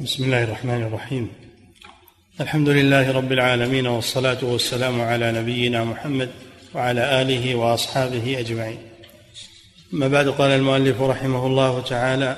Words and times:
بسم 0.00 0.24
الله 0.24 0.44
الرحمن 0.44 0.82
الرحيم. 0.82 1.30
الحمد 2.40 2.68
لله 2.68 3.12
رب 3.12 3.32
العالمين 3.32 3.86
والصلاة 3.86 4.44
والسلام 4.44 5.00
على 5.00 5.32
نبينا 5.32 5.84
محمد 5.84 6.30
وعلى 6.74 7.22
آله 7.22 7.54
وأصحابه 7.54 8.40
أجمعين. 8.40 8.78
أما 9.94 10.08
بعد 10.08 10.28
قال 10.28 10.50
المؤلف 10.50 11.00
رحمه 11.00 11.46
الله 11.46 11.82
تعالى 11.82 12.36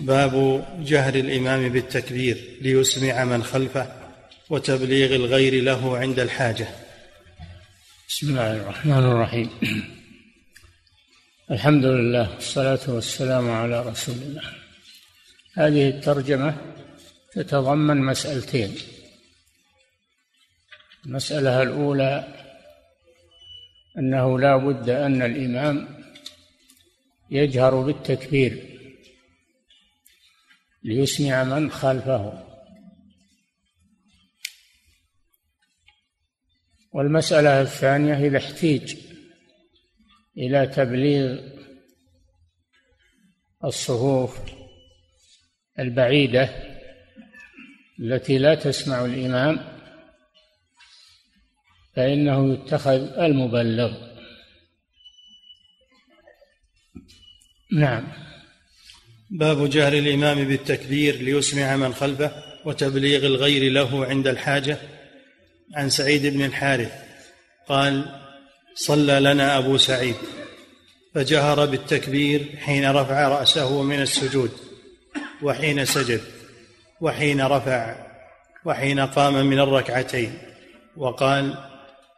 باب 0.00 0.64
جهر 0.84 1.14
الإمام 1.14 1.68
بالتكبير 1.68 2.38
ليسمع 2.60 3.24
من 3.24 3.42
خلفه 3.42 3.92
وتبليغ 4.50 5.14
الغير 5.14 5.62
له 5.62 5.98
عند 5.98 6.20
الحاجة. 6.20 6.68
بسم 8.08 8.28
الله 8.28 8.56
الرحمن 8.56 9.04
الرحيم. 9.04 9.50
الحمد 11.50 11.84
لله 11.84 12.34
والصلاة 12.34 12.84
والسلام 12.88 13.50
على 13.50 13.82
رسول 13.82 14.14
الله. 14.14 14.61
هذه 15.56 15.88
الترجمة 15.88 16.56
تتضمن 17.32 17.96
مسألتين. 17.96 18.74
المسألة 21.06 21.62
الأولى 21.62 22.34
أنه 23.98 24.38
لا 24.38 24.56
بد 24.56 24.88
أن 24.88 25.22
الإمام 25.22 26.04
يجهر 27.30 27.80
بالتكبير 27.80 28.78
ليسمع 30.82 31.44
من 31.44 31.70
خلفه. 31.70 32.48
والمسألة 36.92 37.60
الثانية 37.60 38.26
إذا 38.26 38.38
احتيج 38.38 38.96
إلى 40.38 40.66
تبليغ 40.66 41.40
الصفوف 43.64 44.61
البعيدة 45.78 46.48
التي 48.00 48.38
لا 48.38 48.54
تسمع 48.54 49.04
الإمام 49.04 49.72
فإنه 51.96 52.52
يتخذ 52.52 53.18
المبلغ. 53.18 53.92
نعم. 57.72 58.12
باب 59.30 59.70
جهر 59.70 59.92
الإمام 59.92 60.44
بالتكبير 60.44 61.16
ليسمع 61.16 61.76
من 61.76 61.94
خلفه 61.94 62.32
وتبليغ 62.64 63.26
الغير 63.26 63.72
له 63.72 64.06
عند 64.06 64.26
الحاجة. 64.26 64.78
عن 65.74 65.90
سعيد 65.90 66.26
بن 66.26 66.44
الحارث 66.44 66.92
قال 67.68 68.20
صلى 68.74 69.20
لنا 69.20 69.58
أبو 69.58 69.76
سعيد. 69.76 70.16
فجهر 71.14 71.66
بالتكبير 71.66 72.56
حين 72.56 72.90
رفع 72.90 73.28
رأسه 73.28 73.82
من 73.82 74.02
السجود. 74.02 74.71
وحين 75.42 75.84
سجد 75.84 76.20
وحين 77.00 77.40
رفع 77.40 77.94
وحين 78.64 79.00
قام 79.00 79.46
من 79.46 79.58
الركعتين. 79.58 80.38
وقال 80.96 81.54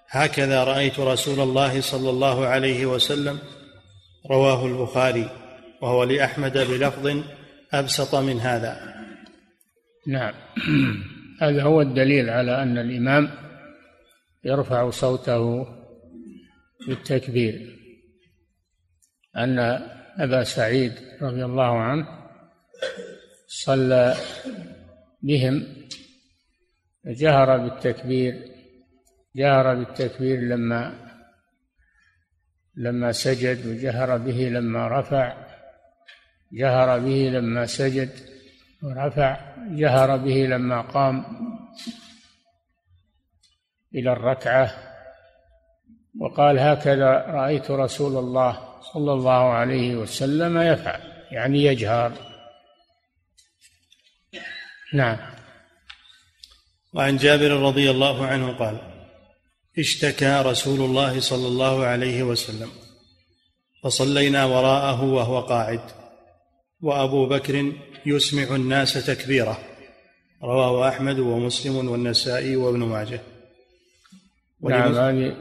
هكذا 0.08 0.64
رأيت 0.64 1.00
رسول 1.00 1.40
الله 1.40 1.80
صلى 1.80 2.10
الله 2.10 2.46
عليه 2.46 2.86
وسلم 2.86 3.38
رواه 4.30 4.66
البخاري 4.66 5.30
وهو 5.82 6.04
لأحمد 6.04 6.58
بلفظ 6.58 7.22
أبسط 7.72 8.14
من 8.14 8.40
هذا. 8.40 8.94
نعم. 10.06 10.34
هذا 11.42 11.62
هو 11.62 11.80
الدليل 11.80 12.30
على 12.30 12.62
أن 12.62 12.78
الإمام 12.78 13.30
يرفع 14.44 14.90
صوته 14.90 15.66
بالتكبير. 16.88 17.78
أن 19.36 19.58
أبا 20.18 20.42
سعيد 20.42 20.92
رضي 21.22 21.44
الله 21.44 21.78
عنه 21.78 22.24
صلى 23.62 24.16
بهم 25.22 25.66
جهر 27.06 27.56
بالتكبير 27.58 28.50
جهر 29.36 29.74
بالتكبير 29.74 30.40
لما 30.40 30.94
لما 32.76 33.12
سجد 33.12 33.66
وجهر 33.66 34.18
به 34.18 34.48
لما 34.48 35.00
رفع 35.00 35.46
جهر 36.52 36.98
به 36.98 37.30
لما 37.32 37.66
سجد 37.66 38.10
ورفع 38.82 39.56
جهر 39.58 40.16
به 40.16 40.34
لما 40.34 40.80
قام 40.80 41.24
إلى 43.94 44.12
الركعة. 44.12 44.70
وقال 46.20 46.58
هكذا 46.58 47.10
رأيت 47.10 47.70
رسول 47.70 48.16
الله 48.16 48.80
صلى 48.80 49.12
الله 49.12 49.52
عليه 49.52 49.96
وسلم 49.96 50.58
يفعل. 50.58 51.00
يعني 51.30 51.64
يجهر. 51.64 52.33
نعم. 54.94 55.18
وعن 56.92 57.16
جابر 57.16 57.50
رضي 57.50 57.90
الله 57.90 58.26
عنه 58.26 58.52
قال 58.52 58.78
اشتكى 59.78 60.42
رسول 60.46 60.80
الله 60.80 61.20
صلى 61.20 61.46
الله 61.48 61.84
عليه 61.84 62.22
وسلم 62.22 62.70
فصلينا 63.82 64.44
وراءه 64.44 65.04
وهو 65.04 65.40
قاعد 65.40 65.80
وأبو 66.80 67.26
بكر 67.26 67.72
يسمع 68.06 68.56
الناس 68.56 69.06
تكبيره 69.06 69.58
رواه 70.42 70.88
أحمد 70.88 71.18
ومسلم 71.18 71.88
والنسائي 71.88 72.56
وابن 72.56 72.78
ماجه. 72.78 73.20
نعم 74.62 74.94
هذه 74.94 75.36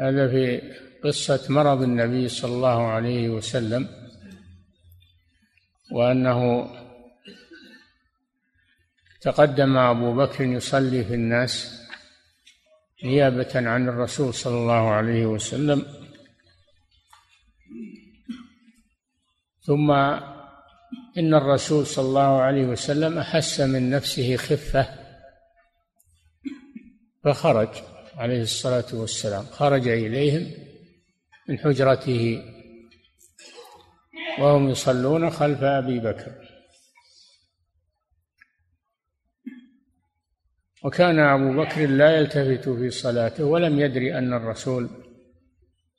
هذا 0.00 0.28
في 0.28 0.62
قصة 1.04 1.40
مرض 1.48 1.82
النبي 1.82 2.28
صلى 2.28 2.54
الله 2.54 2.86
عليه 2.86 3.28
وسلم 3.28 3.88
وأنه 5.92 6.70
تقدم 9.24 9.76
أبو 9.76 10.14
بكر 10.14 10.44
يصلي 10.44 11.04
في 11.04 11.14
الناس 11.14 11.80
نيابة 13.04 13.52
عن 13.54 13.88
الرسول 13.88 14.34
صلى 14.34 14.54
الله 14.54 14.90
عليه 14.90 15.26
وسلم. 15.26 15.86
ثم 19.62 19.90
إن 21.18 21.34
الرسول 21.34 21.86
صلى 21.86 22.04
الله 22.04 22.40
عليه 22.40 22.66
وسلم 22.66 23.18
أحس 23.18 23.60
من 23.60 23.90
نفسه 23.90 24.36
خفة 24.36 24.88
فخرج 27.24 27.68
عليه 28.16 28.42
الصلاة 28.42 28.86
والسلام 28.92 29.44
خرج 29.44 29.88
إليهم 29.88 30.50
من 31.48 31.58
حجرته 31.58 32.42
وهم 34.38 34.70
يصلون 34.70 35.30
خلف 35.30 35.62
أبي 35.62 35.98
بكر. 35.98 36.43
وكان 40.84 41.18
أبو 41.18 41.62
بكر 41.62 41.86
لا 41.86 42.16
يلتفت 42.16 42.68
في 42.68 42.90
صلاته 42.90 43.44
ولم 43.44 43.80
يدري 43.80 44.18
أن 44.18 44.32
الرسول 44.32 44.90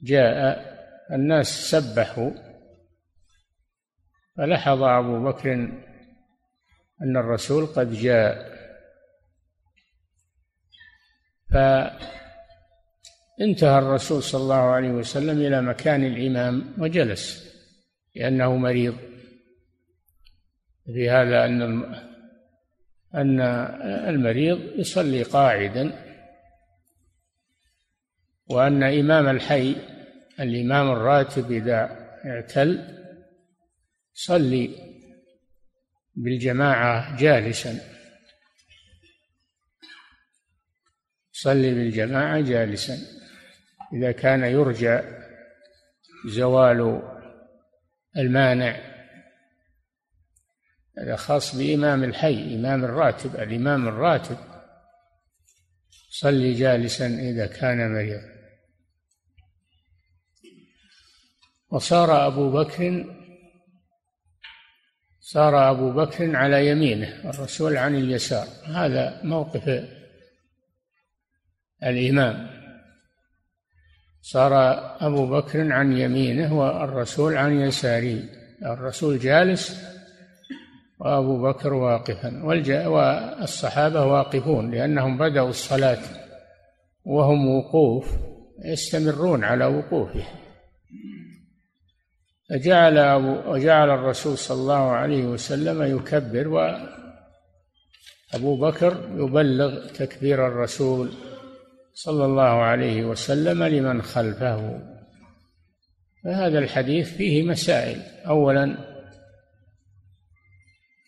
جاء. 0.02 0.76
الناس 1.12 1.48
سبحوا 1.72 2.32
فلحظ 4.38 4.84
أبو 4.84 5.24
بكر 5.24 5.54
أن 7.02 7.18
الرسول 7.18 7.66
قد 7.66 7.94
جاء. 7.94 8.56
فانتهى 11.52 12.00
الرسول 13.80 14.24
صلى 14.24 14.42
الله 14.42 14.56
عليه 14.56 14.90
وسلم 14.90 15.42
إلى 15.42 15.62
مكان 15.62 16.04
الإمام 16.04 16.74
وجلس 16.78 17.56
لأنه 18.16 18.56
مريض. 18.56 18.98
في 20.86 21.10
هذا 21.10 21.46
أن 21.46 21.62
أن 23.16 23.42
المريض 24.10 24.80
يصلي 24.80 25.24
قاعدا 25.24 26.06
وأن 28.48 28.84
إمام 28.84 29.28
الحي 29.28 29.76
الإمام 30.40 30.92
الراتب 30.92 31.52
إذا 31.52 32.10
اعتل 32.26 33.00
صلي 34.14 34.70
بالجماعة 36.16 37.18
جالسا. 37.18 37.80
صلي 41.32 41.74
بالجماعة 41.74 42.42
جالسا. 42.42 42.98
إذا 43.94 44.12
كان 44.12 44.44
يرجى 44.44 45.00
زوال 46.28 47.02
المانع 48.18 48.95
هذا 50.98 51.16
خاص 51.16 51.56
بإمام 51.56 52.04
الحي 52.04 52.56
إمام 52.56 52.86
الراتب 52.86 53.36
الإمام 53.36 53.88
الراتب. 53.88 54.38
صلي 56.10 56.54
جالسا 56.54 57.08
إذا 57.08 57.46
كان 57.46 57.94
مريضا. 57.94 58.36
وصار 61.70 62.28
أبو 62.28 62.52
بكر 62.52 63.16
صار 65.20 65.72
أبو 65.72 65.92
بكر 65.92 66.36
على 66.36 66.68
يمينه 66.68 67.30
الرسول 67.30 67.78
عن 67.78 67.96
اليسار. 67.96 68.48
هذا 68.66 69.22
موقف 69.24 69.88
الإمام. 71.84 72.50
صار 74.22 74.54
أبو 75.06 75.28
بكر 75.28 75.72
عن 75.72 75.98
يمينه 75.98 76.60
والرسول 76.60 77.38
عن 77.38 77.60
يساره. 77.60 78.24
الرسول 78.62 79.20
جالس 79.20 79.95
وأبو 81.00 81.42
بكر 81.42 81.74
واقفا. 81.74 82.44
والصحابة 82.88 84.06
واقفون 84.06 84.72
لأنهم 84.72 85.18
بدأوا 85.18 85.50
الصلاة 85.50 86.02
وهم 87.06 87.48
وقوف 87.48 88.18
يستمرون 88.66 89.44
على 89.44 89.66
وقوفه 89.66 90.24
فجعل 92.50 92.98
أبو 92.98 93.52
وجعل 93.52 93.90
الرسول 93.90 94.38
صلى 94.38 94.62
الله 94.62 94.92
عليه 94.92 95.24
وسلم 95.24 95.98
يكبر 95.98 96.48
وأبو 98.34 98.58
بكر 98.58 99.10
يبلغ 99.16 99.88
تكبير 99.88 100.48
الرسول 100.48 101.12
صلى 101.94 102.26
الله 102.26 102.44
عليه 102.44 103.06
وسلم 103.06 103.64
لمن 103.64 104.02
خلفه. 104.02 104.82
فهذا 106.24 106.60
الحديث 106.60 107.14
فيه 107.18 107.44
مسائل. 107.44 108.02
أولا 108.28 108.95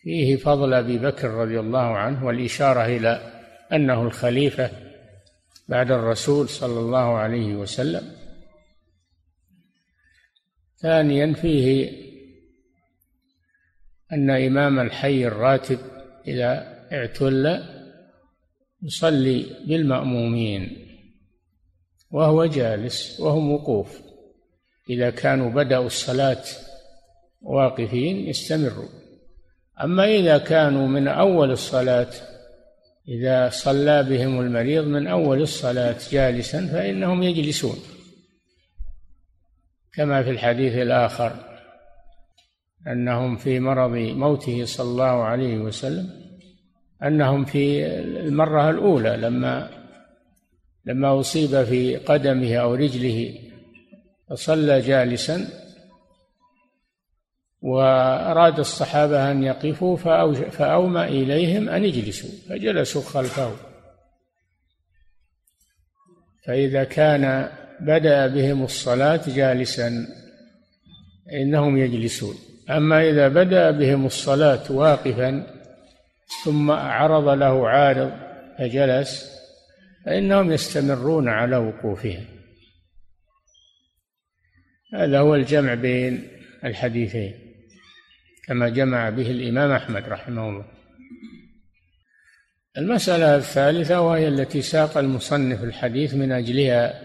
فيه 0.02 0.36
فضل 0.36 0.74
أبي 0.74 0.98
بكر 0.98 1.30
رضي 1.30 1.60
الله 1.60 1.96
عنه 1.96 2.26
والإشارة 2.26 2.86
إلى 2.86 3.42
أنه 3.72 4.02
الخليفة 4.02 4.70
بعد 5.68 5.90
الرسول 5.90 6.48
صلى 6.48 6.80
الله 6.80 7.16
عليه 7.16 7.54
وسلم. 7.54 8.12
ثانيا 10.76 11.32
فيه 11.32 11.90
أن 14.12 14.30
إمام 14.30 14.80
الحي 14.80 15.26
الراتب 15.26 15.78
إذا 16.26 16.78
اعتل 16.92 17.64
يصلي 18.82 19.46
بالمأمومين 19.66 20.88
وهو 22.10 22.44
جالس 22.44 23.20
وهم 23.20 23.52
وقوف 23.52 24.00
إذا 24.90 25.10
كانوا 25.10 25.50
بدأوا 25.50 25.86
الصلاة 25.86 26.44
واقفين 27.42 28.28
يستمروا 28.28 28.88
أما 29.84 30.04
إذا 30.04 30.38
كانوا 30.38 30.88
من 30.88 31.08
أول 31.08 31.50
الصلاة 31.50 32.10
إذا 33.08 33.48
صلى 33.50 34.02
بهم 34.02 34.40
المريض 34.40 34.84
من 34.84 35.06
أول 35.06 35.42
الصلاة 35.42 35.96
جالسا 36.10 36.66
فإنهم 36.66 37.22
يجلسون 37.22 37.76
كما 39.94 40.22
في 40.22 40.30
الحديث 40.30 40.74
الآخر 40.74 41.32
أنهم 42.86 43.36
في 43.36 43.60
مرض 43.60 43.90
موته 43.96 44.64
صلى 44.64 44.90
الله 44.90 45.22
عليه 45.22 45.58
وسلم 45.58 46.10
أنهم 47.02 47.44
في 47.44 47.86
المرة 48.00 48.70
الأولى 48.70 49.16
لما 49.16 49.70
لما 50.84 51.20
أصيب 51.20 51.64
في 51.64 51.96
قدمه 51.96 52.56
أو 52.56 52.74
رجله 52.74 53.34
فصلى 54.30 54.80
جالسا 54.80 55.67
وأراد 57.62 58.58
الصحابة 58.58 59.30
أن 59.30 59.42
يقفوا 59.42 59.96
فأومى 60.50 61.04
إليهم 61.04 61.68
أن 61.68 61.84
يجلسوا 61.84 62.30
فجلسوا 62.48 63.02
خلفه. 63.02 63.56
فإذا 66.46 66.84
كان 66.84 67.48
بدأ 67.80 68.26
بهم 68.26 68.64
الصلاة 68.64 69.20
جالسا 69.26 70.06
إنهم 71.32 71.76
يجلسون. 71.76 72.34
أما 72.70 73.10
إذا 73.10 73.28
بدأ 73.28 73.70
بهم 73.70 74.06
الصلاة 74.06 74.72
واقفا 74.72 75.46
ثم 76.44 76.70
عرض 76.70 77.28
له 77.28 77.68
عارض 77.68 78.12
فجلس 78.58 79.38
فإنهم 80.06 80.52
يستمرون 80.52 81.28
على 81.28 81.56
وقوفهم. 81.56 82.24
هذا 84.94 85.18
هو 85.18 85.34
الجمع 85.34 85.74
بين 85.74 86.28
الحديثين. 86.64 87.47
كما 88.48 88.68
جمع 88.68 89.10
به 89.10 89.30
الإمام 89.30 89.70
أحمد 89.70 90.08
رحمه 90.08 90.48
الله. 90.48 90.64
المسألة 92.78 93.36
الثالثة 93.36 94.00
وهي 94.00 94.28
التي 94.28 94.62
ساق 94.62 94.98
المصنف 94.98 95.64
الحديث 95.64 96.14
من 96.14 96.32
أجلها 96.32 97.02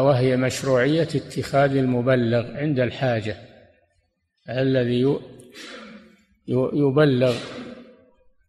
وهي 0.00 0.36
مشروعية 0.36 1.02
اتخاذ 1.02 1.76
المبلغ 1.76 2.56
عند 2.56 2.80
الحاجة 2.80 3.36
الذي 4.48 5.18
يبلغ 6.74 7.36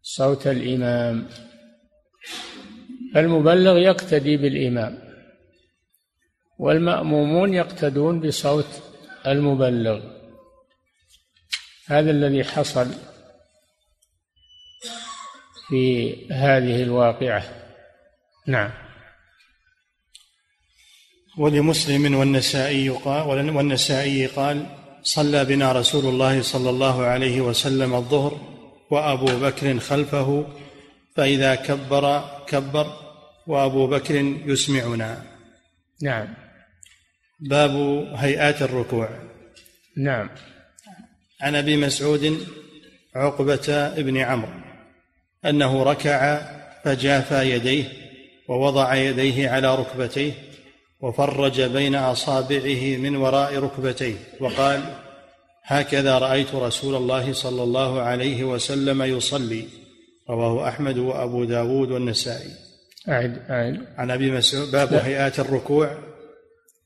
صوت 0.02 0.46
الإمام. 0.46 1.26
المبلغ 3.16 3.78
يقتدي 3.78 4.36
بالإمام 4.36 4.98
والمأمومون 6.58 7.54
يقتدون 7.54 8.20
بصوت 8.20 8.82
المبلغ. 9.26 10.23
هذا 11.88 12.10
الذي 12.10 12.44
حصل 12.44 12.94
في 15.68 16.14
هذه 16.32 16.82
الواقعة. 16.82 17.42
نعم. 18.46 18.70
ولمسلم 21.38 22.14
والنسائي 22.14 22.88
قال 22.88 23.50
والنسائي 23.50 24.26
قال 24.26 24.66
صلى 25.02 25.44
بنا 25.44 25.72
رسول 25.72 26.04
الله 26.06 26.42
صلى 26.42 26.70
الله 26.70 27.04
عليه 27.04 27.40
وسلم 27.40 27.94
الظهر 27.94 28.40
وأبو 28.90 29.26
بكر 29.26 29.78
خلفه 29.78 30.46
فإذا 31.16 31.54
كبر 31.54 32.24
كبر 32.46 32.86
وأبو 33.46 33.86
بكر 33.86 34.14
يسمعنا. 34.46 35.22
نعم. 36.02 36.34
باب 37.40 37.70
هيئات 38.14 38.62
الركوع. 38.62 39.08
نعم. 39.96 40.30
عن 41.44 41.54
أبي 41.54 41.76
مسعود 41.76 42.46
عقبة 43.14 43.88
بن 43.96 44.16
عمرو 44.16 44.60
أنه 45.44 45.82
ركع 45.82 46.40
فجافى 46.84 47.50
يديه 47.50 47.84
ووضع 48.48 48.94
يديه 48.94 49.50
على 49.50 49.74
ركبتيه 49.74 50.32
وفرج 51.00 51.62
بين 51.62 51.94
أصابعه 51.94 52.96
من 52.96 53.16
وراء 53.16 53.58
ركبتيه 53.58 54.14
وقال 54.40 54.80
هكذا 55.64 56.18
رأيت 56.18 56.54
رسول 56.54 56.94
الله 56.94 57.32
صلى 57.32 57.62
الله 57.62 58.00
عليه 58.00 58.44
وسلم 58.44 59.02
يصلي 59.02 59.64
رواه 60.30 60.68
أحمد 60.68 60.98
وأبو 60.98 61.44
داود 61.44 61.90
والنسائي. 61.90 62.50
أعد 63.08 63.38
أعد. 63.50 63.86
عن 63.96 64.10
أبي 64.10 64.30
مسعود 64.30 64.70
باب 64.70 64.94
هيئات 64.94 65.40
الركوع 65.40 65.98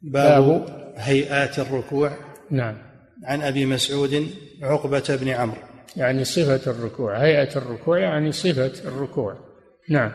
باب, 0.02 0.42
باب. 0.42 0.94
هيئات 0.96 1.58
الركوع. 1.58 2.16
نعم. 2.50 2.87
عن 3.24 3.42
أبي 3.42 3.66
مسعود 3.66 4.30
عقبة 4.62 5.18
بن 5.20 5.28
عمرو. 5.28 5.62
يعني 5.96 6.24
صفة 6.24 6.70
الركوع 6.70 7.18
هيئة 7.18 7.56
الركوع 7.56 7.98
يعني 7.98 8.32
صفة 8.32 8.72
الركوع. 8.84 9.36
نعم. 9.88 10.12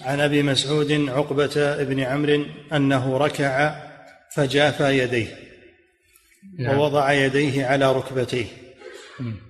عن 0.00 0.20
أبي 0.20 0.42
مسعود 0.42 0.92
عقبة 1.08 1.82
بن 1.84 2.00
عمرو 2.00 2.44
أنه 2.72 3.16
ركع 3.16 3.76
فجافى 4.34 4.98
يديه 4.98 5.26
نعم. 6.58 6.78
ووضع 6.78 7.12
يديه 7.12 7.66
على 7.66 7.92
ركبتيه 7.92 8.46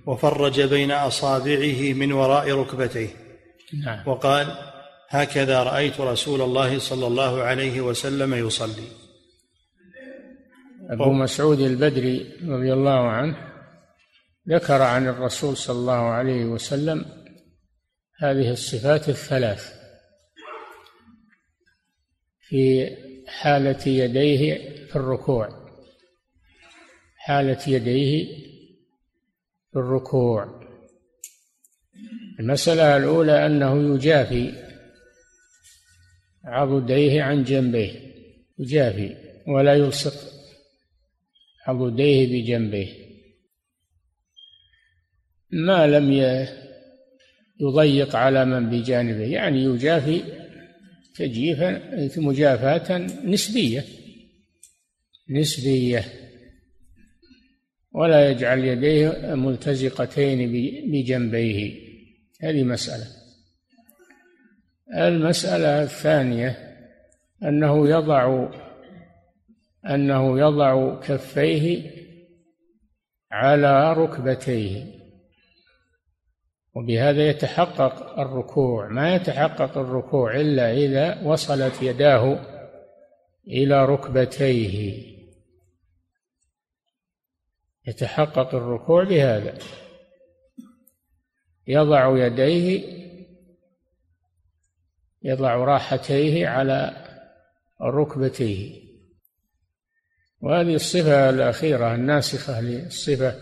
وفرج 0.05 0.61
بين 0.61 0.91
أصابعه 0.91 1.93
من 1.93 2.11
وراء 2.11 2.51
ركبتيه. 2.51 3.07
نعم. 3.85 4.07
وقال 4.07 4.55
هكذا 5.09 5.63
رأيت 5.63 6.01
رسول 6.01 6.41
الله 6.41 6.79
صلى 6.79 7.07
الله 7.07 7.43
عليه 7.43 7.81
وسلم 7.81 8.33
يصلي. 8.47 8.87
أبو 10.93 11.13
مسعود 11.13 11.59
البدري 11.59 12.31
رضي 12.45 12.73
الله 12.73 13.07
عنه 13.09 13.53
ذكر 14.49 14.81
عن 14.81 15.07
الرسول 15.07 15.57
صلى 15.57 15.75
الله 15.75 15.93
عليه 15.93 16.45
وسلم 16.45 17.05
هذه 18.19 18.51
الصفات 18.51 19.09
الثلاث 19.09 19.73
في 22.41 22.89
حالة 23.27 23.87
يديه 23.87 24.69
في 24.85 24.95
الركوع. 24.95 25.49
حالة 27.17 27.59
يديه 27.67 28.25
في 29.71 29.79
الركوع. 29.79 30.63
المسألة 32.39 32.97
الأولى 32.97 33.45
أنه 33.45 33.95
يجافي 33.95 34.53
عضديه 36.45 37.23
عن 37.23 37.43
جنبيه 37.43 38.13
يجافي 38.59 39.15
ولا 39.47 39.73
يلصق 39.73 40.32
عضديه 41.67 42.27
بجنبيه 42.27 43.03
ما 45.51 45.87
لم 45.87 46.11
يضيق 47.59 48.15
على 48.15 48.45
من 48.45 48.69
بجانبه 48.69 49.23
يعني 49.23 49.63
يجافي 49.63 50.23
تجيفا 51.15 51.81
مجافاة 52.17 52.97
نسبية. 53.25 53.85
نسبية. 55.29 56.05
ولا 57.91 58.31
يجعل 58.31 58.59
يديه 58.59 59.35
ملتزقتين 59.35 60.51
بجنبيه. 60.91 61.73
هذه 62.41 62.63
مسألة. 62.63 63.07
المسألة 64.95 65.83
الثانية 65.83 66.57
أنه 67.43 67.89
يضع 67.89 68.49
أنه 69.89 70.39
يضع 70.39 70.99
كفيه 70.99 71.91
على 73.31 73.93
ركبتيه. 73.93 75.03
وبهذا 76.75 77.29
يتحقق 77.29 78.19
الركوع. 78.19 78.87
ما 78.87 79.15
يتحقق 79.15 79.77
الركوع 79.77 80.35
إلا 80.35 80.71
إذا 80.71 81.21
وصلت 81.23 81.81
يداه 81.81 82.39
إلى 83.47 83.85
ركبتيه. 83.85 85.03
يتحقق 87.87 88.55
الركوع 88.55 89.03
بهذا. 89.03 89.57
يضع 91.67 92.25
يديه 92.25 93.03
يضع 95.23 95.55
راحتيه 95.55 96.47
على 96.47 97.05
ركبتيه. 97.81 98.82
وهذه 100.43 100.75
الصفة 100.75 101.29
الأخيرة 101.29 101.95
الناسخة 101.95 102.61
للصفة 102.61 103.35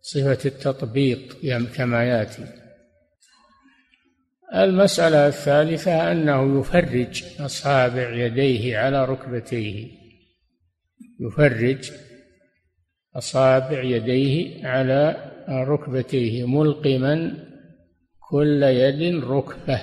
صفة 0.00 0.38
التطبيق 0.48 1.36
كما 1.76 2.04
يأتي. 2.04 2.46
المسألة 4.54 5.26
الثالثة 5.26 6.12
أنه 6.12 6.60
يفرج 6.60 7.24
أصابع 7.40 8.10
يديه 8.10 8.78
على 8.78 9.04
ركبتيه. 9.04 9.88
يفرج 11.20 11.90
أصابع 13.16 13.82
يديه 13.82 14.66
على 14.66 15.32
ركبتيه 15.48 16.46
ملقما 16.46 17.44
كل 18.30 18.62
يد 18.62 19.24
ركبة. 19.24 19.80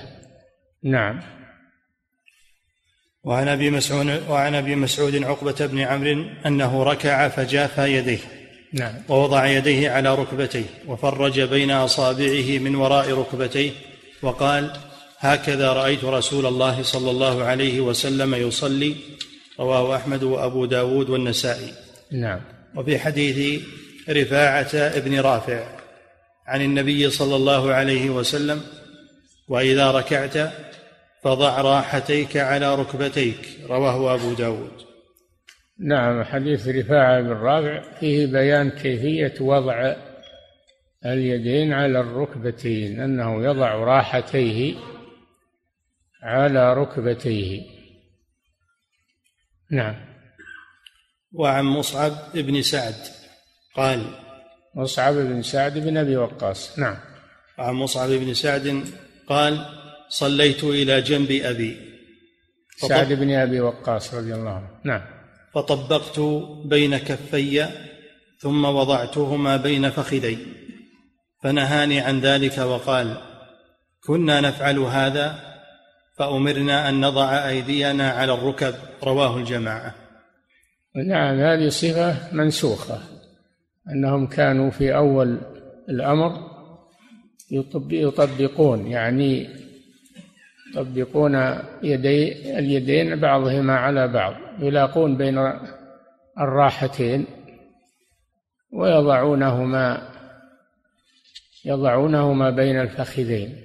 نعم. 0.82 1.20
وعن 3.26 3.48
أبي 3.48 3.70
مسعود 3.70 4.22
وعن 4.28 4.54
أبي 4.54 4.76
مسعود 4.76 5.24
عقبة 5.24 5.66
بن 5.66 5.78
عمرو 5.78 6.24
أنه 6.46 6.82
ركع 6.82 7.28
فجافى 7.28 7.92
يديه. 7.92 8.18
نعم. 8.72 8.94
ووضع 9.08 9.46
يديه 9.46 9.90
على 9.90 10.14
ركبتيه 10.14 10.64
وفرج 10.86 11.40
بين 11.40 11.70
أصابعه 11.70 12.58
من 12.58 12.74
وراء 12.74 13.10
ركبتيه 13.12 13.70
وقال 14.22 14.70
هكذا 15.18 15.72
رأيت 15.72 16.04
رسول 16.04 16.46
الله 16.46 16.82
صلى 16.82 17.10
الله 17.10 17.44
عليه 17.44 17.80
وسلم 17.80 18.34
يصلي 18.34 18.94
رواه 19.60 19.96
أحمد 19.96 20.22
وأبو 20.22 20.64
داود 20.64 21.10
والنسائي. 21.10 21.72
نعم. 22.12 22.40
وفي 22.76 22.98
حديث 22.98 23.62
رفاعة 24.10 24.70
ابن 24.74 25.20
رافع 25.20 25.66
عن 26.46 26.62
النبي 26.62 27.10
صلى 27.10 27.36
الله 27.36 27.72
عليه 27.72 28.10
وسلم 28.10 28.60
وإذا 29.48 29.90
ركعت 29.90 30.52
فضع 31.26 31.60
راحتيك 31.60 32.36
على 32.36 32.74
ركبتيك 32.74 33.58
رواه 33.68 34.14
أبو 34.14 34.34
داود. 34.34 34.72
نعم 35.78 36.24
حديث 36.24 36.68
رفاعة 36.68 37.20
بن 37.20 37.28
رافع 37.28 37.98
فيه 38.00 38.26
بيان 38.26 38.70
كيفية 38.70 39.34
وضع 39.40 39.94
اليدين 41.06 41.72
على 41.72 42.00
الركبتين 42.00 43.00
أنه 43.00 43.44
يضع 43.44 43.74
راحتيه 43.74 44.74
على 46.22 46.74
ركبتيه. 46.74 47.62
نعم. 49.70 49.96
وعن 51.32 51.64
مصعب 51.64 52.12
بن 52.34 52.62
سعد 52.62 52.94
قال 53.74 54.04
مصعب 54.74 55.14
بن 55.14 55.42
سعد 55.42 55.78
بن 55.78 55.96
أبي 55.96 56.16
وقاص. 56.16 56.78
نعم. 56.78 56.96
وعن 57.58 57.74
مصعب 57.74 58.10
بن 58.10 58.34
سعد 58.34 58.84
قال 59.28 59.85
صليت 60.08 60.64
إلى 60.64 61.00
جنب 61.00 61.30
أبي. 61.30 61.76
سعد 62.76 63.12
بن 63.12 63.30
أبي 63.30 63.60
وقاص 63.60 64.14
رضي 64.14 64.34
الله 64.34 64.50
عنه. 64.50 64.68
نعم. 64.84 65.02
فطبقت 65.54 66.20
بين 66.64 66.98
كفي 66.98 67.66
ثم 68.38 68.64
وضعتهما 68.64 69.56
بين 69.56 69.90
فخذي. 69.90 70.38
فنهاني 71.42 72.00
عن 72.00 72.20
ذلك 72.20 72.58
وقال 72.58 73.16
كنا 74.06 74.40
نفعل 74.40 74.78
هذا 74.78 75.38
فأمرنا 76.18 76.88
أن 76.88 77.00
نضع 77.00 77.48
أيدينا 77.48 78.10
على 78.10 78.34
الركب. 78.34 78.74
رواه 79.04 79.36
الجماعة. 79.36 79.94
نعم 80.94 81.40
هذه 81.40 81.68
صفة 81.68 82.34
منسوخة. 82.34 83.02
أنهم 83.92 84.26
كانوا 84.26 84.70
في 84.70 84.94
أول 84.94 85.40
الأمر 85.88 86.56
يطبقون 87.90 88.86
يعني 88.86 89.48
يطبقون 90.74 91.34
يدي 91.82 92.58
اليدين 92.58 93.20
بعضهما 93.20 93.76
على 93.76 94.08
بعض 94.08 94.34
يلاقون 94.58 95.16
بين 95.16 95.52
الراحتين 96.38 97.26
ويضعونهما 98.72 100.08
يضعونهما 101.64 102.50
بين 102.50 102.80
الفخذين 102.80 103.56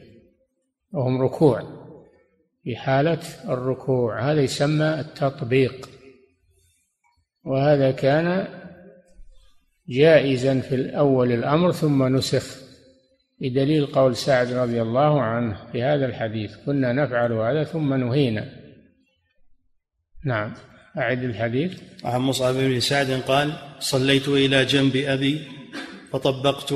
وهم 0.91 1.21
ركوع 1.21 1.81
في 2.63 2.75
حالة 2.75 3.19
الركوع. 3.49 4.31
هذا 4.31 4.41
يسمى 4.41 4.99
التطبيق. 4.99 5.89
وهذا 7.43 7.91
كان 7.91 8.47
جائزا 9.89 10.59
في 10.59 10.75
الأول 10.75 11.31
الأمر 11.31 11.71
ثم 11.71 12.15
نسخ 12.15 12.60
بدليل 13.41 13.85
قول 13.85 14.15
سعد 14.15 14.53
رضي 14.53 14.81
الله 14.81 15.21
عنه 15.21 15.57
في 15.71 15.83
هذا 15.83 16.05
الحديث 16.05 16.55
كنا 16.65 16.93
نفعل 16.93 17.31
هذا 17.31 17.63
ثم 17.63 17.93
نهينا. 17.93 18.45
نعم. 20.25 20.53
أعد 20.97 21.23
الحديث. 21.23 21.81
عن 22.03 22.21
مصعب 22.21 22.53
بن 22.53 22.79
سعد 22.79 23.11
قال 23.27 23.53
صليت 23.79 24.27
إلى 24.27 24.65
جنب 24.65 24.95
أبي 24.95 25.41
فطبقت 26.11 26.73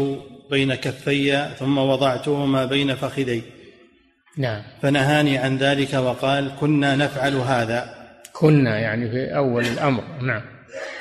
بين 0.51 0.75
كفي 0.75 1.49
ثم 1.59 1.77
وضعتهما 1.77 2.65
بين 2.65 2.95
فخذي. 2.95 3.43
نعم. 4.37 4.63
فنهاني 4.81 5.37
عن 5.37 5.57
ذلك 5.57 5.93
وقال 5.93 6.51
كنا 6.59 6.95
نفعل 6.95 7.35
هذا. 7.35 7.93
كنا 8.33 8.79
يعني 8.79 9.09
في 9.11 9.35
أول 9.35 9.65
الأمر. 9.65 10.03
نعم. 10.21 10.41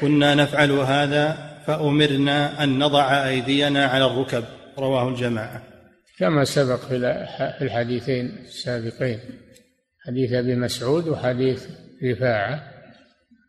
كنا 0.00 0.34
نفعل 0.34 0.70
هذا 0.70 1.54
فأمرنا 1.66 2.64
أن 2.64 2.78
نضع 2.78 3.28
أيدينا 3.28 3.86
على 3.86 4.04
الركب. 4.06 4.44
رواه 4.78 5.08
الجماعة. 5.08 5.62
كما 6.18 6.44
سبق 6.44 6.76
في 6.76 6.96
الحديثين 7.62 8.26
السابقين. 8.26 9.18
حديث 10.06 10.32
أبي 10.32 10.56
مسعود 10.56 11.08
وحديث 11.08 11.68
رفاعة 12.04 12.62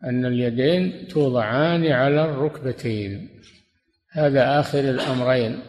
أن 0.03 0.25
اليدين 0.25 1.07
توضعان 1.07 1.85
على 1.87 2.25
الركبتين. 2.25 3.29
هذا 4.11 4.59
آخر 4.59 4.79
الأمرين. 4.79 5.59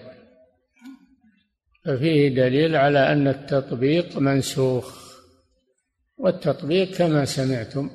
ففيه 1.84 2.28
دليل 2.28 2.76
على 2.76 3.12
أن 3.12 3.28
التطبيق 3.28 4.18
منسوخ. 4.18 5.06
والتطبيق 6.18 6.96
كما 6.96 7.24
سمعتم 7.24 7.90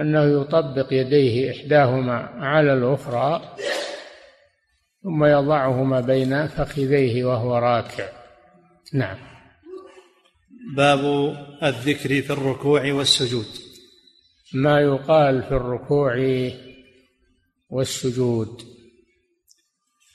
أنه 0.00 0.40
يطبق 0.40 0.92
يديه 0.92 1.50
إحداهما 1.50 2.14
على 2.16 2.72
الأخرى 2.72 3.56
ثم 5.02 5.24
يضعهما 5.24 6.00
بين 6.00 6.46
فخذيه 6.46 7.24
وهو 7.24 7.58
راكع. 7.58 8.08
نعم. 8.92 9.16
باب 10.76 11.00
الذكر 11.62 12.22
في 12.22 12.30
الركوع 12.30 12.92
والسجود. 12.92 13.46
ما 14.54 14.80
يقال 14.80 15.42
في 15.42 15.50
الركوع 15.50 16.50
والسجود. 17.70 18.62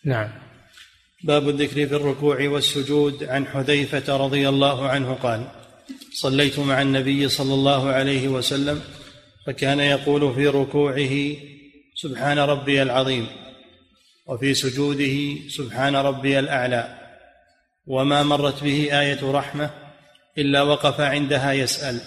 نعم. 0.06 0.30
باب 1.24 1.50
الذكر 1.50 1.88
في 1.88 1.96
الركوع 1.96 2.48
والسجود. 2.48 3.24
عن 3.24 3.46
حذيفة 3.48 4.18
رضي 4.18 4.50
الله 4.50 4.88
عنه 4.88 5.14
قال 5.14 5.48
صليت 6.14 6.60
مع 6.60 6.82
النبي 6.82 7.30
صلى 7.30 7.54
الله 7.54 7.90
عليه 7.90 8.28
وسلم 8.28 8.82
فكان 9.48 9.80
يقول 9.80 10.34
في 10.34 10.48
ركوعه 10.48 11.36
سبحان 11.96 12.40
ربي 12.40 12.82
العظيم. 12.82 13.28
وفي 14.26 14.54
سجوده 14.54 15.50
سبحان 15.50 15.96
ربي 15.96 16.40
الأعلى 16.40 17.00
وما 17.88 18.24
مرت 18.24 18.64
به 18.64 19.00
آية 19.00 19.32
رحمة 19.32 19.70
إلا 20.38 20.62
وقف 20.62 21.02
عندها 21.02 21.54
يسأل 21.54 22.02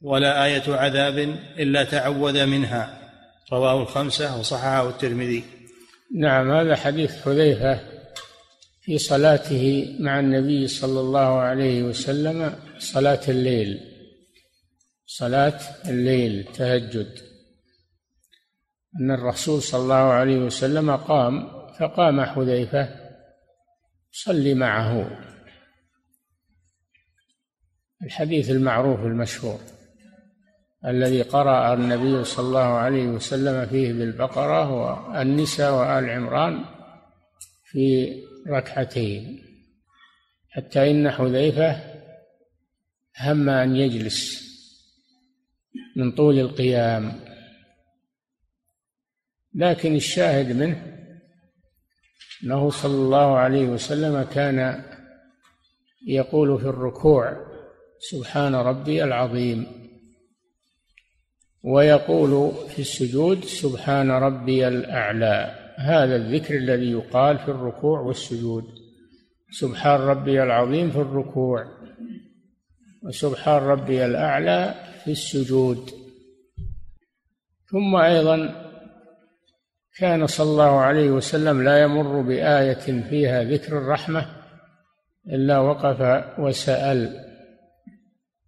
ولا 0.00 0.44
آية 0.44 0.62
عذاب 0.68 1.18
إلا 1.58 1.84
تعوذ 1.84 2.46
منها 2.46 3.12
رواه 3.52 3.82
الخمسة 3.82 4.38
وصححه 4.40 4.88
الترمذي. 4.88 5.44
نعم 6.18 6.50
هذا 6.50 6.76
حديث 6.76 7.22
حذيفة 7.22 7.80
في 8.82 8.98
صلاته 8.98 9.96
مع 10.00 10.20
النبي 10.20 10.66
صلى 10.66 11.00
الله 11.00 11.38
عليه 11.38 11.82
وسلم 11.82 12.54
صلاة 12.78 13.20
الليل 13.28 13.80
صلاة 15.06 15.60
الليل 15.88 16.44
تهجد. 16.54 17.35
أن 19.00 19.10
الرسول 19.10 19.62
صلى 19.62 19.82
الله 19.82 19.94
عليه 19.94 20.38
وسلم 20.38 20.96
قام 20.96 21.48
فقام 21.78 22.24
حذيفة 22.24 22.88
صلي 24.12 24.54
معه. 24.54 25.18
الحديث 28.02 28.50
المعروف 28.50 29.00
المشهور 29.00 29.60
الذي 30.86 31.22
قرأ 31.22 31.74
النبي 31.74 32.24
صلى 32.24 32.46
الله 32.46 32.60
عليه 32.60 33.06
وسلم 33.06 33.66
فيه 33.66 33.92
بالبقرة 33.92 34.72
والنساء 34.72 35.74
وآل 35.74 36.10
عمران 36.10 36.64
في 37.64 38.14
ركعتين 38.48 39.42
حتى 40.50 40.90
إن 40.90 41.10
حذيفة 41.10 41.96
هم 43.20 43.48
أن 43.48 43.76
يجلس 43.76 44.46
من 45.96 46.12
طول 46.12 46.38
القيام. 46.38 47.25
لكن 49.56 49.94
الشاهد 49.96 50.56
منه 50.56 50.96
أنه 52.44 52.70
صلى 52.70 52.94
الله 52.94 53.36
عليه 53.36 53.68
وسلم 53.68 54.22
كان 54.22 54.84
يقول 56.06 56.58
في 56.58 56.66
الركوع 56.66 57.46
سبحان 57.98 58.54
ربي 58.54 59.04
العظيم 59.04 59.66
ويقول 61.62 62.52
في 62.68 62.78
السجود 62.78 63.44
سبحان 63.44 64.10
ربي 64.10 64.68
الأعلى. 64.68 65.54
هذا 65.78 66.16
الذكر 66.16 66.56
الذي 66.56 66.90
يقال 66.90 67.38
في 67.38 67.48
الركوع 67.48 68.00
والسجود. 68.00 68.64
سبحان 69.50 70.00
ربي 70.00 70.42
العظيم 70.42 70.90
في 70.90 70.98
الركوع 70.98 71.66
وسبحان 73.02 73.62
ربي 73.62 74.06
الأعلى 74.06 74.74
في 75.04 75.10
السجود. 75.10 75.90
ثم 77.70 77.96
أيضا 77.96 78.65
كان 79.98 80.26
صلى 80.26 80.50
الله 80.50 80.80
عليه 80.80 81.10
وسلم 81.10 81.62
لا 81.62 81.82
يمر 81.82 82.20
بآية 82.20 83.02
فيها 83.08 83.42
ذكر 83.42 83.78
الرحمة 83.78 84.26
إلا 85.26 85.58
وقف 85.58 86.24
وسأل 86.38 87.26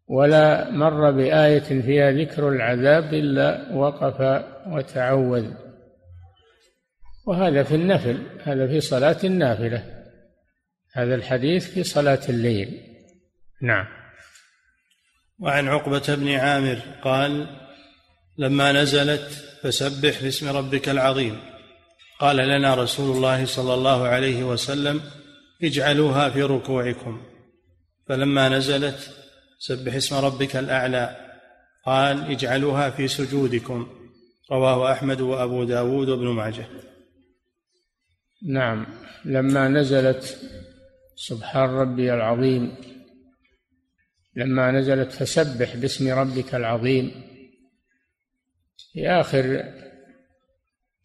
ولا 0.06 0.70
مر 0.70 1.10
بآية 1.10 1.82
فيها 1.82 2.10
ذكر 2.10 2.48
العذاب 2.48 3.14
إلا 3.14 3.72
وقف 3.72 4.44
وتعوذ. 4.66 5.50
وهذا 7.26 7.62
في 7.62 7.74
النفل 7.74 8.26
هذا 8.42 8.66
في 8.66 8.80
صلاة 8.80 9.16
النافلة 9.24 10.04
هذا 10.92 11.14
الحديث 11.14 11.70
في 11.70 11.82
صلاة 11.82 12.20
الليل. 12.28 12.80
نعم. 13.62 13.86
وعن 15.38 15.68
عقبة 15.68 16.14
بن 16.14 16.28
عامر 16.28 16.78
قال 17.02 17.46
لما 18.38 18.72
نزلت 18.72 19.47
فسبح 19.62 20.22
باسم 20.22 20.48
ربك 20.48 20.88
العظيم. 20.88 21.40
قال 22.18 22.36
لنا 22.36 22.74
رسول 22.74 23.16
الله 23.16 23.46
صلى 23.46 23.74
الله 23.74 24.06
عليه 24.06 24.44
وسلم 24.44 25.00
اجعلوها 25.62 26.30
في 26.30 26.42
ركوعكم. 26.42 27.22
فلما 28.08 28.48
نزلت 28.48 29.10
سبح 29.58 29.94
اسم 29.94 30.16
ربك 30.16 30.56
الأعلى. 30.56 31.16
قال 31.86 32.30
اجعلوها 32.30 32.90
في 32.90 33.08
سجودكم. 33.08 33.88
رواه 34.52 34.92
أحمد 34.92 35.20
وأبو 35.20 35.64
داود 35.64 36.08
وابن 36.08 36.26
ماجه. 36.26 36.66
نعم. 38.46 38.86
لما 39.24 39.68
نزلت 39.68 40.38
سبحان 41.16 41.70
ربي 41.70 42.14
العظيم. 42.14 42.74
لما 44.36 44.70
نزلت 44.70 45.12
فسبح 45.12 45.76
باسم 45.76 46.08
ربك 46.08 46.54
العظيم. 46.54 47.28
في 48.98 49.08
آخر 49.08 49.64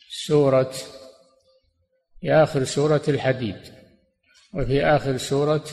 سورة 0.09 0.71
في 2.21 2.33
آخر 2.33 2.63
سورة 2.63 3.01
الحديد 3.07 3.57
وفي 4.53 4.85
آخر 4.85 5.17
سورة 5.17 5.63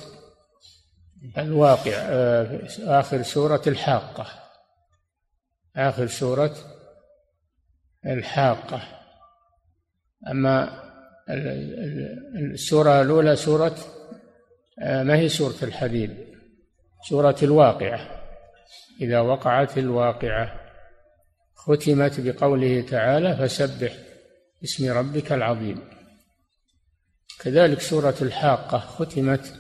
الواقع 1.39 1.93
آه، 1.95 2.69
آخر 2.81 3.23
سورة 3.23 3.63
الحاقة 3.67 4.27
آخر 5.77 6.07
سورة 6.07 6.57
الحاقة. 8.07 8.83
أما 10.31 10.83
السورة 12.55 13.01
الأولى 13.01 13.37
سورة 13.37 13.77
آه، 14.83 15.03
ما 15.03 15.17
هي 15.17 15.29
سورة 15.29 15.57
الحديد؟ 15.63 16.17
سورة 17.09 17.37
الواقعة. 17.43 18.25
إذا 19.01 19.21
وقعت 19.21 19.79
الواقعة 19.79 20.60
ختمت 21.65 22.21
بقوله 22.21 22.81
تعالى 22.81 23.37
فسبح 23.37 23.93
باسم 24.61 24.93
ربك 24.93 25.33
العظيم. 25.33 25.79
كذلك 27.41 27.81
سورة 27.81 28.15
الحاقة 28.23 28.79
ختمت 28.79 29.55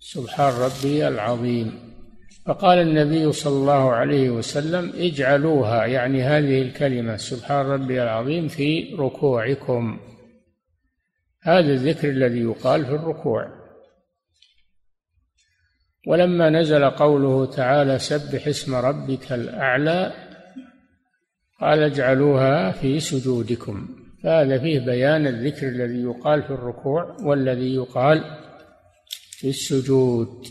سبحان 0.00 0.52
ربي 0.52 1.08
العظيم. 1.08 1.94
فقال 2.46 2.78
النبي 2.78 3.32
صلى 3.32 3.52
الله 3.52 3.92
عليه 3.92 4.30
وسلم 4.30 4.92
اجعلوها 4.96 5.86
يعني 5.86 6.22
هذه 6.22 6.62
الكلمة 6.62 7.16
سبحان 7.16 7.66
ربي 7.66 8.02
العظيم 8.02 8.48
في 8.48 8.94
ركوعكم. 8.94 10.00
هذا 11.42 11.72
الذكر 11.72 12.10
الذي 12.10 12.40
يقال 12.40 12.86
في 12.86 12.92
الركوع. 12.92 13.64
ولما 16.06 16.50
نزل 16.50 16.90
قوله 16.90 17.46
تعالى 17.46 17.98
سبح 17.98 18.46
اسم 18.46 18.74
ربك 18.74 19.32
الأعلى 19.32 20.12
قال 21.60 21.82
اجعلوها 21.82 22.72
في 22.72 23.00
سجودكم. 23.00 23.88
فهذا 24.22 24.58
فيه 24.58 24.80
بيان 24.80 25.26
الذكر 25.26 25.68
الذي 25.68 26.02
يقال 26.02 26.42
في 26.42 26.50
الركوع 26.50 27.16
والذي 27.20 27.74
يقال 27.74 28.24
في 29.30 29.48
السجود. 29.48 30.46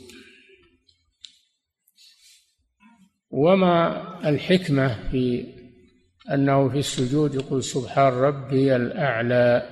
وما 3.29 4.29
الحكمة 4.29 5.09
في 5.11 5.45
أنه 6.31 6.69
في 6.69 6.77
السجود 6.77 7.35
يقول 7.35 7.63
سبحان 7.63 8.13
ربي 8.13 8.75
الأعلى 8.75 9.69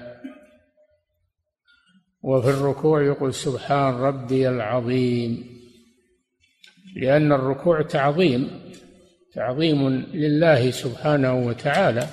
وفي 2.22 2.50
الركوع 2.50 3.04
يقول 3.04 3.34
سبحان 3.34 3.94
ربي 3.94 4.50
العظيم 4.50 5.46
لأن 6.96 7.32
الركوع 7.32 7.82
تعظيم. 7.82 8.62
تعظيم 9.34 9.90
لله 10.14 10.72
سبحانه 10.72 11.34
وتعالى. 11.34 12.08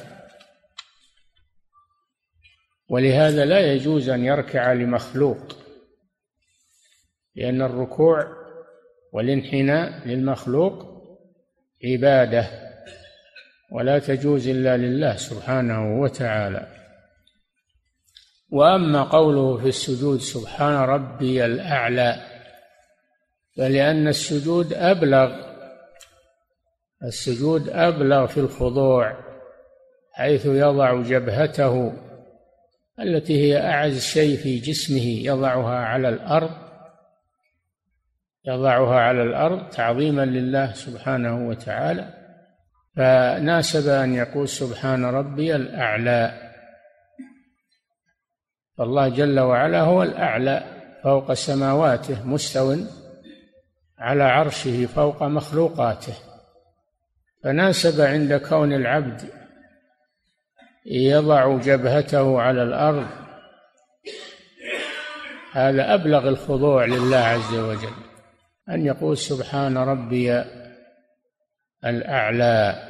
ولهذا 2.89 3.45
لا 3.45 3.73
يجوز 3.73 4.09
أن 4.09 4.25
يركع 4.25 4.73
لمخلوق 4.73 5.57
لأن 7.37 7.63
الركوع 7.63 8.27
والانحناء 9.13 10.09
للمخلوق 10.09 10.87
عبادة 11.85 12.47
ولا 13.73 13.99
تجوز 13.99 14.49
إلا 14.49 14.77
لله 14.77 15.17
سبحانه 15.17 16.01
وتعالى. 16.01 16.79
وأما 18.51 19.03
قوله 19.03 19.57
في 19.59 19.69
السجود 19.69 20.21
سبحان 20.21 20.75
ربي 20.75 21.45
الأعلى 21.45 22.23
فلأن 23.57 24.09
السجود 24.09 24.73
أبلغ 24.73 25.48
السجود 27.05 27.69
أبلغ 27.69 28.27
في 28.27 28.41
الخضوع 28.41 29.17
حيث 30.13 30.47
يضع 30.47 31.03
جبهته 31.03 31.93
التي 33.01 33.43
هي 33.43 33.71
أعز 33.71 34.01
شيء 34.01 34.37
في 34.37 34.59
جسمه 34.59 35.07
يضعها 35.07 35.79
على 35.79 36.09
الأرض 36.09 36.69
يضعها 38.49 39.01
على 39.01 39.23
الأرض 39.23 39.69
تعظيما 39.69 40.25
لله 40.25 40.73
سبحانه 40.73 41.49
وتعالى. 41.49 42.15
فناسب 42.97 43.89
أن 43.89 44.15
يقول 44.15 44.49
سبحان 44.49 45.05
ربي 45.05 45.57
الأعلى. 45.57 46.51
فالله 48.79 49.09
جل 49.09 49.41
وعلا 49.41 49.81
هو 49.81 50.03
الأعلى 50.03 50.65
فوق 51.03 51.33
سماواته 51.33 52.27
مستو 52.27 52.77
على 53.99 54.23
عرشه 54.23 54.87
فوق 54.87 55.23
مخلوقاته. 55.23 56.15
فناسب 57.45 58.01
عند 58.01 58.35
كون 58.35 58.73
العبد 58.73 59.23
يضع 60.87 61.59
جبهته 61.59 62.41
على 62.41 62.63
الأرض. 62.63 63.07
هذا 65.53 65.95
أبلغ 65.95 66.29
الخضوع 66.29 66.85
لله 66.85 67.17
عز 67.17 67.55
وجل 67.55 67.95
أن 68.69 68.87
يقول 68.87 69.19
سبحان 69.19 69.79
ربي 69.79 70.45
الأعلى 71.85 72.89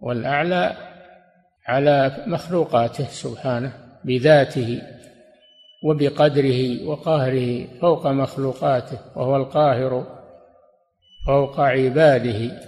والأعلى 0.00 0.76
على 1.66 2.24
مخلوقاته 2.26 3.04
سبحانه 3.04 3.72
بذاته 4.04 4.82
وبقدره 5.84 6.86
وقهره 6.86 7.66
فوق 7.80 8.06
مخلوقاته 8.06 8.98
وهو 9.16 9.36
القاهر 9.36 10.13
فوق 11.26 11.60
عباده 11.60 12.62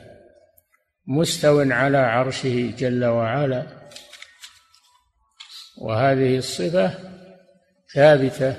مستو 1.06 1.60
على 1.60 1.98
عرشه 1.98 2.74
جل 2.78 3.04
وعلا. 3.04 3.66
وهذه 5.78 6.38
الصفة 6.38 6.98
ثابتة 7.94 8.56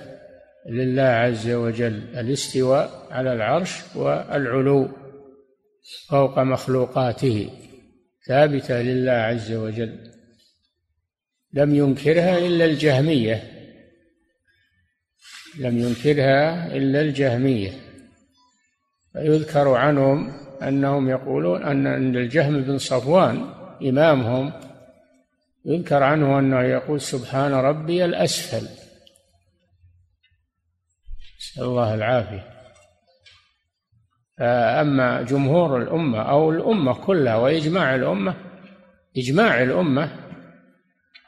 لله 0.69 1.03
عز 1.03 1.49
وجل 1.49 2.17
الاستواء 2.17 3.07
على 3.11 3.33
العرش 3.33 3.95
والعلو 3.95 4.89
فوق 6.09 6.39
مخلوقاته 6.39 7.49
ثابتة 8.27 8.81
لله 8.81 9.11
عز 9.11 9.51
وجل. 9.51 10.11
لم 11.53 11.75
ينكرها 11.75 12.37
إلا 12.37 12.65
الجهمية 12.65 13.43
لم 15.59 15.77
ينكرها 15.77 16.75
إلا 16.75 17.01
الجهمية. 17.01 17.86
فيذكر 19.17 19.69
عنهم 19.69 20.31
أنهم 20.63 21.09
يقولون 21.09 21.63
أن 21.63 22.15
الجهم 22.15 22.61
بن 22.61 22.77
صفوان 22.77 23.49
إمامهم 23.81 24.53
يذكر 25.65 26.03
عنه 26.03 26.39
أنه 26.39 26.61
يقول 26.61 27.01
سبحان 27.01 27.53
ربي 27.53 28.05
الأسفل. 28.05 28.67
نسأل 31.39 31.63
الله 31.63 31.93
العافية. 31.93 32.57
فأما 34.37 35.21
جمهور 35.21 35.81
الأمة 35.81 36.21
أو 36.21 36.51
الأمة 36.51 36.93
كلها 36.93 37.35
وإجماع 37.35 37.95
الأمة 37.95 38.35
إجماع 39.17 39.63
الأمة 39.63 40.09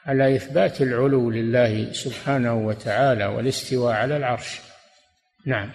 على 0.06 0.36
إثبات 0.36 0.82
العلو 0.82 1.30
لله 1.30 1.92
سبحانه 1.92 2.54
وتعالى 2.54 3.26
والاستواء 3.26 3.94
على 3.94 4.16
العرش. 4.16 4.60
نعم. 5.46 5.70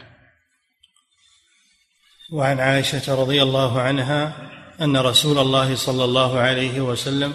وعن 2.32 2.60
عائشة 2.60 3.16
رضي 3.16 3.44
الله 3.44 3.82
عنها 3.82 4.34
أن 4.82 4.98
رسول 4.98 5.38
الله 5.38 5.76
صلى 5.76 6.04
الله 6.04 6.40
عليه 6.40 6.82
وسلم 6.82 7.34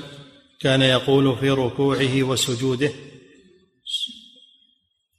كان 0.61 0.83
يقول 0.83 1.37
في 1.37 1.51
ركوعه 1.51 2.23
وسجوده 2.23 2.91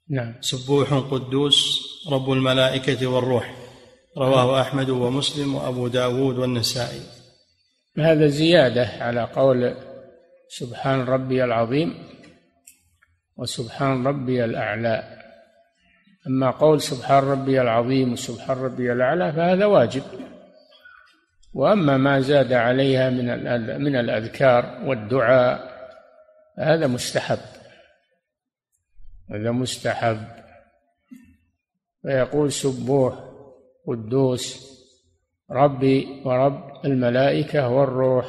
نعم. 0.09 0.35
سبوح 0.41 0.93
قدوس 0.93 1.81
رب 2.11 2.31
الملائكة 2.31 3.07
والروح 3.07 3.55
رواه 4.17 4.61
أحمد 4.61 4.89
ومسلم 4.89 5.55
وأبو 5.55 5.87
داود 5.87 6.37
والنسائي. 6.37 7.01
هذا 7.97 8.27
زيادة 8.27 8.85
على 8.85 9.23
قول 9.23 9.75
سبحان 10.49 11.01
ربي 11.01 11.43
العظيم 11.43 11.93
وسبحان 13.37 14.07
ربي 14.07 14.45
الأعلى. 14.45 15.20
أما 16.27 16.51
قول 16.51 16.81
سبحان 16.81 17.23
ربي 17.23 17.61
العظيم 17.61 18.13
وسبحان 18.13 18.57
ربي 18.57 18.91
الأعلى 18.91 19.33
فهذا 19.33 19.65
واجب. 19.65 20.03
وأما 21.53 21.97
ما 21.97 22.19
زاد 22.19 22.53
عليها 22.53 23.09
من 23.09 23.25
من 23.81 23.95
الأذكار 23.95 24.81
والدعاء 24.85 25.71
هذا 26.57 26.87
مستحب. 26.87 27.39
هذا 29.31 29.51
مستحب. 29.51 30.27
فيقول 32.01 32.51
سبوح 32.51 33.13
قدوس 33.87 34.71
ربي 35.51 36.21
ورب 36.25 36.85
الملائكة 36.85 37.69
والروح. 37.69 38.25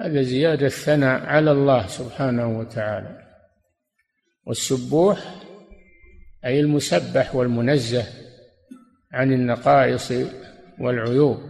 هذا 0.00 0.22
زيادة 0.22 0.68
ثناء 0.68 1.26
على 1.26 1.52
الله 1.52 1.86
سبحانه 1.86 2.58
وتعالى. 2.58 3.26
والسبوح 4.46 5.45
أي 6.46 6.60
المسبح 6.60 7.34
والمنزه 7.34 8.06
عن 9.12 9.32
النقائص 9.32 10.12
والعيوب 10.80 11.40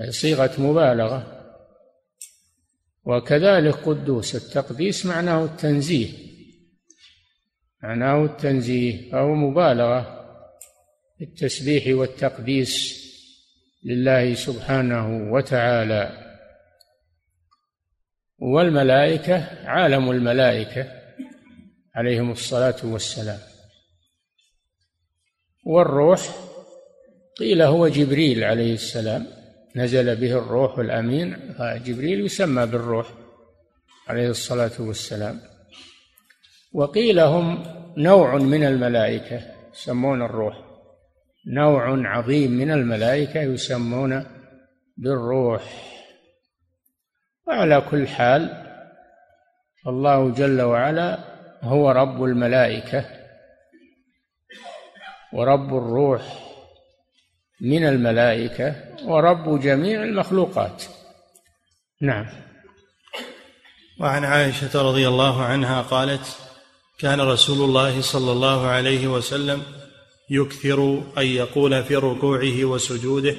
أي 0.00 0.12
صيغة 0.12 0.60
مبالغة. 0.60 1.32
وكذلك 3.04 3.74
قدوس 3.74 4.36
التقديس 4.36 5.06
معناه 5.06 5.44
التنزيه 5.44 6.08
معناه 7.82 8.24
التنزيه 8.24 9.10
فهو 9.10 9.34
مبالغة 9.34 10.00
في 11.18 11.24
التسبيح 11.24 11.98
والتقديس 11.98 13.06
لله 13.84 14.34
سبحانه 14.34 15.32
وتعالى. 15.32 16.26
والملائكة 18.38 19.68
عالم 19.68 20.10
الملائكة 20.10 20.92
عليهم 21.94 22.30
الصلاة 22.32 22.76
والسلام. 22.84 23.55
والروح 25.66 26.20
قيل 27.38 27.62
هو 27.62 27.88
جبريل 27.88 28.44
عليه 28.44 28.74
السلام. 28.74 29.26
نزل 29.76 30.16
به 30.16 30.38
الروح 30.38 30.78
الأمين 30.78 31.54
جبريل 31.60 32.20
يسمى 32.26 32.66
بالروح 32.66 33.06
عليه 34.08 34.28
الصلاة 34.28 34.70
والسلام. 34.78 35.40
وقيل 36.72 37.20
هم 37.20 37.62
نوع 37.96 38.36
من 38.36 38.64
الملائكة 38.64 39.40
يسمون 39.74 40.22
الروح. 40.22 40.56
نوع 41.46 42.08
عظيم 42.08 42.50
من 42.50 42.70
الملائكة 42.70 43.40
يسمون 43.40 44.24
بالروح. 44.96 45.62
وعلى 47.46 47.82
كل 47.90 48.08
حال 48.08 48.66
الله 49.86 50.30
جل 50.30 50.62
وعلا 50.62 51.18
هو 51.62 51.90
رب 51.90 52.24
الملائكة. 52.24 53.15
ورب 55.32 55.68
الروح 55.76 56.22
من 57.60 57.86
الملائكة 57.86 58.74
ورب 59.04 59.60
جميع 59.60 60.02
المخلوقات. 60.02 60.84
نعم. 62.02 62.26
وعن 64.00 64.24
عائشة 64.24 64.82
رضي 64.82 65.08
الله 65.08 65.42
عنها 65.42 65.82
قالت 65.82 66.36
كان 66.98 67.20
رسول 67.20 67.68
الله 67.68 68.00
صلى 68.00 68.32
الله 68.32 68.66
عليه 68.66 69.06
وسلم 69.06 69.62
يكثر 70.30 71.02
أن 71.18 71.26
يقول 71.26 71.84
في 71.84 71.96
ركوعه 71.96 72.64
وسجوده 72.64 73.34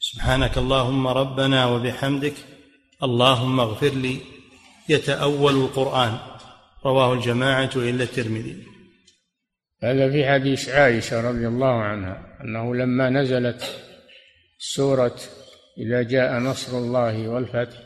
سبحانك 0.00 0.58
اللهم 0.58 1.08
ربنا 1.08 1.66
وبحمدك 1.66 2.34
اللهم 3.02 3.60
اغفر 3.60 3.88
لي. 3.88 4.18
يتأول 4.88 5.54
القرآن. 5.54 6.18
رواه 6.86 7.12
الجماعة 7.12 7.70
إلا 7.76 8.04
الترمذي. 8.04 8.73
هذا 9.84 10.10
في 10.10 10.30
حديث 10.30 10.68
عائشة 10.68 11.20
رضي 11.30 11.48
الله 11.48 11.82
عنها 11.82 12.38
أنه 12.40 12.74
لما 12.74 13.10
نزلت 13.10 13.62
سورة 14.58 15.16
إذا 15.78 16.02
جاء 16.02 16.38
نصر 16.38 16.78
الله 16.78 17.28
والفتح 17.28 17.78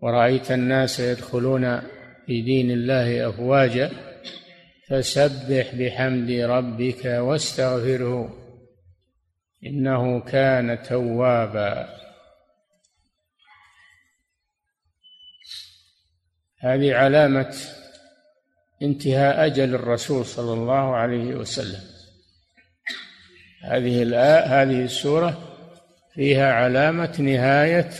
ورأيت 0.00 0.52
الناس 0.52 1.00
يدخلون 1.00 1.80
في 2.26 2.42
دين 2.42 2.70
الله 2.70 3.28
أفواجا 3.28 3.90
فسبح 4.88 5.74
بحمد 5.74 6.30
ربك 6.30 7.04
واستغفره 7.04 8.38
إنه 9.66 10.20
كان 10.20 10.82
توابا. 10.82 11.98
هذه 16.60 16.94
علامة 16.94 17.56
انتهاء 18.82 19.46
أجل 19.46 19.74
الرسول 19.74 20.26
صلى 20.26 20.52
الله 20.52 20.96
عليه 20.96 21.34
وسلم. 21.34 21.80
هذه 23.64 24.02
الآية 24.02 24.62
هذه 24.62 24.84
السورة 24.84 25.38
فيها 26.14 26.52
علامة 26.52 27.20
نهاية 27.20 27.90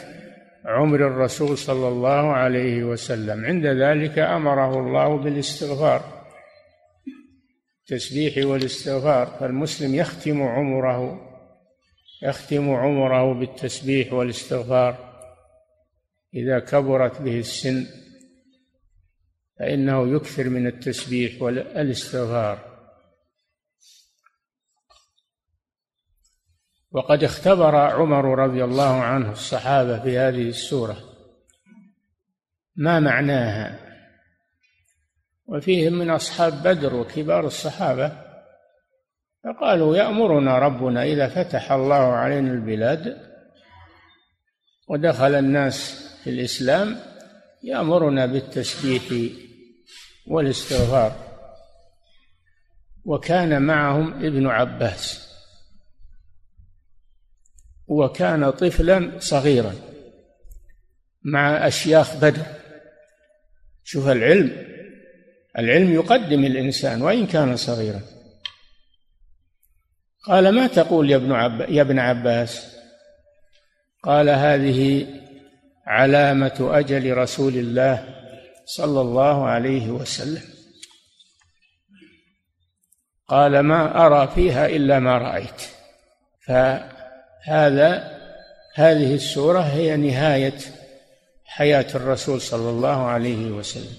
عمر 0.65 1.07
الرسول 1.07 1.59
صلى 1.59 1.89
الله 1.89 2.33
عليه 2.33 2.85
وسلم. 2.85 3.45
عند 3.45 3.67
ذلك 3.67 4.19
أمره 4.19 4.81
الله 4.81 5.17
بالاستغفار 5.17 6.25
التسبيح 7.81 8.47
والاستغفار. 8.47 9.27
فالمسلم 9.41 9.95
يختم 9.95 10.43
عمره 10.43 11.29
يختم 12.23 12.71
عمره 12.71 13.35
بالتسبيح 13.35 14.13
والاستغفار 14.13 15.09
إذا 16.35 16.59
كبرت 16.59 17.23
به 17.23 17.39
السن. 17.39 17.87
فإنه 19.59 20.17
يكثر 20.17 20.49
من 20.49 20.67
التسبيح 20.67 21.43
والإستغفار. 21.43 22.69
وقد 26.91 27.25
اختبر 27.25 27.77
عمر 27.77 28.39
رضي 28.39 28.65
الله 28.65 29.03
عنه 29.03 29.33
الصحابة 29.33 30.03
في 30.03 30.19
هذه 30.19 30.49
السورة. 30.49 30.99
ما 32.77 33.01
معناها؟ 33.01 33.89
وفيهم 35.49 35.93
من 35.93 36.11
أصحاب 36.11 36.63
بدر 36.63 36.95
وكبار 36.95 37.47
الصحابة 37.47 38.13
فقالوا 39.45 39.97
يأمرنا 39.97 40.59
ربنا 40.59 41.03
إذا 41.03 41.29
فتح 41.29 41.73
الله 41.73 41.95
علينا 41.95 42.53
البلاد 42.53 43.17
ودخل 44.89 45.35
الناس 45.35 46.09
في 46.25 46.31
الإسلام 46.31 46.97
يأمرنا 47.63 48.27
بالتسبيح 48.27 49.03
والاستغفار. 50.31 51.29
وكان 53.05 53.63
معهم 53.63 54.13
ابن 54.13 54.47
عباس. 54.47 55.29
وكان 57.87 58.51
طفلا 58.51 59.13
صغيرا 59.19 59.75
مع 61.23 61.67
أشياخ 61.67 62.17
بدر. 62.17 62.47
شوف 63.85 64.09
العلم 64.09 64.69
العلم 65.59 65.93
يقدم 65.93 66.45
الإنسان 66.45 67.03
وإن 67.03 67.27
كان 67.27 67.57
صغيرا. 67.57 68.01
قال 70.25 70.55
ما 70.55 70.67
تقول 70.67 71.11
يا 71.11 71.17
ابن 71.17 71.33
عب... 71.33 71.61
يا 71.61 71.83
ابن 71.83 71.99
عباس؟ 71.99 72.77
قال 74.03 74.29
هذه 74.29 75.07
علامة 75.87 76.69
أجل 76.79 77.17
رسول 77.17 77.55
الله 77.55 78.19
صلى 78.77 79.01
الله 79.01 79.47
عليه 79.47 79.91
وسلم. 79.91 80.43
قال 83.29 83.61
ما 83.61 84.07
أرى 84.07 84.29
فيها 84.35 84.67
إلا 84.67 84.99
ما 84.99 85.19
رأيت. 85.19 85.63
فهذا 86.47 88.19
هذه 88.75 89.15
السورة 89.15 89.61
هي 89.61 89.97
نهاية 89.97 90.59
حياة 91.45 91.87
الرسول 91.95 92.41
صلى 92.41 92.71
الله 92.71 93.05
عليه 93.07 93.51
وسلم. 93.51 93.97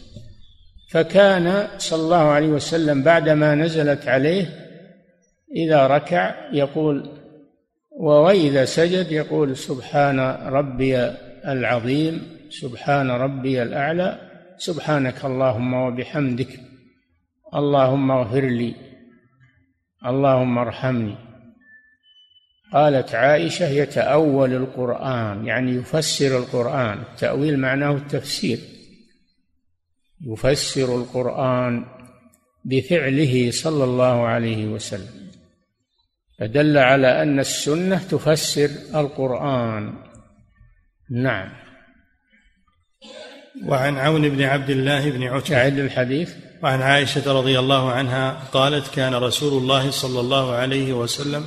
فكان 0.92 1.68
صلى 1.78 2.02
الله 2.02 2.24
عليه 2.24 2.48
وسلم 2.48 3.04
بعدما 3.04 3.56
نزلت 3.56 4.08
عليه 4.08 4.68
إذا 5.56 5.88
ركع 5.88 6.36
يقول 6.54 7.20
وإذا 7.92 8.66
سجد 8.66 9.12
يقول 9.12 9.58
سبحان 9.58 10.20
ربي 10.46 10.98
العظيم 11.46 12.40
سبحان 12.50 13.12
ربي 13.12 13.64
الأعلى. 13.64 14.29
سبحانك 14.60 15.26
اللهم 15.26 15.74
وبحمدك. 15.74 16.60
اللهم 17.56 18.12
اغفر 18.12 18.46
لي. 18.46 18.76
اللهم 20.06 20.58
ارحمني. 20.58 21.16
قالت 22.74 23.16
عائشة 23.16 23.68
يتأول 23.68 24.54
القرآن 24.54 25.46
يعني 25.46 25.72
يفسر 25.72 26.38
القرآن. 26.38 27.00
التأويل 27.00 27.60
معناه 27.60 27.92
التفسير. 27.92 28.60
يفسر 30.22 30.96
القرآن 30.96 31.86
بفعله 32.66 33.52
صلى 33.52 33.84
الله 33.84 34.28
عليه 34.28 34.68
وسلم. 34.68 35.32
فدل 36.40 36.78
على 36.78 37.24
أن 37.24 37.40
السنة 37.40 37.98
تفسر 37.98 39.00
القرآن. 39.00 39.94
نعم. 41.12 41.69
وعن 43.66 43.98
عون 43.98 44.30
بن 44.30 44.42
عبد 44.42 44.70
الله 44.70 45.10
بن 45.10 45.24
عتبة. 45.24 45.58
أعد 45.58 45.80
الحديث. 45.80 46.34
وعن 46.64 46.82
عائشة 46.82 47.34
رضي 47.34 47.60
الله 47.60 47.92
عنها 47.92 48.44
قالت 48.52 48.94
كان 48.94 49.16
رسول 49.16 49.62
الله 49.62 49.92
صلى 49.92 50.20
الله 50.20 50.52
عليه 50.52 50.94
وسلم 50.94 51.46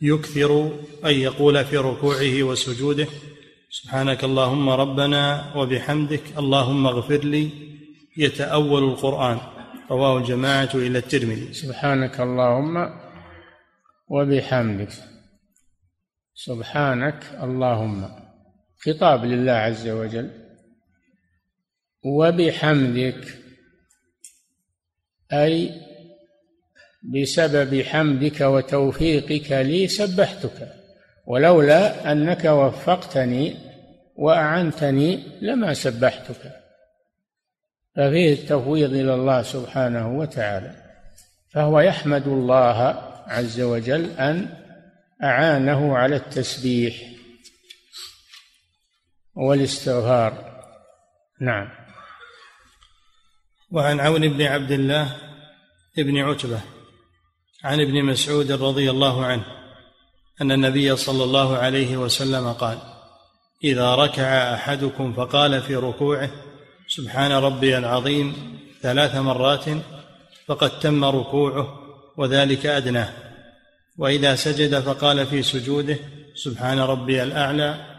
يكثر 0.00 0.70
أن 1.04 1.10
يقول 1.10 1.64
في 1.64 1.76
ركوعه 1.76 2.42
وسجوده 2.42 3.06
سبحانك 3.70 4.24
اللهم 4.24 4.68
ربنا 4.68 5.52
وبحمدك 5.56 6.22
اللهم 6.38 6.86
اغفر 6.86 7.16
لي 7.16 7.50
يتأول 8.16 8.84
القرآن. 8.84 9.38
رواه 9.90 10.18
الجماعة 10.18 10.70
إلى 10.74 10.98
الترمذي. 10.98 11.52
سبحانك 11.52 12.20
اللهم 12.20 12.90
وبحمدك. 14.08 14.92
سبحانك 16.34 17.38
اللهم. 17.42 18.08
خطاب 18.86 19.24
لله 19.24 19.52
عز 19.52 19.88
وجل. 19.88 20.45
وبحمدك. 22.04 23.38
أي 25.32 25.80
بسبب 27.02 27.82
حمدك 27.82 28.40
وتوفيقك 28.40 29.52
لي 29.52 29.88
سبحتك. 29.88 30.72
ولولا 31.26 32.12
أنك 32.12 32.44
وفقتني 32.44 33.56
وأعنتني 34.16 35.22
لما 35.40 35.74
سبحتك. 35.74 36.52
ففيه 37.96 38.32
التفويض 38.32 38.90
إلى 38.90 39.14
الله 39.14 39.42
سبحانه 39.42 40.18
وتعالى. 40.18 40.86
فهو 41.52 41.80
يحمد 41.80 42.26
الله 42.26 42.78
عز 43.26 43.60
وجل 43.60 44.10
أن 44.10 44.48
أعانه 45.22 45.96
على 45.96 46.16
التسبيح 46.16 46.94
والاستغفار. 49.34 50.62
نعم. 51.40 51.85
وعن 53.70 54.00
عون 54.00 54.28
بن 54.28 54.42
عبد 54.42 54.72
الله 54.72 55.16
بن 55.98 56.18
عتبة 56.18 56.60
عن 57.64 57.80
ابن 57.80 58.04
مسعود 58.04 58.52
رضي 58.52 58.90
الله 58.90 59.24
عنه 59.24 59.44
أن 60.40 60.52
النبي 60.52 60.96
صلى 60.96 61.24
الله 61.24 61.56
عليه 61.56 61.96
وسلم 61.96 62.52
قال 62.52 62.78
إذا 63.64 63.94
ركع 63.94 64.54
أحدكم 64.54 65.12
فقال 65.12 65.62
في 65.62 65.76
ركوعه 65.76 66.30
سبحان 66.88 67.32
ربي 67.32 67.78
العظيم 67.78 68.34
ثلاث 68.82 69.14
مرات 69.16 69.64
فقد 70.46 70.78
تم 70.78 71.04
ركوعه 71.04 71.78
وذلك 72.16 72.66
ادناه 72.66 73.12
وإذا 73.98 74.34
سجد 74.34 74.80
فقال 74.80 75.26
في 75.26 75.42
سجوده 75.42 75.98
سبحان 76.34 76.78
ربي 76.78 77.22
الأعلى 77.22 77.96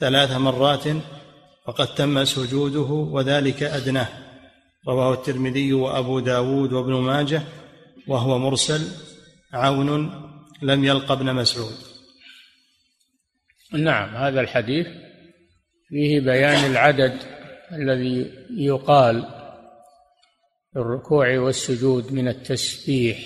ثلاث 0.00 0.32
مرات 0.32 0.84
فقد 1.66 1.94
تم 1.94 2.24
سجوده 2.24 2.92
وذلك 3.12 3.62
ادناه 3.62 4.21
رواه 4.88 5.14
الترمذي 5.14 5.72
وأبو 5.72 6.20
داود 6.20 6.72
وابن 6.72 6.92
ماجه 6.92 7.42
وهو 8.08 8.38
مرسل 8.38 8.88
عون 9.52 10.10
لم 10.62 10.84
يلق 10.84 11.12
ابن 11.12 11.34
مسعود. 11.34 11.74
نعم 13.72 14.16
هذا 14.16 14.40
الحديث 14.40 14.86
فيه 15.88 16.20
بيان 16.20 16.70
العدد 16.70 17.18
الذي 17.72 18.30
يقال 18.50 19.22
في 20.72 20.78
الركوع 20.78 21.38
والسجود 21.38 22.12
من 22.12 22.28
التسبيح. 22.28 23.18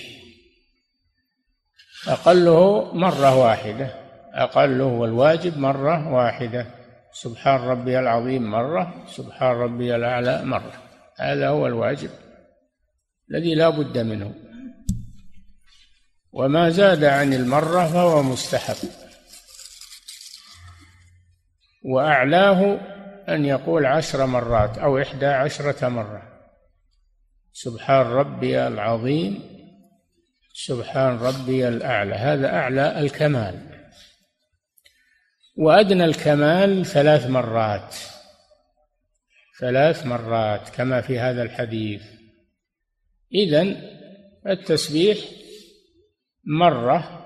أقله 2.09 2.95
مرة 2.95 3.37
واحدة 3.37 3.95
أقله 4.35 4.85
والواجب 4.85 5.59
مرة 5.59 6.12
واحدة. 6.12 6.66
سبحان 7.12 7.61
ربي 7.61 7.99
العظيم 7.99 8.51
مرة 8.51 9.05
سبحان 9.09 9.57
ربي 9.57 9.97
الأعلى 9.97 10.45
مرة. 10.45 10.86
هذا 11.18 11.48
هو 11.48 11.66
الواجب 11.66 12.11
الذي 13.31 13.55
لا 13.55 13.68
بد 13.68 13.98
منه. 13.98 14.35
وما 16.33 16.70
زاد 16.70 17.05
عن 17.05 17.33
المرة 17.33 17.87
فهو 17.87 18.22
مستحب. 18.22 18.88
وأعلاه 21.85 22.81
أن 23.29 23.44
يقول 23.44 23.87
عشر 23.87 24.26
مرات 24.26 24.79
أو 24.79 25.02
إحدى 25.02 25.26
عشرة 25.26 25.88
مرة. 25.88 26.22
سبحان 27.52 28.07
ربي 28.07 28.66
العظيم 28.66 29.57
سبحان 30.55 31.18
ربي 31.18 31.68
الأعلى. 31.68 32.14
هذا 32.14 32.55
أعلى 32.55 33.00
الكمال. 33.00 33.61
وأدنى 35.57 36.05
الكمال 36.05 36.87
ثلاث 36.87 37.26
مرات. 37.26 37.96
ثلاث 39.61 40.07
مرات 40.07 40.69
كما 40.69 41.01
في 41.01 41.19
هذا 41.19 41.42
الحديث. 41.42 42.03
إذن 43.35 43.77
التسبيح 44.47 45.19
مرة 46.45 47.23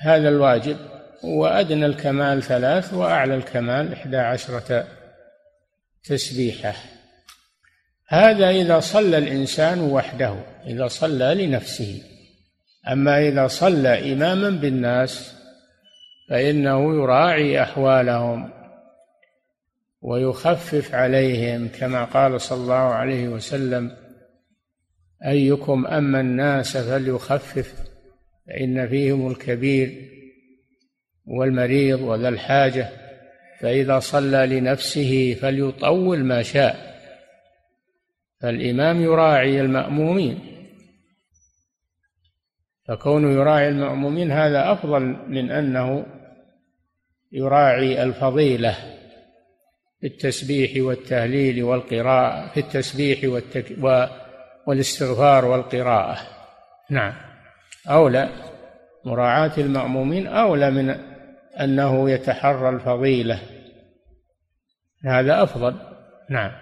هذا 0.00 0.28
الواجب 0.28 0.76
وأدنى 1.24 1.86
الكمال 1.86 2.42
ثلاث 2.42 2.94
وأعلى 2.94 3.34
الكمال 3.34 3.92
إحدى 3.92 4.16
عشرة 4.16 4.86
تسبيحة. 6.04 6.74
هذا 8.08 8.50
إذا 8.50 8.80
صلى 8.80 9.18
الإنسان 9.18 9.80
وحده 9.80 10.36
إذا 10.66 10.88
صلى 10.88 11.46
لنفسه. 11.46 12.02
أما 12.92 13.28
إذا 13.28 13.46
صلى 13.46 14.12
إماما 14.12 14.50
بالناس 14.50 15.34
فإنه 16.30 16.94
يراعي 16.94 17.62
أحوالهم. 17.62 18.55
ويخفف 20.00 20.94
عليهم 20.94 21.68
كما 21.68 22.04
قال 22.04 22.40
صلى 22.40 22.62
الله 22.62 22.74
عليه 22.74 23.28
وسلم 23.28 23.96
أيكم 25.26 25.86
أما 25.86 26.20
الناس 26.20 26.76
فليخفف 26.76 27.74
فإن 28.46 28.88
فيهم 28.88 29.30
الكبير 29.30 30.10
والمريض 31.26 32.00
وذا 32.00 32.28
الحاجة 32.28 32.88
فإذا 33.60 33.98
صلى 33.98 34.46
لنفسه 34.46 35.36
فليطول 35.40 36.24
ما 36.24 36.42
شاء. 36.42 36.96
فالإمام 38.40 39.02
يراعي 39.02 39.60
المأمومين. 39.60 40.38
فكونه 42.88 43.30
يراعي 43.30 43.68
المأمومين 43.68 44.32
هذا 44.32 44.72
أفضل 44.72 45.02
من 45.28 45.50
أنه 45.50 46.06
يراعي 47.32 48.02
الفضيلة. 48.02 48.95
في 50.00 50.06
التسبيح 50.06 50.84
والتهليل 50.84 51.62
والقراءة 51.62 52.52
في 52.54 52.60
التسبيح 52.60 53.24
والتك... 53.24 53.76
والاستغفار 54.66 55.44
والقراءة. 55.44 56.18
نعم. 56.90 57.12
أولى 57.88 58.28
مراعاة 59.04 59.52
المأمومين 59.58 60.26
أولى 60.26 60.70
من 60.70 60.90
أنه 61.60 62.10
يتحرى 62.10 62.68
الفضيلة. 62.68 63.40
هذا 65.04 65.42
أفضل. 65.42 65.74
نعم. 66.30 66.52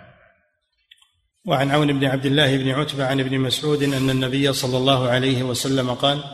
وعن 1.47 1.71
عون 1.71 1.99
بن 1.99 2.05
عبد 2.05 2.27
الله 2.27 2.57
بن 2.57 2.71
عتبة 2.71 3.07
عن 3.07 3.21
ابن 3.21 3.39
مسعود 3.39 3.83
أن 3.83 4.11
النبي 4.11 4.53
صلى 4.53 4.77
الله 4.77 5.09
عليه 5.09 5.43
وسلم 5.43 5.91
قال 5.91 6.25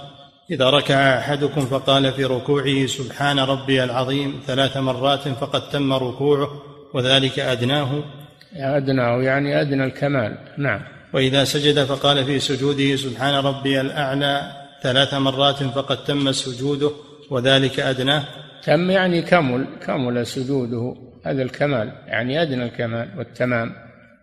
إذا 0.51 0.71
ركع 0.71 1.19
أحدكم 1.19 1.61
فقال 1.61 2.13
في 2.13 2.25
ركوعه 2.25 2.87
سبحان 2.87 3.39
ربي 3.39 3.85
العظيم 3.85 4.43
ثلاث 4.47 4.77
مرات 4.77 5.29
فقد 5.29 5.71
تم 5.71 5.93
ركوعه 5.93 6.63
وذلك 6.95 7.39
أدناه؟ 7.39 8.03
أدناه 8.57 9.23
يعني 9.23 9.61
أدنى 9.61 9.85
الكمال. 9.85 10.39
نعم. 10.59 10.81
وإذا 11.13 11.45
سجد 11.45 11.85
فقال 11.85 12.25
في 12.25 12.41
سجوده 12.41 12.97
سبحان 12.97 13.35
ربي 13.35 13.81
الأعلى 13.81 14.53
ثلاث 14.83 15.15
مرات 15.15 15.63
فقد 15.63 16.05
تم 16.05 16.33
سجوده 16.33 16.91
وذلك 17.31 17.81
أدناه؟ 17.81 18.25
تم 18.65 18.91
يعني 18.91 19.23
كمل 19.23 19.67
كمل 19.87 20.27
سجوده. 20.27 20.95
هذا 21.27 21.43
الكمال 21.43 21.93
يعني 22.07 22.43
أدنى 22.43 22.65
الكمال 22.65 23.09
والتمام. 23.19 23.73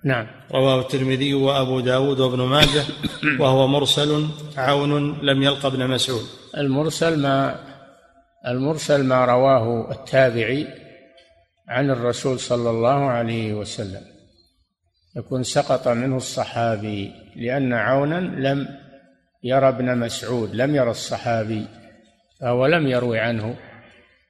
نعم. 0.03 0.27
رواه 0.51 0.81
الترمذي 0.81 1.33
وأبو 1.33 1.79
داود 1.79 2.19
وابن 2.19 2.41
ماجه 2.41 2.83
وهو 3.39 3.67
مرسل 3.67 4.27
عون 4.57 5.17
لم 5.21 5.43
يلق 5.43 5.65
ابن 5.65 5.87
مسعود. 5.87 6.23
المرسل 6.57 7.19
ما 7.19 7.55
المرسل 8.47 9.03
ما 9.03 9.25
رواه 9.25 9.91
التابعي 9.91 10.67
عن 11.67 11.89
الرسول 11.89 12.39
صلى 12.39 12.69
الله 12.69 13.05
عليه 13.05 13.53
وسلم. 13.53 14.01
يكون 15.15 15.43
سقط 15.43 15.87
منه 15.87 16.17
الصحابي 16.17 17.11
لأن 17.35 17.73
عونا 17.73 18.19
لم 18.19 18.67
يرى 19.43 19.67
ابن 19.67 19.97
مسعود 19.97 20.55
لم 20.55 20.75
يرى 20.75 20.91
الصحابي 20.91 21.65
فهو 22.41 22.65
لم 22.65 22.87
يروي 22.87 23.19
عنه. 23.19 23.57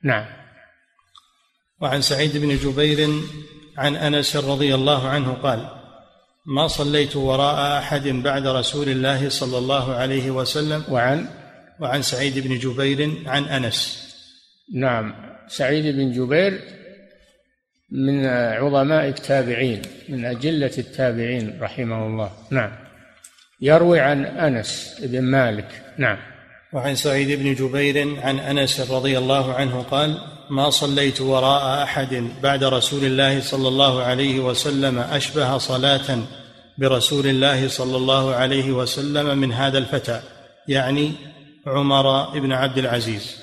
نعم. 0.04 0.26
وعن 1.82 2.02
سعيد 2.02 2.38
بن 2.38 2.58
جبير 2.58 3.10
عن 3.78 3.96
أنس 3.96 4.36
رضي 4.36 4.76
الله 4.76 5.08
عنه 5.08 5.34
قال 5.34 5.70
ما 6.46 6.68
صليت 6.68 7.16
وراء 7.16 7.78
أحد 7.78 8.08
بعد 8.08 8.48
رسول 8.48 8.90
الله 8.90 9.30
صلى 9.30 9.58
الله 9.58 9.96
عليه 9.96 10.32
وسلم؟ 10.32 10.84
وعن؟ 10.90 11.28
وعن 11.80 12.02
سعيد 12.02 12.40
بن 12.48 12.60
جبير 12.60 13.12
عن 13.26 13.44
أنس. 13.44 14.08
نعم. 14.74 15.14
سعيد 15.48 15.96
بن 15.96 16.12
جبير 16.12 16.77
من 17.92 18.26
عظماء 18.26 19.08
التابعين 19.08 19.82
من 20.10 20.26
أجلة 20.26 20.72
التابعين 20.78 21.58
رحمه 21.62 22.08
الله. 22.08 22.32
نعم. 22.52 22.72
يروي 23.62 24.00
عن 24.00 24.26
أنس 24.26 25.02
بن 25.04 25.22
مالك. 25.22 25.82
نعم. 25.98 26.18
وعن 26.74 26.96
سعيد 26.96 27.40
بن 27.40 27.54
جبير 27.54 28.22
عن 28.22 28.40
أنس 28.40 28.92
رضي 28.92 29.18
الله 29.18 29.54
عنه 29.54 29.82
قال 29.82 30.18
ما 30.50 30.70
صليت 30.70 31.22
وراء 31.22 31.84
أحد 31.84 32.28
بعد 32.44 32.64
رسول 32.64 33.06
الله 33.06 33.42
صلى 33.42 33.68
الله 33.68 34.04
عليه 34.04 34.40
وسلم 34.40 35.00
أشبه 35.00 35.58
صلاة 35.58 36.20
برسول 36.78 37.28
الله 37.28 37.68
صلى 37.68 37.98
الله 37.98 38.36
عليه 38.36 38.72
وسلم 38.72 39.38
من 39.38 39.54
هذا 39.54 39.78
الفتى 39.78 40.22
يعني 40.68 41.12
عمر 41.68 42.40
بن 42.40 42.52
عبد 42.52 42.78
العزيز. 42.78 43.38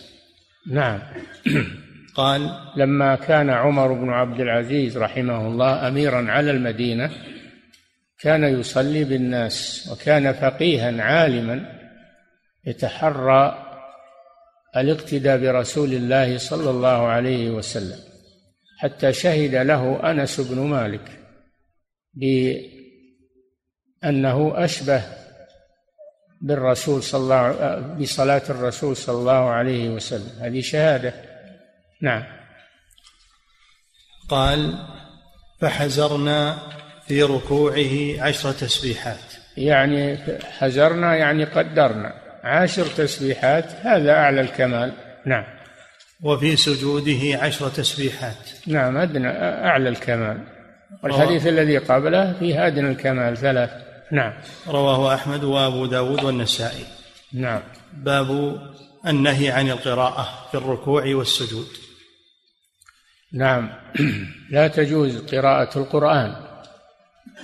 نعم. 0.67 1.01
قال 2.15 2.61
لما 2.77 3.15
كان 3.17 3.51
عمر 3.51 3.93
بن 3.93 4.11
عبد 4.11 4.41
العزيز 4.41 4.99
رحمه 4.99 5.47
الله 5.47 5.89
أميرا 5.89 6.31
على 6.31 6.51
المدينة 6.51 7.11
كان 8.21 8.45
يصلي 8.45 9.05
بالناس 9.05 9.89
وكان 9.93 10.33
فقيها 10.33 11.03
عالما 11.03 11.81
يتحرى 12.67 13.65
الاقتداء 14.77 15.39
برسول 15.39 15.93
الله 15.93 16.39
صلى 16.39 16.71
الله 16.71 17.07
عليه 17.07 17.51
وسلم 17.51 17.99
حتى 18.79 19.13
شهد 19.13 19.55
له 19.55 20.11
أنس 20.11 20.41
بن 20.41 20.61
مالك 20.61 21.19
بأنه 24.03 24.65
أشبه 24.65 25.03
بالرسول 26.41 27.03
صلى 27.03 27.21
الله 27.21 27.79
بصلاة 28.01 28.43
الرسول 28.51 28.97
صلى 28.97 29.19
الله 29.19 29.51
عليه 29.51 29.89
وسلم. 29.89 30.31
هذه 30.41 30.61
شهادة 30.61 31.34
نعم. 32.01 32.25
قال 34.29 34.87
فحزرنا 35.61 36.59
في 37.09 37.23
ركوعه 37.23 38.23
عشر 38.29 38.53
تسبيحات. 38.53 39.35
يعني 39.57 40.19
حزرنا 40.59 41.17
يعني 41.17 41.45
قدرنا. 41.45 42.15
عشر 42.45 42.87
تسبيحات 42.87 43.65
هذا 43.83 44.13
أعلى 44.13 44.41
الكمال. 44.41 44.93
نعم. 45.27 45.45
وفي 46.23 46.57
سجوده 46.57 47.39
عشر 47.43 47.69
تسبيحات. 47.69 48.51
نعم 48.67 48.97
أدنى 48.97 49.29
أعلى 49.69 49.89
الكمال. 49.89 50.39
والحديث 51.03 51.47
الذي 51.47 51.79
قبله 51.79 52.33
فيه 52.33 52.67
أدنى 52.67 52.91
الكمال 52.91 53.37
ثلاث. 53.37 53.71
نعم. 54.13 54.33
رواه 54.69 55.15
أحمد 55.15 55.45
وأبو 55.45 55.87
داود 55.87 56.25
والنسائي. 56.25 56.85
نعم. 57.33 57.61
باب 57.93 58.59
النهي 59.07 59.51
عن 59.51 59.71
القراءة 59.71 60.49
في 60.51 60.57
الركوع 60.57 61.15
والسجود. 61.15 61.67
نعم. 63.35 63.71
لا 64.51 64.69
تجوز 64.69 65.35
قراءة 65.35 65.79
القرآن. 65.79 66.35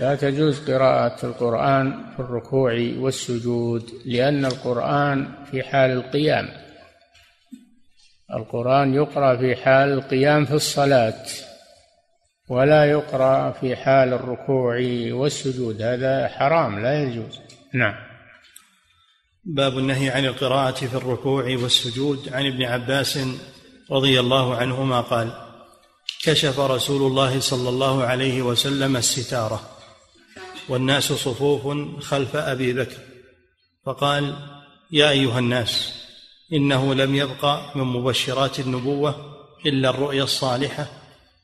لا 0.00 0.14
تجوز 0.14 0.70
قراءة 0.70 1.26
القرآن 1.26 2.04
في 2.16 2.20
الركوع 2.20 2.72
والسجود 2.96 3.90
لأن 4.06 4.44
القرآن 4.44 5.28
في 5.50 5.62
حال 5.62 5.90
القيام. 5.90 6.48
القرآن 8.34 8.94
يقرأ 8.94 9.36
في 9.36 9.56
حال 9.56 9.92
القيام 9.92 10.44
في 10.44 10.54
الصلاة 10.54 11.24
ولا 12.48 12.84
يقرأ 12.84 13.50
في 13.50 13.76
حال 13.76 14.12
الركوع 14.12 14.76
والسجود. 15.12 15.82
هذا 15.82 16.28
حرام 16.28 16.78
لا 16.78 17.02
يجوز. 17.02 17.40
نعم. 17.74 17.94
باب 19.44 19.78
النهي 19.78 20.10
عن 20.10 20.24
القراءة 20.24 20.86
في 20.86 20.94
الركوع 20.94 21.44
والسجود. 21.44 22.32
عن 22.32 22.46
ابن 22.46 22.62
عباس 22.62 23.18
رضي 23.90 24.20
الله 24.20 24.56
عنهما 24.56 25.00
قال 25.00 25.49
كشف 26.22 26.60
رسول 26.60 27.10
الله 27.10 27.40
صلى 27.40 27.68
الله 27.68 28.04
عليه 28.04 28.42
وسلم 28.42 28.96
الستارة. 28.96 29.76
والناس 30.68 31.12
صفوف 31.12 31.76
خلف 32.02 32.36
أبي 32.36 32.72
بكر. 32.72 32.98
فقال 33.86 34.36
يا 34.90 35.10
أيها 35.10 35.38
الناس 35.38 35.92
إنه 36.52 36.94
لم 36.94 37.14
يبق 37.14 37.76
من 37.76 37.84
مبشرات 37.84 38.60
النبوة 38.60 39.36
إلا 39.66 39.90
الرؤيا 39.90 40.22
الصالحة 40.22 40.86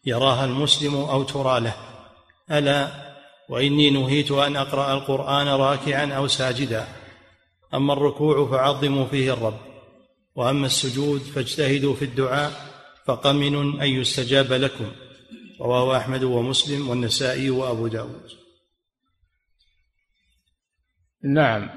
يراها 0.05 0.45
المسلم 0.45 0.95
أو 0.95 1.23
ترى 1.23 1.61
له. 1.61 1.75
ألا 2.51 3.07
وإني 3.49 3.91
نهيت 3.91 4.31
أن 4.31 4.57
أقرأ 4.57 4.93
القرآن 4.95 5.49
راكعا 5.49 6.13
أو 6.13 6.29
ساجدا. 6.29 6.89
أما 7.75 7.93
الركوع 7.93 8.51
فعظموا 8.51 9.07
فيه 9.07 9.33
الرب. 9.33 9.59
وأما 10.35 10.67
السجود 10.67 11.21
فاجتهدوا 11.21 11.95
في 11.95 12.05
الدعاء 12.05 12.66
فقمن 13.07 13.81
أن 13.81 13.89
يستجاب 13.89 14.53
لكم. 14.53 14.93
رواه 15.61 15.97
أحمد 15.97 16.23
ومسلم 16.23 16.89
والنسائي 16.89 17.51
وأبو 17.51 17.87
داود. 17.87 18.31
نعم. 21.25 21.71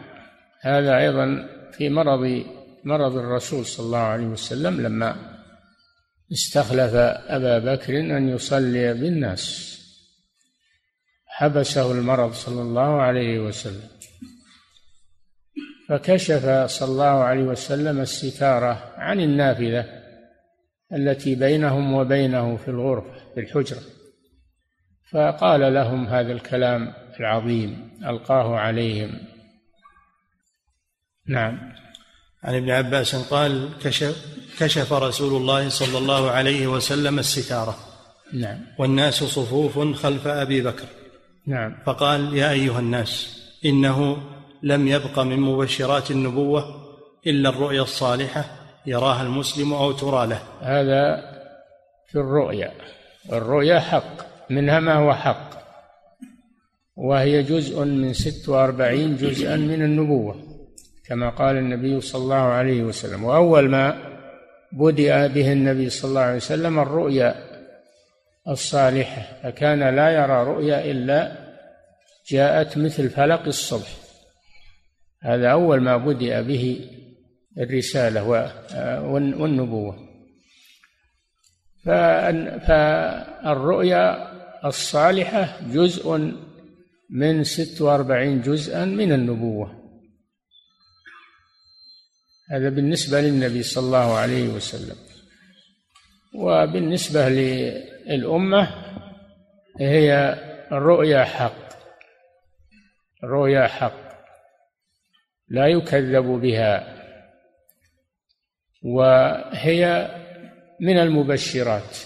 هذا 0.62 0.98
أيضا 0.98 1.50
في 1.78 1.90
مرض 1.90 2.46
مرض 2.84 3.18
الرسول 3.18 3.66
صلى 3.66 3.86
الله 3.86 3.98
عليه 3.98 4.26
وسلم 4.26 4.82
لما 4.82 5.40
استخلف 6.32 6.94
أبا 7.28 7.60
بكر 7.60 8.00
أن 8.00 8.30
يصلي 8.30 8.94
بالناس. 8.94 9.76
حبسه 11.26 11.92
المرض 11.92 12.34
صلى 12.34 12.62
الله 12.62 13.02
عليه 13.02 13.40
وسلم. 13.40 13.90
فكشف 15.90 16.66
صلى 16.66 16.92
الله 16.92 17.24
عليه 17.24 17.44
وسلم 17.44 18.00
الستارة 18.02 18.94
عن 18.98 19.20
النافذة 19.20 19.99
التي 20.94 21.36
بينهم 21.36 21.94
وبينه 21.94 22.58
في 22.58 22.68
الغرفة 22.68 23.12
في 23.34 23.40
الحجرة. 23.40 23.82
فقال 25.12 25.74
لهم 25.74 26.08
هذا 26.08 26.32
الكلام 26.32 26.94
العظيم 27.20 27.92
ألقاه 28.06 28.56
عليهم. 28.56 29.12
نعم. 31.28 31.60
عن 32.44 32.56
ابن 32.56 32.70
عباس 32.70 33.16
قال 33.16 33.70
كشف 33.84 34.26
كشف 34.60 34.94
رسول 34.94 35.42
الله 35.42 35.70
صلى 35.70 35.98
الله 35.98 36.32
عليه 36.32 36.68
وسلم 36.68 37.20
الستارة. 37.20 37.78
نعم. 38.34 38.60
والناس 38.80 39.24
صفوف 39.24 39.80
خلف 39.96 40.28
أبي 40.28 40.62
بكر. 40.62 40.86
نعم. 41.48 41.76
فقال 41.86 42.38
يا 42.38 42.52
أيها 42.52 42.80
الناس 42.80 43.40
إنه 43.66 44.18
لم 44.64 44.88
يبق 44.88 45.20
من 45.20 45.40
مبشرات 45.40 46.12
النبوة 46.12 46.90
إلا 47.28 47.50
الرؤيا 47.50 47.82
الصالحة 47.82 48.59
يراها 48.90 49.22
المسلم 49.22 49.74
أو 49.74 49.92
ترى 49.92 50.28
له. 50.28 50.42
هذا 50.62 51.04
في 52.08 52.16
الرؤيا. 52.16 52.72
الرؤيا 53.32 53.80
حق. 53.80 54.30
منها 54.50 54.80
ما 54.80 54.94
هو 54.94 55.14
حق؟ 55.14 55.50
وهي 56.96 57.44
جزء 57.44 57.84
من 57.86 58.14
ست 58.14 58.50
وأربعين 58.50 59.16
جزءا 59.16 59.56
من 59.56 59.82
النبوة 59.82 60.36
كما 61.08 61.30
قال 61.30 61.58
النبي 61.58 62.02
صلى 62.02 62.22
الله 62.22 62.36
عليه 62.36 62.84
وسلم. 62.84 63.24
وأول 63.24 63.70
ما 63.70 63.98
بدأ 64.72 65.28
به 65.28 65.52
النبي 65.52 65.90
صلى 65.90 66.10
الله 66.10 66.22
عليه 66.22 66.36
وسلم 66.36 66.80
الرؤيا 66.80 67.36
الصالحة. 68.48 69.22
فكان 69.44 69.96
لا 69.96 70.10
يرى 70.10 70.44
رؤيا 70.44 70.92
إلا 70.92 71.32
جاءت 72.30 72.78
مثل 72.78 73.10
فلق 73.10 73.46
الصبح. 73.46 73.92
هذا 75.24 75.48
أول 75.52 75.82
ما 75.82 75.98
بدأ 75.98 76.42
به 76.42 76.90
الرسالة 77.60 78.24
والنبوة. 79.42 80.10
فالرؤيا 82.68 84.30
الصالحة 84.66 85.60
جزء 85.74 86.34
من 87.10 87.44
ست 87.44 87.82
وأربعين 87.82 88.42
جزءا 88.42 88.86
من 88.86 89.12
النبوة. 89.12 89.80
هذا 92.52 92.70
بالنسبة 92.70 93.22
للنبي 93.22 93.64
صلى 93.64 93.86
الله 93.86 94.14
عليه 94.14 94.48
وسلم. 94.48 94.96
وبالنسبة 96.36 97.30
للأمة 97.30 98.70
هي 99.80 100.38
الرؤيا 100.72 101.24
حق. 101.24 101.70
الرؤيا 103.24 103.68
حق. 103.68 104.10
لا 105.48 105.68
يكذب 105.68 106.26
بها. 106.26 106.99
وهي 108.84 110.10
من 110.80 110.98
المبشرات. 110.98 111.98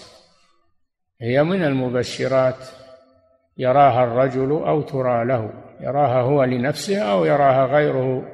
هي 1.20 1.42
من 1.42 1.64
المبشرات. 1.64 2.68
يراها 3.58 4.04
الرجل 4.04 4.50
أو 4.50 4.82
ترى 4.82 5.24
له. 5.24 5.50
يراها 5.80 6.20
هو 6.20 6.44
لنفسه 6.44 6.98
أو 6.98 7.24
يراها 7.24 7.66
غيره 7.66 8.28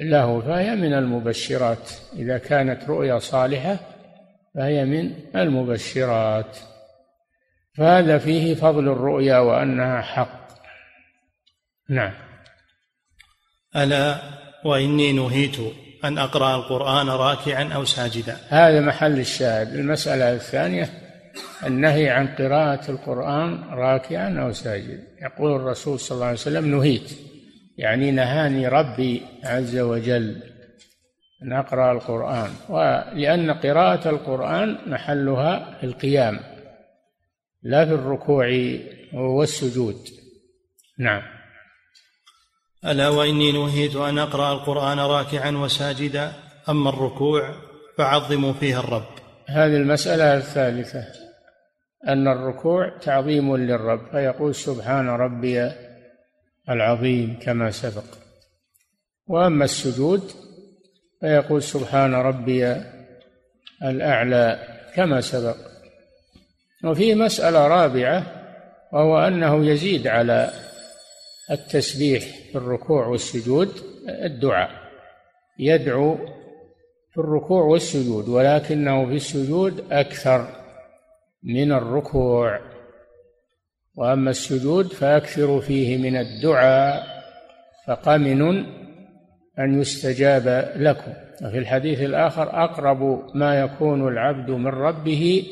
له. 0.00 0.40
فهي 0.40 0.76
من 0.76 0.94
المبشرات. 0.94 1.90
إذا 2.12 2.38
كانت 2.38 2.84
رؤيا 2.88 3.18
صالحة 3.18 3.78
فهي 4.54 4.84
من 4.84 5.14
المبشرات. 5.36 6.56
فهذا 7.76 8.18
فيه 8.18 8.54
فضل 8.54 8.88
الرؤيا 8.88 9.38
وأنها 9.38 10.00
حق. 10.00 10.46
نعم. 11.88 12.12
ألا 13.76 14.20
وإني 14.64 15.12
نهيت 15.12 15.85
أن 16.04 16.18
أقرأ 16.18 16.56
القرآن 16.56 17.08
راكعا 17.08 17.72
أو 17.74 17.84
ساجدا. 17.84 18.36
هذا 18.48 18.80
محل 18.80 19.18
الشاهد. 19.18 19.74
المسألة 19.74 20.32
الثانية 20.32 20.88
النهي 21.66 22.10
عن 22.10 22.26
قراءة 22.26 22.90
القرآن 22.90 23.64
راكعا 23.70 24.40
أو 24.42 24.52
ساجدا. 24.52 25.02
يقول 25.22 25.56
الرسول 25.56 26.00
صلى 26.00 26.14
الله 26.16 26.26
عليه 26.26 26.38
وسلم 26.38 26.76
نهيت. 26.76 27.10
يعني 27.78 28.10
نهاني 28.10 28.68
ربي 28.68 29.22
عز 29.44 29.78
وجل 29.78 30.42
أن 31.42 31.52
أقرأ 31.52 31.92
القرآن. 31.92 32.50
ولأن 32.68 33.50
قراءة 33.50 34.10
القرآن 34.10 34.78
محلها 34.86 35.78
في 35.80 35.86
القيام 35.86 36.40
لا 37.62 37.86
في 37.86 37.94
الركوع 37.94 38.46
والسجود. 39.14 39.96
نعم. 40.98 41.35
ألا 42.86 43.08
وإني 43.08 43.52
نهيت 43.52 43.96
أن 43.96 44.18
أقرأ 44.18 44.52
القرآن 44.52 44.98
راكعا 44.98 45.50
وساجدا 45.50 46.32
أما 46.68 46.90
الركوع 46.90 47.54
فعظموا 47.98 48.52
فيها 48.52 48.80
الرب. 48.80 49.08
هذه 49.46 49.76
المسألة 49.76 50.36
الثالثة 50.36 51.04
أن 52.08 52.28
الركوع 52.28 52.98
تعظيم 52.98 53.56
للرب 53.56 54.00
فيقول 54.10 54.54
سبحان 54.54 55.08
ربي 55.08 55.70
العظيم 56.70 57.38
كما 57.42 57.70
سبق. 57.70 58.04
وأما 59.26 59.64
السجود 59.64 60.30
فيقول 61.20 61.62
سبحان 61.62 62.14
ربي 62.14 62.82
الأعلى 63.82 64.58
كما 64.94 65.20
سبق. 65.20 65.56
وفيه 66.84 67.14
مسألة 67.14 67.66
رابعة 67.66 68.26
وهو 68.92 69.18
أنه 69.18 69.66
يزيد 69.66 70.06
على 70.06 70.65
التسبيح 71.50 72.24
في 72.52 72.58
الركوع 72.58 73.06
والسجود 73.06 73.68
الدعاء. 74.08 74.70
يدعو 75.58 76.16
في 77.10 77.18
الركوع 77.18 77.62
والسجود 77.62 78.28
ولكنه 78.28 79.06
في 79.06 79.14
السجود 79.14 79.84
أكثر 79.92 80.48
من 81.42 81.72
الركوع. 81.72 82.60
وأما 83.96 84.30
السجود 84.30 84.86
فاكثروا 84.86 85.60
فيه 85.60 85.96
من 85.96 86.16
الدعاء 86.16 87.06
فقمن 87.86 88.42
أن 89.58 89.80
يستجاب 89.80 90.72
لكم. 90.76 91.12
وفي 91.44 91.58
الحديث 91.58 92.00
الآخر 92.00 92.64
أقرب 92.64 93.30
ما 93.34 93.60
يكون 93.60 94.08
العبد 94.08 94.50
من 94.50 94.66
ربه 94.66 95.46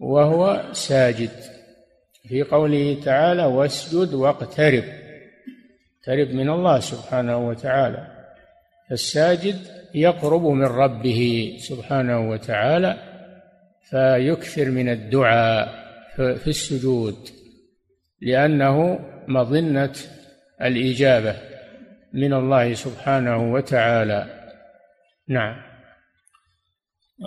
وهو 0.00 0.62
ساجد. 0.72 1.30
في 2.28 2.42
قوله 2.42 3.00
تعالى 3.04 3.44
واسجد 3.44 4.14
واقترب. 4.14 4.84
اقترب 6.04 6.34
من 6.34 6.50
الله 6.50 6.80
سبحانه 6.80 7.48
وتعالى. 7.48 8.06
الساجد 8.92 9.58
يقرب 9.94 10.42
من 10.42 10.64
ربه 10.64 11.56
سبحانه 11.60 12.30
وتعالى 12.30 12.96
فيكثر 13.90 14.70
من 14.70 14.88
الدعاء 14.88 15.68
في 16.16 16.46
السجود 16.46 17.16
لأنه 18.20 18.98
مظنة 19.28 19.92
الإجابة 20.62 21.36
من 22.12 22.32
الله 22.32 22.74
سبحانه 22.74 23.52
وتعالى. 23.52 24.50
نعم. 25.28 25.56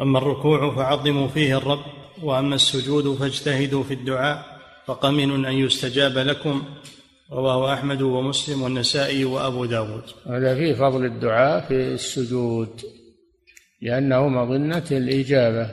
أما 0.02 0.18
الركوع 0.20 0.76
فعظموا 0.76 1.28
فيه 1.28 1.58
الرب 1.58 1.86
وأما 2.24 2.56
السجود 2.56 3.18
فاجتهدوا 3.18 3.84
في 3.84 3.94
الدعاء 3.94 4.46
فقمن 4.86 5.46
أن 5.46 5.54
يستجاب 5.54 6.18
لكم. 6.18 6.64
رواه 7.32 7.74
أحمد 7.74 8.02
ومسلم 8.02 8.62
والنسائي 8.62 9.26
وأبو 9.26 9.66
داود. 9.66 10.04
هذا 10.28 10.56
فيه 10.56 10.74
فضل 10.74 11.06
الدعاء 11.06 11.62
في 11.62 11.94
السجود 11.94 12.82
لأنه 13.82 14.28
مظنة 14.28 14.86
الإجابة 14.92 15.70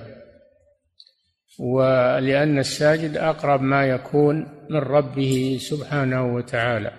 ولأن 1.59 2.59
الساجد 2.59 3.17
أقرب 3.17 3.61
ما 3.61 3.87
يكون 3.87 4.37
من 4.71 4.79
ربه 4.79 5.59
سبحانه 5.61 6.35
وتعالى. 6.35 6.93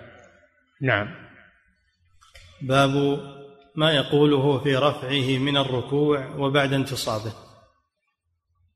نعم. 0.82 1.08
باب 2.62 3.20
ما 3.76 3.92
يقوله 3.92 4.64
في 4.64 4.76
رفعه 4.76 5.38
من 5.38 5.58
الركوع 5.58 6.36
وبعد 6.36 6.74
انتصابه. 6.74 7.34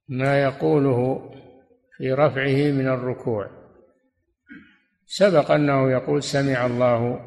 ما 0.10 0.44
يقوله 0.44 1.30
في 1.98 2.14
رفعه 2.14 2.72
من 2.72 2.88
الركوع. 2.88 3.59
سبق 5.12 5.52
أنه 5.52 5.92
يقول 5.92 6.24
سمع 6.24 6.66
الله 6.66 7.20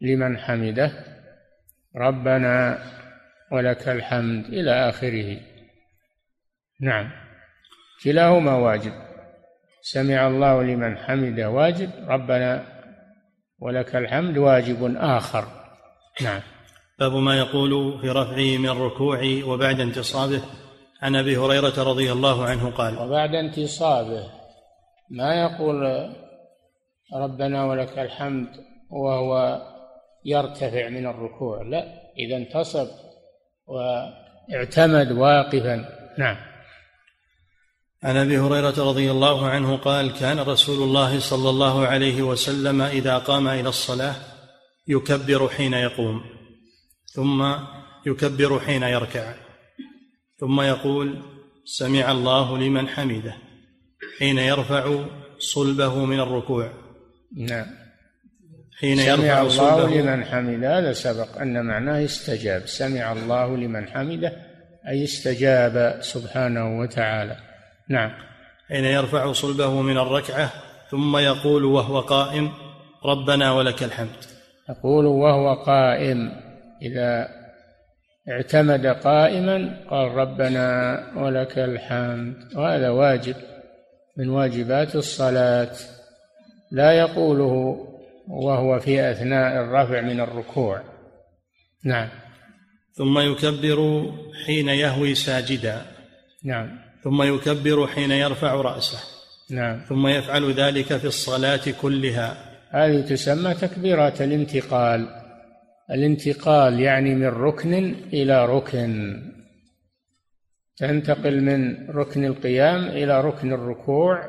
لمن 0.00 0.38
حمده 0.38 0.92
ربنا 1.96 2.78
ولك 3.52 3.88
الحمد 3.88 4.44
إلى 4.44 4.88
آخره. 4.88 5.36
نعم. 6.80 7.10
كلاهما 8.04 8.56
واجب. 8.56 8.92
سمع 9.82 10.26
الله 10.26 10.62
لمن 10.62 10.96
حمده 10.96 11.50
واجب 11.50 11.90
ربنا 12.08 12.64
ولك 13.58 13.96
الحمد 13.96 14.38
واجب 14.38 14.96
آخر. 14.96 15.44
نعم. 16.20 16.40
باب 16.98 17.12
ما 17.12 17.38
يقول 17.38 18.00
في 18.00 18.08
رفعه 18.08 18.58
من 18.58 18.68
الركوع 18.68 19.20
وبعد 19.44 19.80
انتصابه. 19.80 20.42
عن 21.02 21.16
أبي 21.16 21.36
هريرة 21.36 21.82
رضي 21.82 22.12
الله 22.12 22.44
عنه 22.44 22.70
قال 22.70 22.98
وبعد 22.98 23.34
انتصابه 23.34 24.30
ما 25.10 25.34
يقول 25.34 25.84
ربنا 27.12 27.64
ولك 27.64 27.98
الحمد 27.98 28.48
وهو 28.90 29.62
يرتفع 30.24 30.88
من 30.88 31.06
الركوع. 31.06 31.62
لا 31.62 31.84
إذا 32.18 32.36
انتصب 32.36 32.88
واعتمد 33.66 35.12
واقفا. 35.12 35.88
نعم. 36.18 36.36
عن 38.02 38.16
أبي 38.16 38.38
هريرة 38.38 38.90
رضي 38.90 39.10
الله 39.10 39.48
عنه 39.48 39.76
قال 39.76 40.12
كان 40.12 40.40
رسول 40.40 40.82
الله 40.82 41.20
صلى 41.20 41.50
الله 41.50 41.86
عليه 41.86 42.22
وسلم 42.22 42.82
إذا 42.82 43.18
قام 43.18 43.48
إلى 43.48 43.68
الصلاة 43.68 44.14
يكبر 44.88 45.48
حين 45.48 45.72
يقوم 45.72 46.20
ثم 47.14 47.54
يكبر 48.06 48.60
حين 48.60 48.82
يركع 48.82 49.34
ثم 50.36 50.60
يقول 50.60 51.22
سمع 51.64 52.12
الله 52.12 52.58
لمن 52.58 52.88
حمده 52.88 53.36
حين 54.18 54.38
يرفع 54.38 55.04
صلبه 55.38 56.04
من 56.04 56.20
الركوع. 56.20 56.83
نعم. 57.36 57.66
حين 58.80 58.96
سمع 58.96 59.24
يرفع 59.24 59.40
الله 59.42 60.00
لمن 60.00 60.24
حمده 60.24 60.78
هذا 60.78 60.92
سبق 60.92 61.40
أن 61.40 61.64
معناه 61.64 62.04
استجاب. 62.04 62.66
سمع 62.66 63.12
الله 63.12 63.56
لمن 63.56 63.88
حمده 63.88 64.32
أي 64.88 65.04
استجاب 65.04 65.98
سبحانه 66.00 66.78
وتعالى. 66.78 67.36
نعم. 67.88 68.10
حين 68.68 68.84
يرفع 68.84 69.32
صلبه 69.32 69.82
من 69.82 69.98
الركعة 69.98 70.50
ثم 70.90 71.16
يقول 71.16 71.64
وهو 71.64 72.00
قائم 72.00 72.50
ربنا 73.04 73.52
ولك 73.52 73.82
الحمد. 73.82 74.24
يقول 74.70 75.06
وهو 75.06 75.54
قائم. 75.54 76.32
إذا 76.82 77.28
اعتمد 78.28 78.86
قائما 78.86 79.84
قال 79.90 80.14
ربنا 80.14 80.98
ولك 81.16 81.58
الحمد. 81.58 82.34
وهذا 82.56 82.88
واجب 82.88 83.36
من 84.16 84.28
واجبات 84.28 84.96
الصلاة. 84.96 85.72
لا 86.74 86.92
يقوله 86.92 87.86
وهو 88.28 88.78
في 88.78 89.10
أثناء 89.10 89.62
الرفع 89.62 90.00
من 90.00 90.20
الركوع. 90.20 90.82
نعم. 91.84 92.08
ثم 92.92 93.18
يكبر 93.18 94.10
حين 94.46 94.68
يهوي 94.68 95.14
ساجدا. 95.14 95.82
نعم. 96.44 96.78
ثم 97.04 97.22
يكبر 97.22 97.86
حين 97.86 98.10
يرفع 98.10 98.54
رأسه. 98.54 98.98
نعم. 99.50 99.80
ثم 99.88 100.06
يفعل 100.06 100.52
ذلك 100.52 100.96
في 100.96 101.04
الصلاة 101.04 101.60
كلها. 101.82 102.36
هذه 102.70 103.00
تسمى 103.00 103.54
تكبيرات 103.54 104.22
الانتقال. 104.22 105.08
الانتقال 105.90 106.80
يعني 106.80 107.14
من 107.14 107.26
ركن 107.26 107.94
إلى 108.12 108.46
ركن. 108.46 109.22
تنتقل 110.76 111.40
من 111.40 111.90
ركن 111.90 112.24
القيام 112.24 112.84
إلى 112.84 113.20
ركن 113.20 113.52
الركوع 113.52 114.28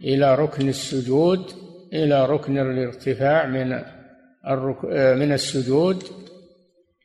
إلى 0.00 0.34
ركن 0.34 0.68
السجود 0.68 1.50
إلى 1.92 2.26
ركن 2.26 2.58
الارتفاع 2.58 3.46
من 3.46 3.82
الرك... 4.46 4.84
من 5.18 5.32
السجود 5.32 6.02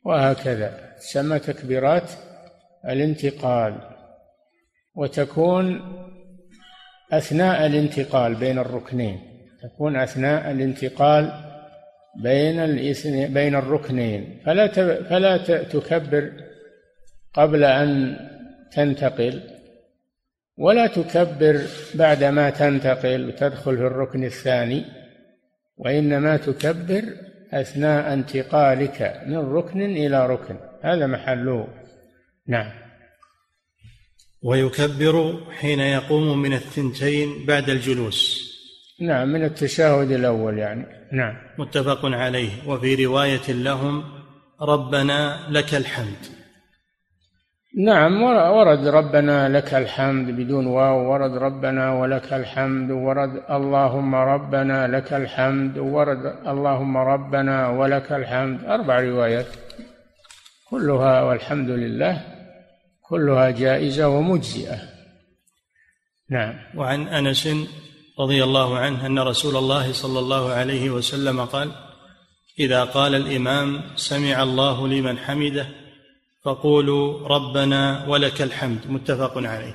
وهكذا. 0.04 0.94
تسمى 0.98 1.38
تكبيرات 1.38 2.10
الانتقال. 2.88 3.74
وتكون 4.94 5.80
أثناء 7.12 7.66
الانتقال 7.66 8.34
بين 8.34 8.58
الركنين. 8.58 9.20
تكون 9.62 9.96
أثناء 9.96 10.50
الانتقال 10.50 11.32
بين 12.22 12.60
بين 13.34 13.54
الركنين. 13.54 14.40
فلا 14.46 14.68
فلا 15.02 15.36
تكبر 15.62 16.32
قبل 17.34 17.64
أن 17.64 18.16
تنتقل. 18.72 19.59
ولا 20.60 20.86
تكبر 20.86 21.60
بعدما 21.94 22.50
تنتقل 22.50 23.28
وتدخل 23.28 23.76
في 23.76 23.86
الركن 23.86 24.24
الثاني 24.24 24.84
وإنما 25.76 26.36
تكبر 26.36 27.02
أثناء 27.52 28.12
انتقالك 28.12 29.22
من 29.26 29.38
ركن 29.38 29.82
إلى 29.82 30.26
ركن. 30.26 30.56
هذا 30.82 31.06
محله 31.06 31.68
نعم. 32.48 32.72
ويكبر 34.42 35.40
حين 35.50 35.80
يقوم 35.80 36.42
من 36.42 36.52
الثنتين 36.52 37.46
بعد 37.46 37.70
الجلوس. 37.70 38.50
نعم 39.00 39.28
من 39.28 39.44
التشهد 39.44 40.10
الأول 40.10 40.58
يعني. 40.58 40.86
نعم. 41.12 41.36
متفق 41.58 42.04
عليه. 42.04 42.50
وفي 42.66 43.04
رواية 43.04 43.52
لهم 43.52 44.04
ربنا 44.60 45.46
لك 45.50 45.74
الحمد. 45.74 46.39
نعم 47.74 48.22
ورد 48.22 48.86
ربنا 48.86 49.48
لك 49.48 49.74
الحمد 49.74 50.30
بدون 50.30 50.66
واو 50.66 51.12
ورد 51.12 51.36
ربنا 51.36 51.92
ولك 51.92 52.32
الحمد 52.32 52.90
ورد 52.90 53.42
اللهم 53.50 54.14
ربنا 54.14 54.86
لك 54.86 55.12
الحمد 55.12 55.78
ورد 55.78 56.34
اللهم 56.46 56.96
ربنا 56.96 57.68
ولك 57.68 58.12
الحمد. 58.12 58.64
أربع 58.64 59.00
روايات 59.00 59.46
كلها 60.70 61.22
والحمد 61.22 61.70
لله 61.70 62.22
كلها 63.08 63.50
جائزة 63.50 64.08
ومجزئة. 64.08 64.78
نعم. 66.30 66.54
وعن 66.76 67.08
أنس 67.08 67.48
رضي 68.20 68.44
الله 68.44 68.78
عنه 68.78 69.06
أن 69.06 69.18
رسول 69.18 69.56
الله 69.56 69.92
صلى 69.92 70.18
الله 70.18 70.52
عليه 70.52 70.90
وسلم 70.90 71.44
قال 71.44 71.70
إذا 72.58 72.84
قال 72.84 73.14
الإمام 73.14 73.80
سمع 73.96 74.42
الله 74.42 74.88
لمن 74.88 75.18
حمده 75.18 75.79
فقولوا 76.44 77.28
ربنا 77.28 78.08
ولك 78.08 78.42
الحمد. 78.42 78.78
متفق 78.88 79.38
عليه. 79.38 79.74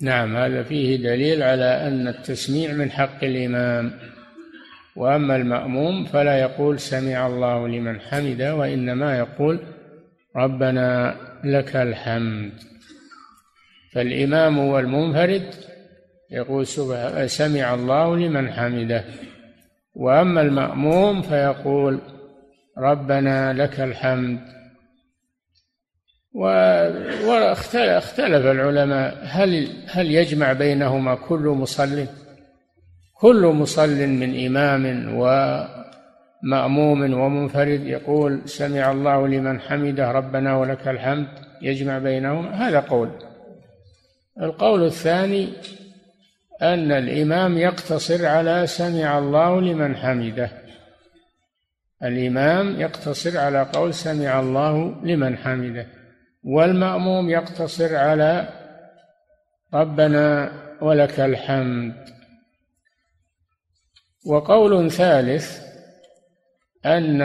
نعم 0.00 0.36
هذا 0.36 0.62
فيه 0.62 0.96
دليل 0.96 1.42
على 1.42 1.88
أن 1.88 2.08
التسميع 2.08 2.72
من 2.72 2.90
حق 2.90 3.24
الإمام. 3.24 3.92
وأما 4.96 5.36
المأموم 5.36 6.04
فلا 6.04 6.38
يقول 6.38 6.80
سمع 6.80 7.26
الله 7.26 7.68
لمن 7.68 8.00
حمده 8.00 8.54
وإنما 8.56 9.18
يقول 9.18 9.60
ربنا 10.36 11.16
لك 11.44 11.76
الحمد. 11.76 12.52
فالإمام 13.92 14.58
والمنفرد 14.58 15.54
يقول 16.30 16.66
سمع 17.30 17.74
الله 17.74 18.16
لمن 18.16 18.52
حمده. 18.52 19.04
وأما 19.94 20.40
المأموم 20.42 21.22
فيقول 21.22 22.00
ربنا 22.78 23.52
لك 23.52 23.80
الحمد. 23.80 24.40
واختلف 27.24 28.20
العلماء. 28.50 29.18
هل 29.22 29.68
هل 29.86 30.10
يجمع 30.10 30.52
بينهما 30.52 31.14
كل 31.14 31.48
مصل؟ 31.48 32.06
كل 33.14 33.46
مصل 33.46 34.06
من 34.06 34.46
إمام 34.46 35.14
ومأموم 36.44 37.14
ومنفرد 37.20 37.86
يقول 37.86 38.40
سمع 38.44 38.90
الله 38.90 39.28
لمن 39.28 39.60
حمده 39.60 40.12
ربنا 40.12 40.56
ولك 40.56 40.88
الحمد. 40.88 41.26
يجمع 41.62 41.98
بينهما. 41.98 42.68
هذا 42.68 42.80
قول. 42.80 43.10
القول 44.42 44.84
الثاني 44.84 45.48
أن 46.62 46.92
الإمام 46.92 47.58
يقتصر 47.58 48.26
على 48.26 48.66
سمع 48.66 49.18
الله 49.18 49.60
لمن 49.60 49.96
حمده. 49.96 50.50
الإمام 52.02 52.80
يقتصر 52.80 53.38
على 53.38 53.66
قول 53.72 53.94
سمع 53.94 54.40
الله 54.40 54.94
لمن 55.04 55.36
حمده. 55.36 55.86
والمأموم 56.46 57.30
يقتصر 57.30 57.96
على 57.96 58.48
ربنا 59.74 60.52
ولك 60.80 61.20
الحمد. 61.20 61.94
وقول 64.26 64.90
ثالث 64.90 65.60
أن 66.84 67.22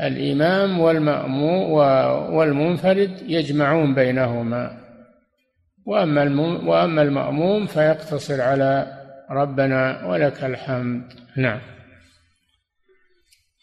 الإمام 0.00 0.80
والمأموم 0.80 1.70
والمنفرد 2.34 3.22
يجمعون 3.26 3.94
بينهما. 3.94 4.80
وأما 5.86 6.22
وأما 6.68 7.02
المأموم 7.02 7.66
فيقتصر 7.66 8.40
على 8.40 9.00
ربنا 9.30 10.06
ولك 10.06 10.44
الحمد. 10.44 11.12
نعم. 11.36 11.60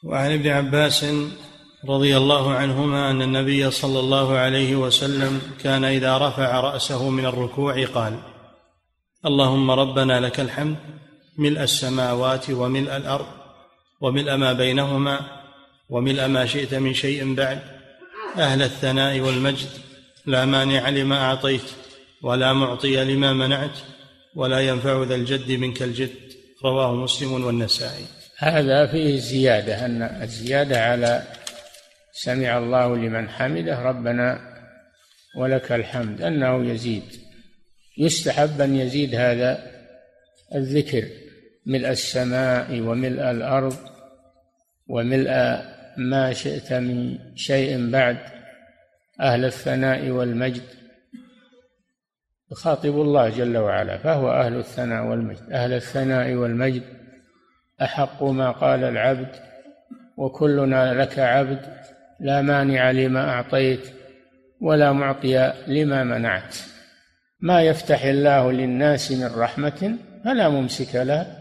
وعن 0.03 0.31
ابن 0.31 0.49
عباس 0.49 1.05
رضي 1.89 2.17
الله 2.17 2.53
عنهما 2.53 3.11
أن 3.11 3.21
النبي 3.21 3.71
صلى 3.71 3.99
الله 3.99 4.37
عليه 4.37 4.75
وسلم 4.75 5.41
كان 5.63 5.83
إذا 5.83 6.17
رفع 6.17 6.59
رأسه 6.59 7.09
من 7.09 7.25
الركوع 7.25 7.85
قال 7.85 8.13
اللهم 9.25 9.71
ربنا 9.71 10.19
لك 10.19 10.39
الحمد 10.39 10.77
ملء 11.37 11.63
السماوات 11.63 12.49
وملء 12.49 12.97
الأرض 12.97 13.25
وملء 14.01 14.35
ما 14.35 14.53
بينهما 14.53 15.19
وملء 15.89 16.27
ما 16.27 16.45
شئت 16.45 16.73
من 16.73 16.93
شيء 16.93 17.35
بعد 17.35 17.59
أهل 18.37 18.61
الثناء 18.61 19.19
والمجد 19.19 19.69
لا 20.25 20.45
مانع 20.45 20.89
لما 20.89 21.17
أعطيت 21.25 21.61
ولا 22.21 22.53
معطي 22.53 23.03
لما 23.03 23.33
منعت 23.33 23.77
ولا 24.35 24.59
ينفع 24.59 25.03
ذا 25.03 25.15
الجد 25.15 25.51
منك 25.51 25.81
الجد. 25.81 26.15
رواه 26.65 26.95
مسلم 26.95 27.45
والنسائي. 27.45 28.05
هذا 28.37 28.91
فيه 28.91 29.19
زيادة 29.19 29.85
أن 29.85 30.01
الزيادة 30.01 30.85
على 30.85 31.23
سمع 32.11 32.57
الله 32.57 32.95
لمن 32.95 33.29
حمده 33.29 33.79
ربنا 33.79 34.39
ولك 35.37 35.71
الحمد. 35.71 36.21
أنه 36.21 36.65
يزيد. 36.65 37.03
يستحب 37.97 38.61
أن 38.61 38.75
يزيد 38.75 39.15
هذا 39.15 39.71
الذكر. 40.55 41.07
ملء 41.65 41.89
السماء 41.89 42.79
وملء 42.79 43.31
الأرض 43.31 43.75
وملء 44.87 45.31
ما 45.97 46.33
شئت 46.33 46.73
من 46.73 47.17
شيء 47.35 47.91
بعد. 47.91 48.17
أهل 49.21 49.45
الثناء 49.45 50.09
والمجد. 50.09 50.63
يخاطب 52.51 53.01
الله 53.01 53.29
جل 53.29 53.57
وعلا 53.57 53.97
فهو 53.97 54.31
أهل 54.31 54.57
الثناء 54.57 55.05
والمجد. 55.05 55.51
أهل 55.51 55.73
الثناء 55.73 56.33
والمجد 56.33 56.83
أحق 57.81 58.23
ما 58.23 58.51
قال 58.51 58.83
العبد 58.83 59.35
وكلنا 60.17 60.93
لك 60.93 61.19
عبد. 61.19 61.80
لا 62.21 62.41
مانع 62.41 62.91
لما 62.91 63.29
أعطيت 63.29 63.87
ولا 64.61 64.91
معطي 64.91 65.53
لما 65.67 66.03
منعت. 66.03 66.55
ما 67.39 67.61
يفتح 67.61 68.03
الله 68.03 68.51
للناس 68.51 69.11
من 69.11 69.29
رحمة 69.35 69.95
فلا 70.25 70.49
ممسك 70.49 70.95
له 70.95 71.37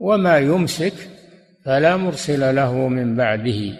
وما 0.00 0.38
يمسك 0.38 0.94
فلا 1.64 1.96
مرسل 1.96 2.54
له 2.56 2.88
من 2.88 3.16
بعده. 3.16 3.78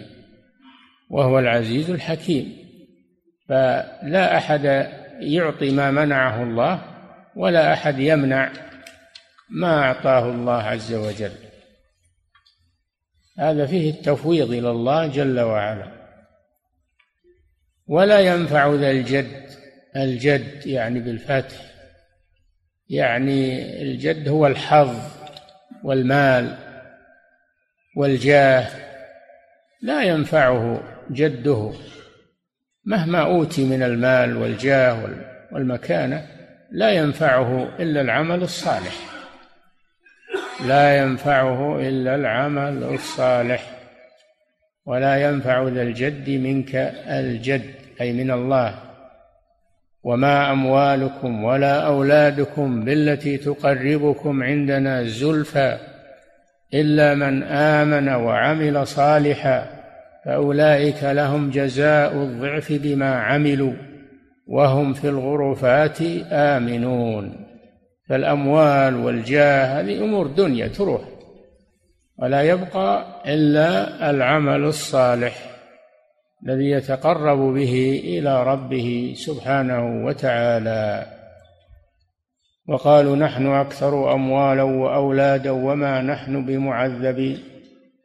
وهو 1.09 1.39
العزيز 1.39 1.89
الحكيم. 1.89 2.57
فلا 3.49 4.37
أحد 4.37 4.89
يعطي 5.19 5.71
ما 5.71 5.91
منعه 5.91 6.43
الله 6.43 6.81
ولا 7.35 7.73
أحد 7.73 7.99
يمنع 7.99 8.51
ما 9.49 9.83
أعطاه 9.83 10.29
الله 10.29 10.61
عز 10.61 10.93
وجل. 10.93 11.31
هذا 13.39 13.65
فيه 13.65 13.89
التفويض 13.89 14.51
إلى 14.51 14.71
الله 14.71 15.07
جل 15.07 15.39
وعلا. 15.39 15.94
ولا 17.87 18.19
ينفع 18.19 18.73
ذا 18.73 18.91
الجد. 18.91 19.45
الجد 19.95 20.67
يعني 20.67 20.99
بالفتح. 20.99 21.55
يعني 22.89 23.71
الجد 23.81 24.29
هو 24.29 24.47
الحظ 24.47 24.97
والمال 25.83 26.57
والجاه. 27.95 28.67
لا 29.81 30.03
ينفعه 30.03 30.83
جده 31.11 31.73
مهما 32.85 33.21
أوتي 33.21 33.65
من 33.65 33.83
المال 33.83 34.37
والجاه 34.37 35.09
والمكانة. 35.51 36.27
لا 36.71 36.91
ينفعه 36.91 37.69
إلا 37.79 38.01
العمل 38.01 38.43
الصالح. 38.43 38.95
لا 40.65 40.97
ينفعه 40.97 41.79
إلا 41.79 42.15
العمل 42.15 42.83
الصالح. 42.83 43.71
ولا 44.85 45.29
ينفع 45.29 45.67
ذا 45.67 45.81
الجد 45.81 46.29
منك 46.29 46.75
الجد. 47.07 47.74
أي 48.01 48.13
من 48.13 48.31
الله. 48.31 48.75
وما 50.03 50.51
أموالكم 50.51 51.43
ولا 51.43 51.79
أولادكم 51.87 52.85
بالتي 52.85 53.37
تقربكم 53.37 54.43
عندنا 54.43 55.03
زلفى 55.03 55.77
إلا 56.73 57.15
من 57.15 57.43
آمن 57.43 58.09
وعمل 58.09 58.87
صالحا 58.87 59.65
فأولئك 60.25 61.03
لهم 61.03 61.49
جزاء 61.49 62.13
الضعف 62.13 62.71
بما 62.71 63.15
عملوا 63.15 63.73
وهم 64.47 64.93
في 64.93 65.09
الغرفات 65.09 65.97
آمنون. 66.31 67.45
فالأموال 68.09 68.95
والجاه 68.95 69.79
هذه 69.79 70.03
أمور 70.03 70.27
دنيا 70.27 70.67
تروح. 70.67 71.01
ولا 72.19 72.41
يبقى 72.41 73.05
إلا 73.25 74.09
العمل 74.09 74.63
الصالح. 74.63 75.54
الذي 76.45 76.71
يتقرب 76.71 77.37
به 77.37 78.01
إلى 78.03 78.43
ربه 78.43 79.13
سبحانه 79.17 80.05
وتعالى. 80.05 81.05
وقالوا 82.67 83.15
نحن 83.15 83.47
أكثر 83.47 84.13
أموالا 84.13 84.63
وأولادا 84.63 85.51
وما 85.51 86.01
نحن 86.01 86.45
بمعذبين 86.45 87.39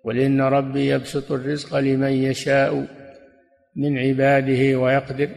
قل 0.05 0.18
إن 0.18 0.41
ربي 0.41 0.88
يبسط 0.88 1.32
الرزق 1.32 1.76
لمن 1.76 2.12
يشاء 2.12 2.86
من 3.76 3.99
عباده 3.99 4.78
ويقدر. 4.78 5.28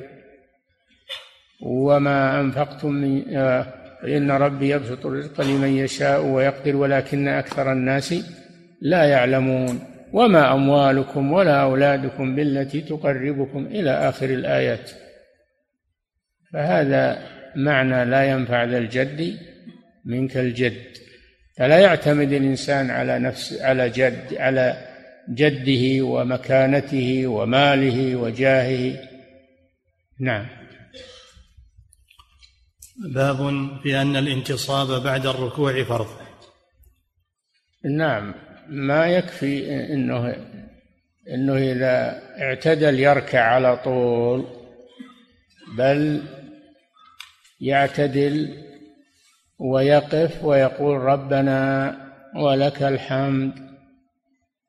وما 1.62 2.40
أنفقتم 2.40 2.92
من 2.92 3.36
آه، 3.38 3.66
إن 4.04 4.32
ربي 4.32 4.70
يبسط 4.70 5.06
الرزق 5.06 5.42
لمن 5.42 5.78
يشاء 5.78 6.26
ويقدر 6.26 6.76
ولكن 6.76 7.28
أكثر 7.28 7.72
الناس 7.72 8.16
لا 8.82 9.04
يعلمون. 9.04 9.93
وما 10.14 10.54
أموالكم 10.54 11.32
ولا 11.32 11.62
أولادكم 11.62 12.36
بالتي 12.36 12.82
تقربكم 12.82 13.66
إلى 13.66 14.10
آخر 14.10 14.26
الآيات. 14.26 14.92
فهذا 16.54 17.28
معنى 17.56 18.06
لا 18.06 18.24
ينفع 18.32 18.64
ذا 18.64 18.78
الجد 18.78 19.38
منك 20.06 20.38
الجد. 20.38 20.98
فلا 21.58 21.80
يعتمد 21.80 22.32
الإنسان 22.32 22.90
على 22.90 23.20
نفس 23.20 23.62
على 23.62 23.90
جد 23.90 24.34
على 24.34 24.88
جده 25.30 26.06
ومكانته 26.06 27.28
وماله 27.28 28.16
وجاهه. 28.16 29.00
نعم. 30.20 30.46
باب 33.14 33.70
في 33.84 34.02
أن 34.02 34.16
الانتصاب 34.16 35.04
بعد 35.04 35.26
الركوع 35.26 35.84
فرض. 35.84 36.08
نعم. 37.98 38.53
ما 38.70 39.08
يكفي 39.08 39.76
إنه 39.94 40.36
إنه 41.30 41.58
إذا 41.58 42.22
اعتدل 42.42 43.00
يركع 43.00 43.42
على 43.42 43.78
طول 43.78 44.46
بل 45.78 46.22
يعتدل 47.62 48.64
ويقف 49.60 50.44
ويقول 50.44 50.98
ربنا 50.98 51.96
ولك 52.36 52.84
الحمد 52.84 53.52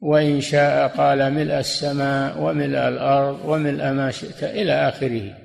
وإن 0.01 0.41
شاء 0.41 0.89
قال 0.89 1.33
ملء 1.33 1.59
السماء 1.59 2.43
وملء 2.43 2.79
الأرض 2.89 3.41
وملء 3.45 3.93
ما 3.93 4.11
شئت 4.11 4.45
إلى 4.45 4.73
آخره. 4.73 5.37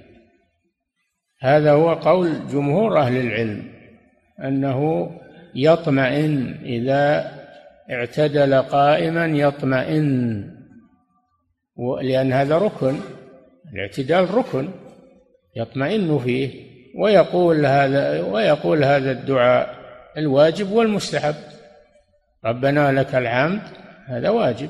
هذا 1.41 1.71
هو 1.71 1.93
قول 1.93 2.47
جمهور 2.47 2.99
أهل 2.99 3.17
العلم 3.17 3.63
أنه 4.43 5.11
يطمئن 5.55 6.55
إذا 6.63 7.38
اعتدل 7.91 8.61
قائما 8.61 9.25
يطمئن. 9.25 10.49
لأن 12.01 12.33
هذا 12.33 12.57
ركن 12.57 12.99
الاعتدال 13.73 14.33
ركن 14.33 14.69
يطمئن 15.55 16.19
فيه 16.19 16.69
ويقول 16.99 17.65
هذا 17.65 18.21
ويقول 18.21 18.83
هذا 18.83 19.11
الدعاء 19.11 19.75
الواجب 20.17 20.71
والمستحب. 20.71 21.35
ربنا 22.45 22.91
لك 22.91 23.15
الحمد 23.15 23.61
هذا 24.05 24.29
واجب. 24.29 24.69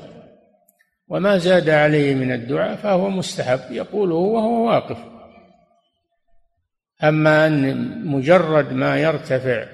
وما 1.08 1.38
زاد 1.38 1.70
عليه 1.70 2.14
من 2.14 2.32
الدعاء 2.32 2.76
فهو 2.76 3.10
مستحب 3.10 3.60
يقوله 3.70 4.14
وهو 4.14 4.66
واقف. 4.66 4.98
أما 7.04 7.46
أن 7.46 8.06
مجرد 8.06 8.72
ما 8.72 8.96
يرتفع 8.96 9.66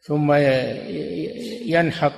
ثم 0.00 0.32
ينحط 1.66 2.12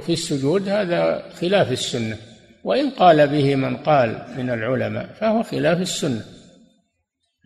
في 0.00 0.12
السجود 0.12 0.68
هذا 0.68 1.30
خلاف 1.40 1.72
السنة. 1.72 2.16
وإن 2.64 2.90
قال 2.90 3.28
به 3.28 3.54
من 3.54 3.76
قال 3.76 4.24
من 4.36 4.50
العلماء 4.50 5.06
فهو 5.20 5.42
خلاف 5.42 5.80
السنة. 5.80 6.24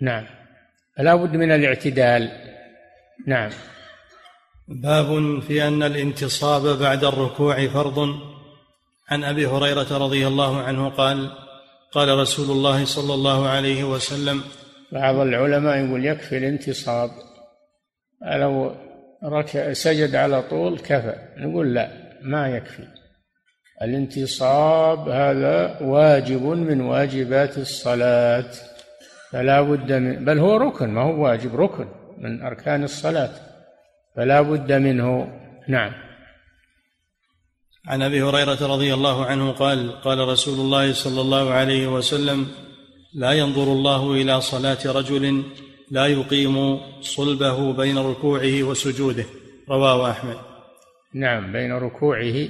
نعم. 0.00 0.26
فلا 0.96 1.14
بد 1.14 1.36
من 1.36 1.52
الاعتدال. 1.52 2.30
نعم. 3.26 3.50
باب 4.68 5.40
في 5.40 5.68
أن 5.68 5.82
الانتصاب 5.82 6.78
بعد 6.78 7.04
الركوع 7.04 7.66
فرض. 7.66 7.98
عن 9.08 9.24
أبي 9.24 9.46
هريرة 9.46 9.98
رضي 9.98 10.26
الله 10.26 10.62
عنه 10.62 10.88
قال 10.88 11.30
قال 11.92 12.18
رسول 12.18 12.50
الله 12.50 12.84
صلى 12.84 13.14
الله 13.14 13.48
عليه 13.48 13.84
وسلم 13.84 14.40
بعض 14.92 15.14
العلماء 15.14 15.76
يقول 15.76 16.06
يكفي 16.06 16.38
الانتصاب. 16.38 17.10
لو 18.22 18.76
ركع 19.24 19.72
سجد 19.72 20.14
على 20.14 20.42
طول 20.42 20.78
كفى. 20.78 21.14
نقول 21.36 21.74
لا 21.74 21.90
ما 22.22 22.48
يكفي. 22.48 22.88
الانتصاب 23.82 25.08
هذا 25.08 25.78
واجب 25.82 26.42
من 26.42 26.80
واجبات 26.80 27.58
الصلاة. 27.58 28.50
فلا 29.32 29.62
بد 29.62 29.92
من 29.92 30.24
بل 30.24 30.38
هو 30.38 30.56
ركن 30.56 30.88
ما 30.88 31.02
هو 31.02 31.24
واجب 31.24 31.56
ركن 31.56 31.88
من 32.18 32.42
أركان 32.42 32.84
الصلاة. 32.84 33.30
فلا 34.16 34.40
بد 34.40 34.72
منه. 34.72 35.28
نعم. 35.68 35.92
عن 37.88 38.02
أبي 38.02 38.22
هريرة 38.22 38.66
رضي 38.66 38.94
الله 38.94 39.26
عنه 39.26 39.52
قال 39.52 40.00
قال 40.00 40.28
رسول 40.28 40.60
الله 40.60 40.92
صلى 40.92 41.20
الله 41.20 41.50
عليه 41.50 41.86
وسلم 41.86 42.46
لا 43.14 43.32
ينظر 43.32 43.62
الله 43.62 44.12
إلى 44.12 44.40
صلاة 44.40 44.78
رجل 44.86 45.44
لا 45.94 46.06
يقيم 46.06 46.80
صلبه 47.00 47.72
بين 47.72 47.98
ركوعه 47.98 48.62
وسجوده. 48.62 49.24
رواه 49.70 50.10
أحمد. 50.10 50.36
نعم 51.14 51.52
بين 51.52 51.72
ركوعه 51.72 52.48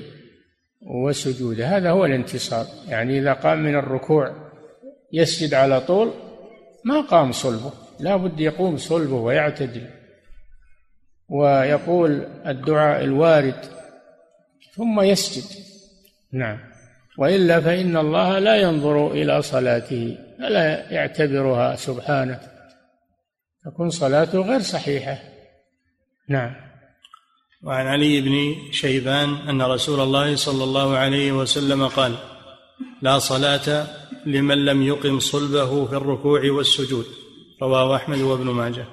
وسجوده. 0.83 1.77
هذا 1.77 1.91
هو 1.91 2.05
الانتصار. 2.05 2.67
يعني 2.89 3.19
إذا 3.19 3.33
قام 3.33 3.59
من 3.59 3.75
الركوع 3.75 4.51
يسجد 5.13 5.55
على 5.55 5.81
طول 5.81 6.11
ما 6.85 7.01
قام 7.01 7.33
صلبه. 7.33 7.73
لا 8.01 8.17
بد 8.17 8.41
يقوم 8.41 8.77
صلبه 8.77 9.15
ويعتدل. 9.15 9.87
ويقول 11.29 12.27
الدعاء 12.47 13.05
الوارد 13.05 13.61
ثم 14.77 15.01
يسجد. 15.01 15.45
نعم. 16.33 16.59
وإلا 17.19 17.61
فإن 17.61 17.97
الله 17.97 18.39
لا 18.39 18.57
ينظر 18.57 19.13
إلى 19.13 19.43
صلاته 19.43 20.19
فلا 20.39 20.93
يعتبرها 20.93 21.77
سبحانه. 21.77 22.54
تكون 23.65 23.91
صلاته 23.91 24.41
غير 24.41 24.61
صحيحة. 24.61 25.19
نعم. 26.29 26.55
وعن 27.63 27.87
علي 27.87 28.21
بن 28.21 28.55
شيبان 28.73 29.35
أن 29.49 29.63
رسول 29.63 30.01
الله 30.01 30.37
صلى 30.37 30.65
الله 30.65 30.97
عليه 30.97 31.33
وسلم 31.33 31.87
قال 31.89 32.15
لا 33.03 33.19
صلاة 33.19 33.87
لمن 34.27 34.65
لم 34.65 34.83
يقم 34.83 35.19
صلبه 35.19 35.87
في 35.87 35.97
الركوع 35.97 36.51
والسجود. 36.51 37.07
رواه 37.63 37.97
أحمد 37.97 38.19
وابن 38.19 38.47
ماجه. 38.47 38.87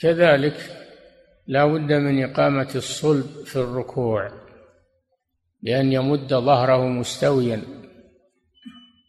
كذلك 0.00 0.86
لا 1.46 1.66
بد 1.66 1.92
من 1.92 2.24
إقامة 2.24 2.70
الصلب 2.74 3.44
في 3.44 3.56
الركوع 3.56 4.30
بان 5.62 5.92
يمد 5.92 6.34
ظهره 6.34 6.86
مستويا. 6.86 7.85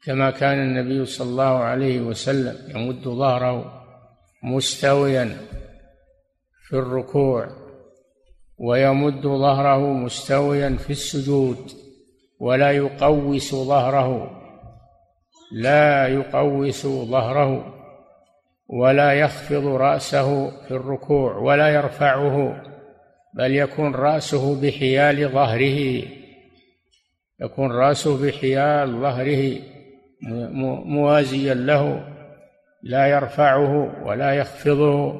كما 0.08 0.32
كان 0.32 0.60
النبي 0.60 1.06
صلى 1.06 1.30
الله 1.30 1.58
عليه 1.58 2.00
وسلم 2.00 2.56
يمد 2.70 3.04
ظهره 3.04 3.84
مستويا 4.44 5.38
في 6.68 6.74
الركوع 6.74 7.48
ويمد 8.58 9.22
ظهره 9.22 9.94
مستويا 9.94 10.78
في 10.80 10.90
السجود 10.90 11.72
ولا 12.40 12.72
يقوس 12.72 13.56
ظهره 13.56 14.42
لا 15.52 16.08
يقوس 16.08 16.88
ظهره 16.88 17.74
ولا 18.68 19.14
يخفض 19.14 19.66
رأسه 19.66 20.50
في 20.50 20.72
الركوع 20.72 21.38
ولا 21.38 21.68
يرفعه 21.68 22.64
بل 23.34 23.56
يكون 23.56 23.96
رأسه 23.96 24.62
بحيال 24.62 25.30
ظهره 25.30 26.04
يكون 27.42 27.72
رأسه 27.72 28.28
بحيال 28.28 29.02
ظهره. 29.02 29.77
موازيا 30.86 31.54
له 31.54 32.08
لا 32.84 33.08
يرفعه 33.08 34.04
ولا 34.06 34.34
يخفضه. 34.34 35.14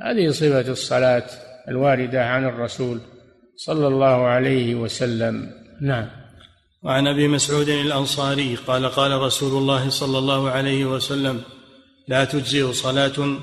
هذه 0.00 0.30
صفة 0.30 0.60
الصلاة 0.72 1.26
الواردة 1.68 2.26
عن 2.26 2.44
الرسول 2.44 3.00
صلى 3.56 3.86
الله 3.86 4.26
عليه 4.26 4.74
وسلم. 4.74 5.50
نعم. 5.82 6.08
وعن 6.82 7.06
أبي 7.06 7.28
مسعود 7.28 7.68
الأنصاري 7.68 8.54
قال 8.54 8.86
قال 8.86 9.20
رسول 9.20 9.62
الله 9.62 9.88
صلى 9.88 10.18
الله 10.18 10.50
عليه 10.50 10.84
وسلم 10.84 11.40
لا 12.08 12.24
تجزئ 12.24 12.72
صلاة 12.72 13.36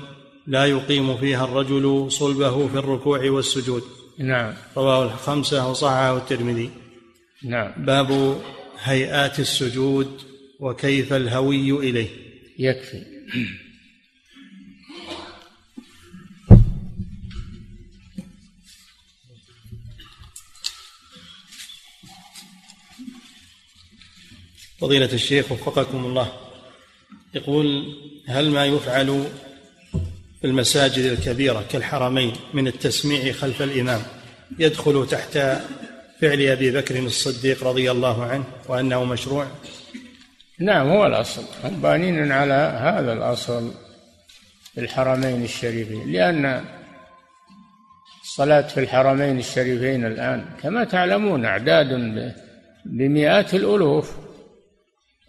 لا 0.46 0.64
يقيم 0.64 1.16
فيها 1.16 1.44
الرجل 1.44 2.06
صلبه 2.12 2.68
في 2.68 2.78
الركوع 2.78 3.30
والسجود. 3.30 3.82
نعم. 4.18 4.54
رواه 4.76 5.04
الخمسة 5.04 5.70
وصححه 5.70 6.16
الترمذي. 6.16 6.70
نعم. 7.44 7.72
باب 7.76 8.38
هيئات 8.82 9.38
السجود. 9.38 10.33
وكيف 10.64 11.12
الهوي 11.12 11.70
إليه. 11.70 12.08
يكفي. 12.58 13.02
فضيلة 24.78 25.12
الشيخ 25.12 25.52
وفقكم 25.52 26.04
الله. 26.04 26.32
يقول 27.34 27.96
هل 28.26 28.50
ما 28.50 28.66
يفعل 28.66 29.24
في 30.40 30.46
المساجد 30.46 31.04
الكبيرة 31.04 31.66
كالحرمين 31.70 32.32
من 32.54 32.66
التسميع 32.66 33.32
خلف 33.32 33.62
الإمام 33.62 34.02
يدخل 34.58 35.06
تحت 35.10 35.32
فعل 36.20 36.40
أبي 36.40 36.70
بكر 36.70 36.98
الصديق 36.98 37.64
رضي 37.64 37.90
الله 37.90 38.24
عنه 38.24 38.44
وأنه 38.68 39.04
مشروع؟ 39.04 39.50
نعم 40.60 40.88
هو 40.88 41.06
الأصل. 41.06 41.42
هم 41.64 41.80
بانين 41.80 42.32
على 42.32 42.78
هذا 42.80 43.12
الأصل 43.12 43.74
في 44.74 44.80
الحرمين 44.80 45.44
الشريفين 45.44 46.12
لأن 46.12 46.64
الصلاة 48.22 48.60
في 48.60 48.80
الحرمين 48.80 49.38
الشريفين 49.38 50.06
الآن 50.06 50.44
كما 50.62 50.84
تعلمون 50.84 51.44
أعداد 51.44 51.88
بمئات 52.84 53.54
الألوف. 53.54 54.16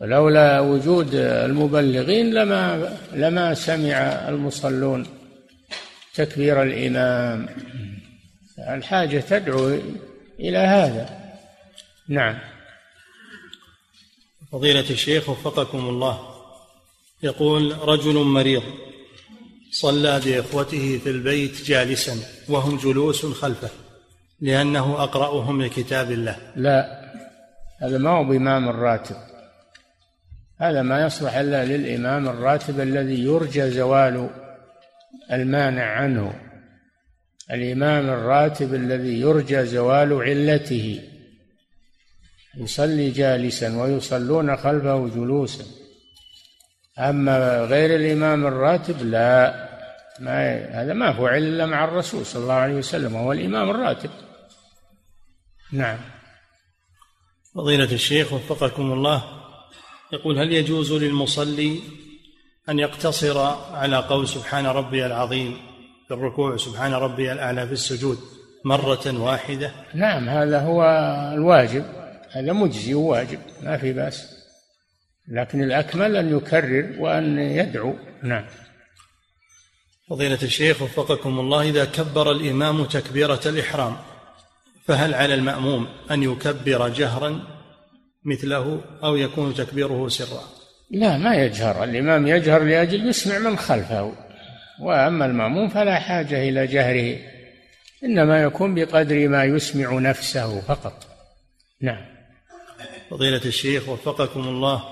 ولولا 0.01 0.59
وجود 0.59 1.15
المبلغين 1.15 2.34
لما 2.34 2.89
لما 3.13 3.53
سمع 3.53 3.97
المصلون 4.30 5.05
تكبير 6.15 6.61
الإمام. 6.63 7.47
الحاجة 8.59 9.19
تدعو 9.19 9.80
إلى 10.39 10.57
هذا. 10.57 11.09
نعم. 12.09 12.54
فضيلة 14.55 14.89
الشيخ 14.89 15.29
وفقكم 15.29 15.77
الله. 15.77 16.19
يقول 17.23 17.75
رجل 17.81 18.13
مريض 18.13 18.63
صلى 19.71 20.21
بإخوته 20.25 20.99
في 21.03 21.09
البيت 21.09 21.61
جالسا 21.65 22.17
وهم 22.49 22.77
جلوس 22.77 23.25
خلفه 23.25 23.69
لأنه 24.41 25.03
أقرأهم 25.03 25.61
لكتاب 25.61 26.11
الله. 26.11 26.37
لا 26.55 27.11
هذا 27.81 27.97
ما 27.97 28.09
هو 28.09 28.23
بإمام 28.23 28.69
الراتب. 28.69 29.15
هذا 30.61 30.81
ما 30.81 31.05
يصلح 31.05 31.35
إلا 31.35 31.65
للإمام 31.65 32.29
الراتب 32.29 32.79
الذي 32.79 33.23
يرجى 33.23 33.71
زوال 33.71 34.29
المانع 35.31 35.83
عنه. 35.83 36.33
الإمام 37.51 38.09
الراتب 38.09 38.73
الذي 38.73 39.19
يرجى 39.19 39.65
زوال 39.65 40.13
علته. 40.13 41.01
يصلي 42.57 43.11
جالسا 43.11 43.81
ويصلون 43.81 44.57
خلفه 44.57 45.07
جلوسا. 45.07 45.63
أما 46.99 47.59
غير 47.59 47.95
الإمام 47.95 48.45
الراتب 48.45 49.01
لا. 49.01 49.65
ما 50.19 50.65
هذا 50.81 50.93
ما 50.93 51.11
هو 51.11 51.27
إلا 51.27 51.65
مع 51.65 51.83
الرسول 51.83 52.25
صلى 52.25 52.43
الله 52.43 52.53
عليه 52.53 52.75
وسلم 52.75 53.15
وهو 53.15 53.31
الإمام 53.31 53.69
الراتب. 53.69 54.09
نعم. 55.71 55.97
فضيلة 57.55 57.91
الشيخ 57.91 58.33
وفقكم 58.33 58.91
الله 58.91 59.23
يقول 60.13 60.39
هل 60.39 60.51
يجوز 60.53 60.93
للمصلي 60.93 61.79
أن 62.69 62.79
يقتصر 62.79 63.39
على 63.73 63.97
قول 63.97 64.27
سبحان 64.27 64.65
ربي 64.65 65.05
العظيم 65.05 65.57
في 66.07 66.13
الركوع 66.13 66.57
سبحان 66.57 66.93
ربي 66.93 67.31
الأعلى 67.31 67.67
في 67.67 67.73
السجود 67.73 68.19
مرة 68.65 69.21
واحدة؟ 69.21 69.71
نعم 69.93 70.29
هذا 70.29 70.59
هو 70.59 70.83
الواجب. 71.33 71.85
هذا 72.36 72.53
مجزي 72.53 72.93
وواجب 72.93 73.39
ما 73.63 73.77
في 73.77 73.93
بأس. 73.93 74.36
لكن 75.27 75.63
الأكمل 75.63 76.15
أن 76.15 76.38
يكرر 76.38 76.95
وأن 76.99 77.39
يدعو. 77.39 77.95
نعم. 78.23 78.45
فضيلة 80.09 80.39
الشيخ 80.43 80.81
وفقكم 80.81 81.39
الله 81.39 81.61
إذا 81.61 81.86
كبر 81.86 82.31
الإمام 82.31 82.86
تكبيرة 82.86 83.41
الإحرام 83.45 83.97
فهل 84.86 85.13
على 85.13 85.33
المأموم 85.33 85.88
أن 86.11 86.23
يكبر 86.23 86.89
جهرا 86.89 87.41
مثله 88.25 88.81
أو 89.03 89.15
يكون 89.15 89.53
تكبيره 89.53 90.07
سرا؟ 90.07 90.43
لا 90.91 91.17
ما 91.17 91.36
يجهر. 91.36 91.83
الإمام 91.83 92.27
يجهر 92.27 92.63
لأجل 92.63 93.09
يسمع 93.09 93.38
من 93.38 93.57
خلفه. 93.57 94.13
وأما 94.81 95.25
المأموم 95.25 95.69
فلا 95.69 95.99
حاجة 95.99 96.49
إلى 96.49 96.67
جهره 96.67 97.17
إنما 98.03 98.43
يكون 98.43 98.75
بقدر 98.75 99.27
ما 99.27 99.43
يسمع 99.43 99.99
نفسه 99.99 100.61
فقط. 100.61 101.07
نعم. 101.81 102.14
فضيلة 103.09 103.41
الشيخ 103.45 103.89
وفقكم 103.89 104.47
الله 104.47 104.83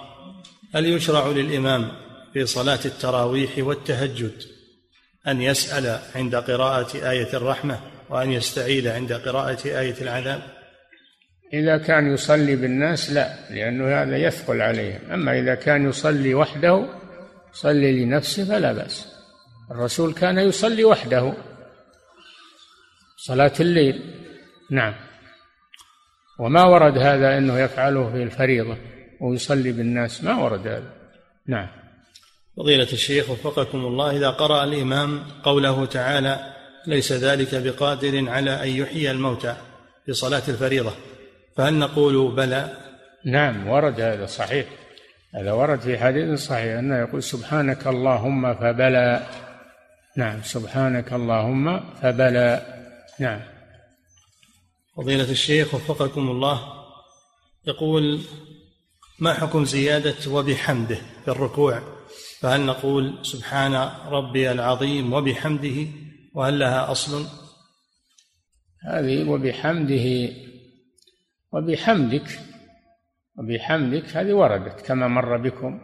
هل 0.75 0.85
يشرع 0.85 1.27
للإمام 1.27 1.91
في 2.33 2.45
صلاة 2.45 2.79
التراويح 2.85 3.51
والتهجد 3.57 4.33
أن 5.27 5.41
يسأل 5.41 5.99
عند 6.15 6.35
قراءة 6.35 7.09
آية 7.09 7.33
الرحمة 7.33 7.79
وأن 8.09 8.31
يستعيذ 8.31 8.87
عند 8.87 9.13
قراءة 9.13 9.65
آية 9.65 10.01
العذاب؟ 10.01 10.41
إذا 11.53 11.77
كان 11.77 12.13
يصلي 12.13 12.55
بالناس 12.55 13.11
لا 13.11 13.49
لأنه 13.49 14.01
هذا 14.01 14.17
يثقل 14.17 14.61
عليهم. 14.61 14.99
أما 15.11 15.39
إذا 15.39 15.55
كان 15.55 15.89
يصلي 15.89 16.33
وحده 16.33 16.89
يصلي 17.53 18.05
لنفسه 18.05 18.45
فلا 18.45 18.73
بأس. 18.73 19.07
الرسول 19.71 20.13
كان 20.13 20.37
يصلي 20.37 20.83
وحده. 20.83 21.33
صلاة 23.17 23.53
الليل. 23.59 24.13
نعم. 24.71 24.93
وما 26.39 26.63
ورد 26.63 26.97
هذا 26.97 27.37
أنه 27.37 27.59
يفعله 27.59 28.11
في 28.11 28.23
الفريضة 28.23 28.77
ويصلي 29.21 29.71
بالناس. 29.71 30.23
ما 30.23 30.43
ورد 30.43 30.67
هذا. 30.67 30.93
نعم. 31.47 31.67
فضيلة 32.57 32.87
الشيخ 32.93 33.29
وفقكم 33.29 33.77
الله 33.77 34.17
إذا 34.17 34.29
قرأ 34.29 34.63
الإمام 34.63 35.23
قوله 35.43 35.85
تعالى 35.85 36.53
ليس 36.87 37.11
ذلك 37.11 37.55
بقادر 37.55 38.29
على 38.29 38.63
أن 38.63 38.67
يحيي 38.67 39.11
الموتى 39.11 39.55
في 40.05 40.13
صلاة 40.13 40.41
الفريضة 40.47 40.91
فهل 41.57 41.73
نقول 41.73 42.35
بلى؟ 42.35 42.69
نعم 43.25 43.67
ورد 43.67 44.01
هذا 44.01 44.25
صحيح. 44.25 44.65
هذا 45.35 45.51
ورد 45.51 45.79
في 45.79 45.97
حديث 45.97 46.39
صحيح 46.39 46.77
أنه 46.77 46.99
يقول 46.99 47.23
سبحانك 47.23 47.87
اللهم 47.87 48.53
فبلى 48.53 49.27
نعم 50.17 50.41
سبحانك 50.43 51.13
اللهم 51.13 51.79
فبلى. 52.01 52.61
نعم. 53.19 53.39
فضيلة 54.97 55.31
الشيخ 55.31 55.73
وفقكم 55.73 56.31
الله 56.31 56.83
يقول 57.67 58.21
ما 59.19 59.33
حكم 59.33 59.65
زيادة 59.65 60.31
وبحمده 60.31 60.95
في 60.95 61.27
الركوع؟ 61.27 61.81
فهل 62.39 62.65
نقول 62.65 63.25
سبحان 63.25 63.73
ربي 64.07 64.51
العظيم 64.51 65.13
وبحمده 65.13 65.87
وهل 66.33 66.59
لها 66.59 66.91
أصل؟ 66.91 67.25
هذه 68.83 69.29
وبحمده 69.29 70.29
وبحمدك 71.51 72.39
وبحمدك 73.37 74.17
هذه 74.17 74.33
وردت 74.33 74.81
كما 74.81 75.07
مر 75.07 75.37
بكم 75.37 75.81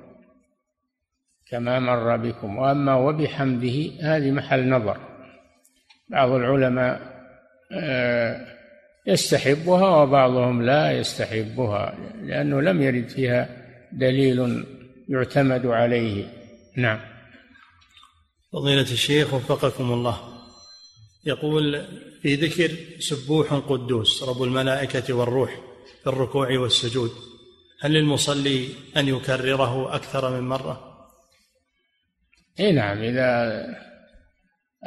كما 1.49 1.79
مر 1.79 2.17
بكم 2.17 2.57
وأما 2.57 2.95
وبحمده 2.95 3.91
هذه 4.01 4.31
محل 4.31 4.69
نظر. 4.69 4.97
بعض 6.09 6.29
العلماء 6.29 7.19
آه، 7.71 8.58
يستحبها 9.09 10.01
وبعضهم 10.03 10.61
لا 10.61 10.91
يستحبها 10.91 11.97
لأنه 12.23 12.61
لم 12.61 12.81
يرد 12.81 13.09
فيها 13.09 13.49
دليل 13.91 14.65
يعتمد 15.09 15.65
عليه. 15.65 16.33
نعم. 16.77 16.99
فضيلة 18.53 18.81
الشيخ 18.81 19.33
وفقكم 19.33 19.93
الله. 19.93 20.19
يقول 21.25 21.85
في 22.21 22.35
ذكر 22.35 22.75
سبوح 22.99 23.53
قدوس 23.53 24.23
رب 24.23 24.43
الملائكة 24.43 25.13
والروح 25.13 25.61
في 26.03 26.07
الركوع 26.09 26.59
والسجود 26.59 27.11
هل 27.81 27.91
للمصلي 27.91 28.69
أن 28.97 29.07
يكرره 29.07 29.95
أكثر 29.95 30.41
من 30.41 30.47
مرة؟ 30.47 30.89
اي 32.59 32.71
نعم 32.71 32.97
إذا 32.97 33.65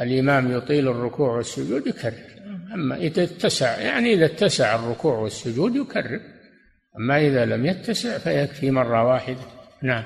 الإمام 0.01 0.53
يطيل 0.53 0.89
الركوع 0.89 1.37
والسجود 1.37 1.87
يكرر. 1.87 2.32
أما 2.75 2.97
إذا 2.97 3.23
اتسع 3.23 3.81
يعني 3.81 4.15
إذا 4.15 4.27
اتسع 4.27 4.75
الركوع 4.75 5.19
والسجود 5.19 5.77
يكرر. 5.77 6.21
أما 6.99 7.19
إذا 7.19 7.45
لم 7.45 7.67
يتسع 7.67 8.19
فيكفي 8.19 8.71
مرة 8.71 9.05
واحدة. 9.05 9.45
نعم. 9.83 10.05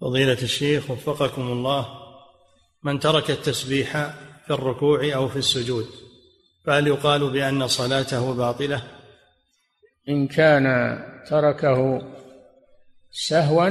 فضيلة 0.00 0.42
الشيخ 0.42 0.90
وفقكم 0.90 1.42
الله 1.42 1.86
من 2.84 2.98
ترك 2.98 3.30
التسبيح 3.30 3.92
في 4.46 4.50
الركوع 4.50 5.14
أو 5.14 5.28
في 5.28 5.36
السجود 5.36 5.86
فهل 6.66 6.86
يقال 6.86 7.30
بأن 7.30 7.66
صلاته 7.68 8.34
باطلة؟ 8.34 8.82
إن 10.08 10.28
كان 10.28 10.98
تركه 11.28 12.02
سهوا 13.10 13.70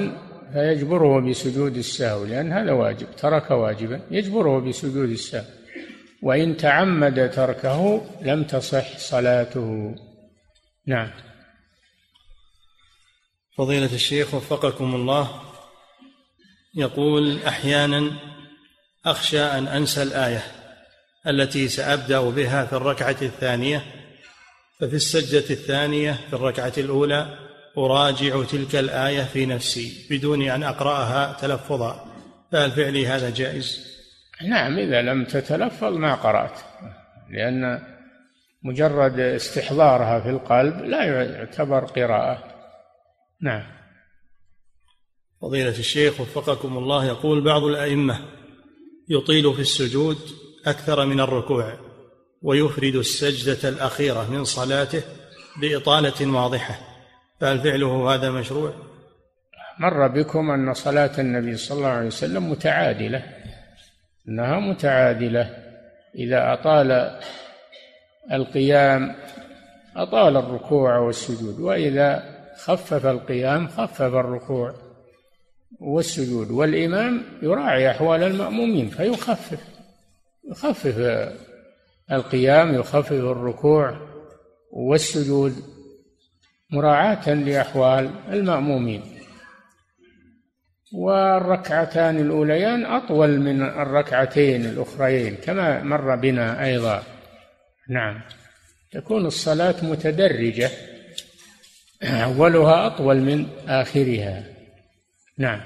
فيجبره 0.54 1.30
بسجود 1.30 1.78
السهو 1.78 2.26
لأن 2.26 2.52
هذا 2.52 2.72
واجب. 2.72 3.08
ترك 3.16 3.52
واجبا 3.52 4.02
يجبره 4.12 4.60
بسجود 4.60 5.10
السهو. 5.10 5.61
وإن 6.22 6.58
تعمد 6.58 7.32
تركه 7.32 8.02
لم 8.22 8.44
تصح 8.44 8.98
صلاته. 8.98 9.96
نعم. 10.88 11.12
فضيلة 13.58 13.94
الشيخ 13.94 14.34
وفقكم 14.34 14.96
الله 14.96 15.42
يقول 16.76 17.44
أحيانا 17.44 18.12
أخشى 19.06 19.42
أن 19.42 19.68
أنسى 19.68 20.04
الآية 20.04 20.44
التي 21.28 21.68
سأبدأ 21.68 22.22
بها 22.22 22.66
في 22.66 22.74
الركعة 22.74 23.18
الثانية 23.22 23.86
ففي 24.80 24.96
السجدة 24.96 25.50
الثانية 25.50 26.20
في 26.30 26.34
الركعة 26.34 26.74
الأولى 26.78 27.38
أراجع 27.78 28.44
تلك 28.44 28.76
الآية 28.76 29.24
في 29.24 29.46
نفسي 29.46 30.08
بدون 30.10 30.42
أن 30.50 30.64
أقرأها 30.64 31.38
تلفظا. 31.42 32.06
فهل 32.52 32.72
فعلي 32.72 33.08
هذا 33.08 33.30
جائز؟ 33.30 33.91
نعم 34.50 34.78
إذا 34.78 35.02
لم 35.02 35.26
تتلفظ 35.26 35.94
ما 35.94 36.16
قرأت 36.16 36.60
لأن 37.30 37.82
مجرد 38.64 39.20
استحضارها 39.20 40.20
في 40.20 40.30
القلب 40.30 40.82
لا 40.82 41.04
يعتبر 41.04 41.86
قراءة. 41.86 42.44
نعم. 43.42 43.64
فضيلة 45.42 45.80
الشيخ 45.80 46.22
وفقكم 46.22 46.78
الله 46.78 47.06
يقول 47.06 47.44
بعض 47.44 47.64
الأئمة 47.64 48.20
يطيل 49.10 49.54
في 49.54 49.62
السجود 49.62 50.18
أكثر 50.66 51.06
من 51.06 51.20
الركوع 51.20 51.78
ويفرد 52.42 52.96
السجدة 52.96 53.70
الأخيرة 53.70 54.32
من 54.32 54.44
صلاته 54.44 55.04
بإطالة 55.62 56.34
واضحة. 56.34 56.80
فهل 57.42 57.60
فعله 57.60 58.16
هذا 58.16 58.32
مشروع؟ 58.32 58.74
مر 59.80 60.08
بكم 60.08 60.52
أن 60.52 60.74
صلاة 60.74 61.20
النبي 61.20 61.58
صلى 61.58 61.78
الله 61.78 61.90
عليه 61.90 62.08
وسلم 62.08 62.52
متعادلة. 62.52 63.41
أنها 64.28 64.60
متعادلة. 64.60 65.50
إذا 66.16 66.54
أطال 66.54 67.20
القيام 68.32 69.16
أطال 69.96 70.38
الركوع 70.38 70.98
والسجود 70.98 71.60
وإذا 71.60 72.24
خفف 72.58 73.06
القيام 73.06 73.68
خفف 73.68 74.02
الركوع 74.02 74.74
والسجود. 75.80 76.52
والإمام 76.52 77.24
يراعي 77.42 77.92
أحوال 77.92 78.24
المأمومين 78.24 78.88
فيخفف 78.88 79.60
يخفف 80.50 81.30
القيام 82.12 82.76
يخفف 82.76 83.12
الركوع 83.12 83.98
والسجود 84.72 85.54
مراعاة 86.72 87.34
لأحوال 87.34 88.10
المأمومين. 88.32 89.11
والركعتان 90.94 92.18
الأوليان 92.18 92.86
أطول 92.86 93.40
من 93.40 93.62
الركعتين 93.62 94.66
الأخريين 94.66 95.36
كما 95.36 95.84
مر 95.84 96.16
بنا 96.16 96.66
أيضا. 96.66 97.04
نعم. 97.90 98.22
تكون 98.92 99.26
الصلاة 99.26 99.76
متدرجة 99.82 100.72
أولها 102.04 102.88
أطول 102.88 103.18
من 103.18 103.48
آخرها. 103.68 104.44
نعم. 105.38 105.62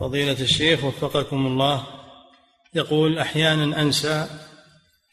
فضيلة 0.00 0.40
الشيخ 0.40 0.84
وفقكم 0.84 1.46
الله 1.46 1.86
يقول 2.74 3.18
أحيانا 3.18 3.82
أنسى 3.82 4.26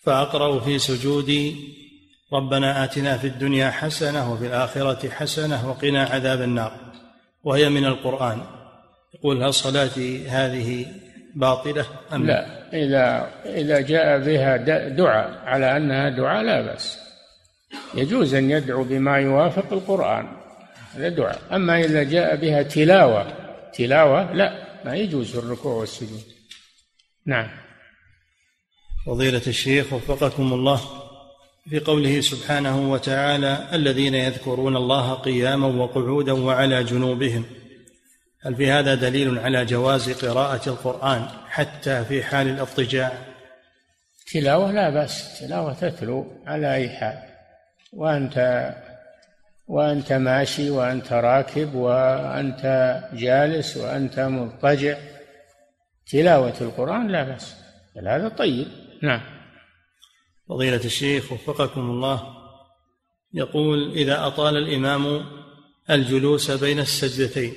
فأقرأ 0.04 0.60
في 0.60 0.80
سجودي 0.80 1.56
ربنا 2.34 2.84
آتنا 2.84 3.18
في 3.18 3.28
الدنيا 3.28 3.70
حسنة 3.70 4.34
وفي 4.34 4.48
الآخرة 4.48 5.10
حسنة 5.10 5.70
وقنا 5.70 6.04
عذاب 6.04 6.42
النار. 6.42 6.83
وهي 7.44 7.70
من 7.70 7.86
القرآن. 7.86 8.41
يقول 9.14 9.44
هل 9.44 9.54
صلاتي 9.54 10.28
هذه 10.28 10.86
باطلة 11.36 11.86
أم 12.14 12.26
لا؟ 12.26 12.70
إذا 12.74 13.32
إذا 13.46 13.82
جاء 13.82 14.20
بها 14.20 14.58
دعاء 14.89 15.41
على 15.46 15.78
أنها 15.78 16.10
دعاء 16.10 16.44
لا 16.44 16.62
بأس. 16.62 17.00
يجوز 17.94 18.34
أن 18.34 18.52
يدعو 18.52 18.84
بما 18.84 19.18
يوافق 19.18 19.74
القرآن. 19.74 20.28
هذا 20.94 21.10
دعاء. 21.10 21.41
أما 21.52 21.80
إذا 21.80 22.04
جاء 22.04 22.36
بها 22.36 22.64
تلاوة 22.64 23.28
تلاوة 23.74 24.34
لا 24.34 24.64
ما 24.86 24.96
يجوز 24.96 25.38
الركوع 25.38 25.74
والسجود. 25.74 26.24
نعم. 27.26 27.50
فضيلة 29.06 29.41
الشيخ 29.48 29.94
وفقكم 29.94 30.54
الله. 30.54 31.03
في 31.70 31.80
قوله 31.80 32.22
سبحانه 32.22 32.91
وتعالى 32.91 33.68
الذين 33.74 34.16
يذكرون 34.16 34.76
الله 34.76 35.14
قياما 35.14 35.68
وقعودا 35.68 36.32
وعلى 36.32 36.84
جنوبهم. 36.84 37.45
هل 38.41 38.55
في 38.55 38.72
هذا 38.72 38.95
دليل 38.95 39.39
على 39.39 39.66
جواز 39.66 40.26
قراءة 40.26 40.70
القرآن 40.70 41.28
حتى 41.49 42.05
في 42.05 42.24
حال 42.24 42.47
الاضطجاع؟ 42.47 43.11
تلاوة 44.32 44.72
لا 44.72 44.89
بأس 44.89 45.39
تلاوة 45.39 45.74
تتلو 45.74 46.28
على 46.47 46.76
أي 46.76 46.89
حال. 46.89 47.18
وأنت 47.93 48.70
وأنت 49.68 50.14
ماشي 50.14 50.70
وأنت 50.70 51.14
راكب 51.14 51.76
وأنت 51.76 52.99
جالس 53.14 53.78
وأنت 53.78 54.20
مضطجع. 54.20 54.97
تلاوة 56.11 56.53
القرآن 56.61 57.07
لا 57.07 57.24
بأس 57.24 57.55
بل 57.95 58.07
هذا 58.07 58.28
طيب. 58.28 58.68
نعم. 59.01 59.33
فضيلة 60.54 60.86
الشيخ 60.86 61.32
وفقكم 61.32 61.82
الله. 61.82 62.36
يقول 63.34 63.91
إذا 63.91 64.28
أطال 64.28 64.58
الإمام 64.58 65.26
الجلوس 65.89 66.51
بين 66.51 66.80
السجدتين 66.80 67.54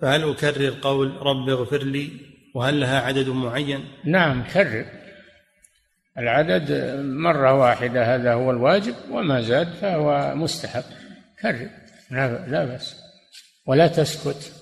فهل 0.00 0.30
أكرر 0.30 0.74
قول 0.82 1.16
رب 1.22 1.48
اغفر 1.48 1.82
لي 1.82 2.10
وهل 2.54 2.80
لها 2.80 3.00
عدد 3.00 3.28
معين؟ 3.28 3.84
نعم 4.04 4.44
كرر. 4.44 4.84
العدد 6.18 6.72
مرة 7.00 7.54
واحدة 7.54 8.14
هذا 8.14 8.34
هو 8.34 8.50
الواجب 8.50 8.94
وما 9.10 9.40
زاد 9.40 9.74
فهو 9.74 10.34
مستحب. 10.34 10.84
كرر. 11.42 11.70
لا 12.46 12.64
بأس. 12.64 12.96
ولا 13.66 13.86
تسكت. 13.86 14.52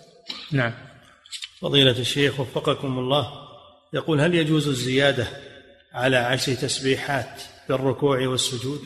نعم. 0.52 0.72
فضيلة 1.60 1.98
الشيخ 1.98 2.40
وفقكم 2.40 2.98
الله. 2.98 3.48
يقول 3.92 4.20
هل 4.20 4.34
يجوز 4.34 4.68
الزيادة 4.68 5.47
على 5.92 6.16
عشر 6.16 6.54
تسبيحات 6.54 7.40
في 7.66 7.72
الركوع 7.72 8.26
والسجود؟ 8.26 8.80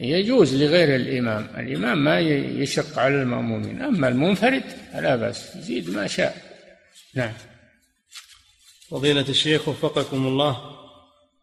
يجوز 0.00 0.54
لغير 0.54 0.96
الإمام. 0.96 1.48
الإمام 1.56 2.04
ما 2.04 2.20
يشق 2.20 2.98
على 2.98 3.22
المأمومين. 3.22 3.82
أما 3.82 4.08
المنفرد 4.08 4.64
فلا 4.92 5.16
بأس. 5.16 5.56
يزيد 5.56 5.90
ما 5.90 6.06
شاء. 6.06 6.36
نعم. 7.14 7.32
فضيلة 8.90 9.28
الشيخ 9.28 9.68
وفقكم 9.68 10.26
الله. 10.26 10.72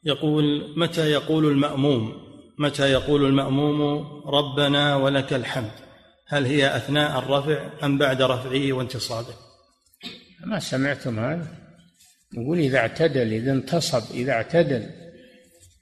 يقول 0.04 0.74
متى 0.78 1.12
يقول 1.12 1.46
المأموم؟ 1.46 2.30
متى 2.60 2.92
يقول 2.92 3.26
المأموم 3.26 4.06
ربنا 4.26 4.96
ولك 4.96 5.34
الحمد 5.34 5.72
هل 6.28 6.46
هي 6.46 6.78
أثناء 6.78 7.20
الرفع 7.20 7.70
أم 7.84 7.98
بعد 7.98 8.22
رفعه 8.22 8.74
وانتصابه؟ 8.74 9.34
ما 10.46 10.60
سمعتم 10.60 11.20
هذا؟ 11.20 11.59
نقول 12.34 12.60
إذا 12.60 12.78
اعتدل 12.78 13.34
إذا 13.34 13.52
انتصب 13.52 14.12
إذا 14.14 14.32
اعتدل. 14.32 14.90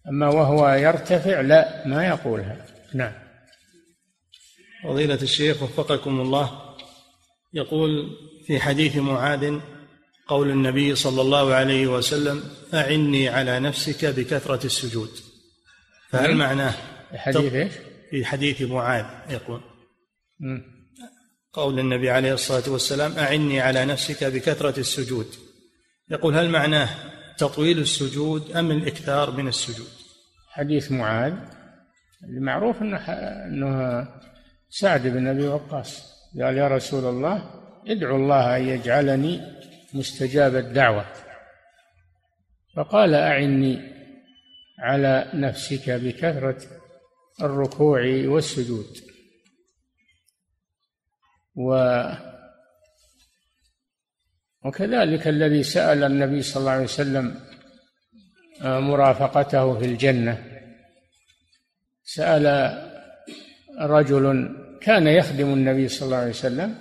أما 0.10 0.30
وهو 0.30 0.70
يرتفع 0.70 1.42
لا 1.42 1.88
ما 1.88 2.08
يقولها. 2.08 2.66
نعم. 2.94 3.14
فضيلة 4.84 5.22
الشيخ 5.22 5.64
وفقكم 5.64 6.22
الله. 6.22 6.76
يقول 7.54 8.10
في 8.48 8.60
حديث 8.60 8.96
معاذ 8.96 9.60
قول 10.28 10.50
النبي 10.50 10.96
صلى 10.96 11.22
الله 11.22 11.54
عليه 11.54 11.88
وسلم 11.88 12.44
أعني 12.74 13.30
على 13.30 13.60
نفسك 13.60 14.06
بكثرة 14.06 14.66
السجود. 14.66 15.10
فهل 16.10 16.30
نعم. 16.30 16.38
معناه؟ 16.38 16.74
حديث 17.16 17.54
إيش؟ 17.54 17.74
في 18.10 18.26
حديث 18.26 18.62
معاذ 18.62 19.06
يقول. 19.30 19.62
قول 21.54 21.80
النبي 21.80 22.10
عليه 22.10 22.34
الصلاة 22.34 22.70
والسلام 22.70 23.12
أعني 23.12 23.62
على 23.62 23.86
نفسك 23.86 24.24
بكثرة 24.24 24.80
السجود. 24.80 25.47
يقول 26.10 26.36
هل 26.36 26.50
معناه 26.50 26.90
تطويل 27.38 27.80
السجود 27.80 28.52
أم 28.52 28.72
الإكثار 28.72 29.32
من 29.32 29.48
السجود؟ 29.48 29.88
حديث 30.50 30.92
معاذ. 30.92 31.34
المعروف 32.24 32.82
أنه, 32.82 32.98
أنه 33.46 34.08
سعد 34.70 35.08
بن 35.08 35.28
أبي 35.28 35.48
وقاص 35.48 36.14
قال 36.42 36.58
يا 36.58 36.68
رسول 36.68 37.06
الله 37.06 37.64
ادعو 37.88 38.16
الله 38.16 38.58
أن 38.58 38.68
يجعلني 38.68 39.42
مستجاب 39.94 40.56
الدعوة. 40.56 41.06
فقال 42.76 43.14
أعني 43.14 43.80
على 44.80 45.32
نفسك 45.34 45.90
بكثرة 45.90 46.62
الركوع 47.42 48.02
والسجود. 48.26 48.98
و 51.56 51.74
وكذلك 54.68 55.28
الذي 55.28 55.64
سأل 55.64 56.04
النبي 56.04 56.42
صلى 56.42 56.62
الله 56.62 56.72
عليه 56.72 56.84
وسلم 56.84 57.36
آه، 58.62 58.80
مرافقته 58.80 59.80
في 59.80 59.86
الجنة 59.86 60.44
سأل 62.04 62.46
رجل 63.80 64.56
كان 64.82 65.08
يخدم 65.08 65.54
النبي 65.54 65.88
صلى 65.88 66.06
الله 66.06 66.18
عليه 66.18 66.30
وسلم 66.30 66.76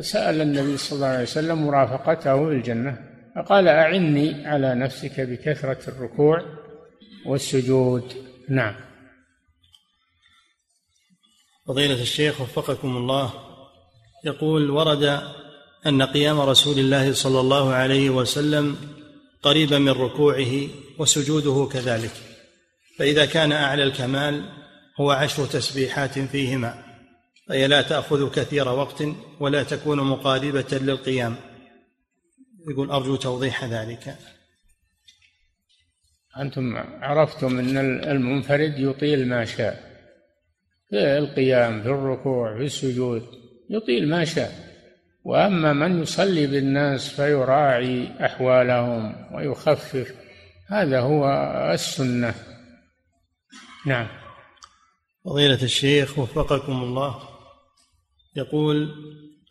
سأل 0.00 0.40
النبي 0.40 0.76
صلى 0.76 0.96
الله 0.96 1.06
عليه 1.06 1.22
وسلم 1.22 1.66
مرافقته 1.66 2.48
في 2.48 2.52
الجنة 2.52 2.98
فقال 3.36 3.68
أعني 3.68 4.46
على 4.46 4.74
نفسك 4.74 5.20
بكثرة 5.20 5.88
الركوع 5.88 6.42
والسجود. 7.26 8.12
نعم. 8.48 8.74
فضيلة 11.66 12.02
الشيخ 12.02 12.40
وفقكم 12.40 12.96
الله 12.96 13.32
يقول 14.24 14.70
ورد 14.70 15.20
أن 15.86 16.02
قيام 16.02 16.40
رسول 16.40 16.78
الله 16.78 17.12
صلى 17.12 17.40
الله 17.40 17.72
عليه 17.72 18.10
وسلم 18.10 18.76
قريبا 19.42 19.78
من 19.78 19.88
ركوعه 19.88 20.68
وسجوده 20.98 21.68
كذلك. 21.72 22.12
فإذا 22.98 23.26
كان 23.26 23.52
أعلى 23.52 23.82
الكمال 23.82 24.48
هو 25.00 25.10
عشر 25.10 25.46
تسبيحات 25.46 26.18
فيهما 26.18 26.84
فهي 27.48 27.66
لا 27.68 27.82
تأخذ 27.82 28.34
كثير 28.34 28.68
وقت 28.68 29.04
ولا 29.40 29.62
تكون 29.62 30.00
مقاربة 30.00 30.66
للقيام. 30.72 31.36
يقول 32.70 32.90
أرجو 32.90 33.16
توضيح 33.16 33.64
ذلك. 33.64 34.16
أنتم 36.40 36.76
عرفتم 37.00 37.58
أن 37.58 37.76
المنفرد 38.04 38.78
يطيل 38.78 39.28
ما 39.28 39.44
شاء 39.44 39.86
في 40.90 41.18
القيام 41.18 41.82
في 41.82 41.88
الركوع 41.88 42.58
في 42.58 42.64
السجود 42.64 43.22
يطيل 43.70 44.08
ما 44.08 44.24
شاء. 44.24 44.65
وأما 45.26 45.72
من 45.72 46.02
يصلي 46.02 46.46
بالناس 46.46 47.08
فيراعي 47.08 48.08
أحوالهم 48.26 49.14
ويخفف 49.34 50.14
هذا 50.68 51.00
هو 51.00 51.26
السنة. 51.74 52.34
نعم. 53.86 54.08
فضيلة 55.24 55.62
الشيخ 55.62 56.18
وفقكم 56.18 56.72
الله. 56.72 57.18
يقول 58.36 58.88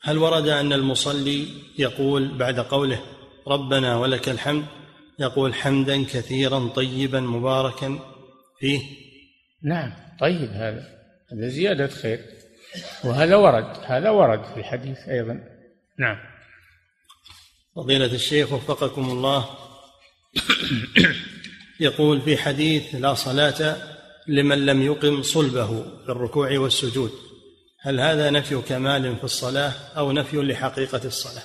هل 0.03 0.17
ورد 0.17 0.47
أن 0.47 0.73
المصلي 0.73 1.47
يقول 1.79 2.37
بعد 2.37 2.59
قوله 2.59 3.01
ربنا 3.47 3.97
ولك 3.97 4.29
الحمد 4.29 4.65
يقول 5.19 5.53
حمدا 5.53 6.03
كثيرا 6.03 6.67
طيبا 6.67 7.19
مباركا 7.19 7.99
فيه؟ 8.59 8.79
نعم 9.63 9.93
طيب 10.19 10.49
هذا 10.49 10.83
هذا 11.31 11.47
زيادة 11.47 11.87
خير. 11.87 12.19
وهذا 13.03 13.35
ورد 13.35 13.77
هذا 13.83 14.09
ورد 14.09 14.43
في 14.43 14.57
الحديث 14.57 14.97
أيضا. 15.09 15.54
نعم. 15.99 16.17
فضيلة 17.75 18.05
الشيخ 18.05 18.53
وفقكم 18.53 19.09
الله. 19.09 19.49
يقول 21.79 22.21
في 22.21 22.37
حديث 22.37 22.95
لا 22.95 23.13
صلاة 23.13 23.77
لمن 24.27 24.65
لم 24.65 24.81
يقم 24.81 25.21
صلبه 25.21 25.83
في 26.05 26.09
الركوع 26.09 26.57
والسجود. 26.57 27.11
هل 27.81 27.99
هذا 27.99 28.29
نفي 28.29 28.61
كمال 28.61 29.17
في 29.17 29.23
الصلاة 29.23 29.73
أو 29.97 30.11
نفي 30.11 30.37
لحقيقة 30.37 31.01
الصلاة؟ 31.05 31.43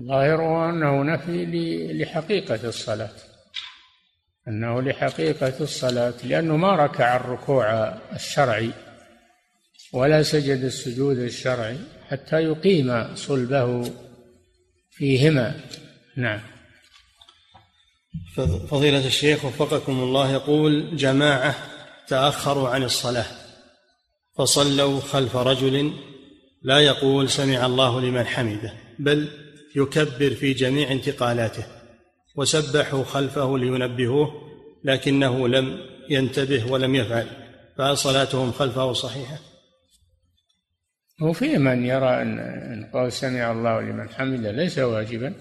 ظاهره 0.00 0.70
أنه 0.70 1.02
نفي 1.02 1.46
لحقيقة 1.92 2.68
الصلاة. 2.68 3.12
أنه 4.48 4.82
لحقيقة 4.82 5.60
الصلاة 5.60 6.14
لأنه 6.24 6.56
ما 6.56 6.76
ركع 6.76 7.16
الركوع 7.16 7.72
الشرعي 8.12 8.70
ولا 9.92 10.22
سجد 10.22 10.64
السجود 10.64 11.18
الشرعي. 11.18 11.78
حتى 12.10 12.36
يقيم 12.36 13.16
صلبه 13.16 13.92
فيهما. 14.90 15.60
نعم. 16.16 16.40
فضيلة 18.70 19.06
الشيخ 19.06 19.44
وفقكم 19.44 20.00
الله 20.00 20.32
يقول 20.32 20.96
جماعة 20.96 21.54
تأخروا 22.08 22.68
عن 22.68 22.82
الصلاة 22.82 23.26
فصلوا 24.36 25.00
خلف 25.00 25.36
رجل 25.36 25.92
لا 26.62 26.78
يقول 26.78 27.30
سمع 27.30 27.66
الله 27.66 28.00
لمن 28.00 28.26
حمده 28.26 28.72
بل 28.98 29.28
يكبر 29.76 30.30
في 30.30 30.52
جميع 30.52 30.92
انتقالاته 30.92 31.64
وسبحوا 32.36 33.04
خلفه 33.04 33.58
لينبهوه 33.58 34.50
لكنه 34.84 35.48
لم 35.48 35.78
ينتبه 36.10 36.72
ولم 36.72 36.94
يفعل 36.94 37.26
فهل 37.78 37.98
صلاتهم 37.98 38.52
خلفه 38.52 38.92
صحيحة؟ 38.92 39.49
وفي 41.20 41.58
من 41.58 41.84
يرى 41.86 42.22
ان 42.22 42.90
قول 42.92 43.12
سمع 43.12 43.52
الله 43.52 43.80
لمن 43.80 44.08
حمده 44.08 44.50
ليس 44.50 44.78
واجبا 44.78 45.34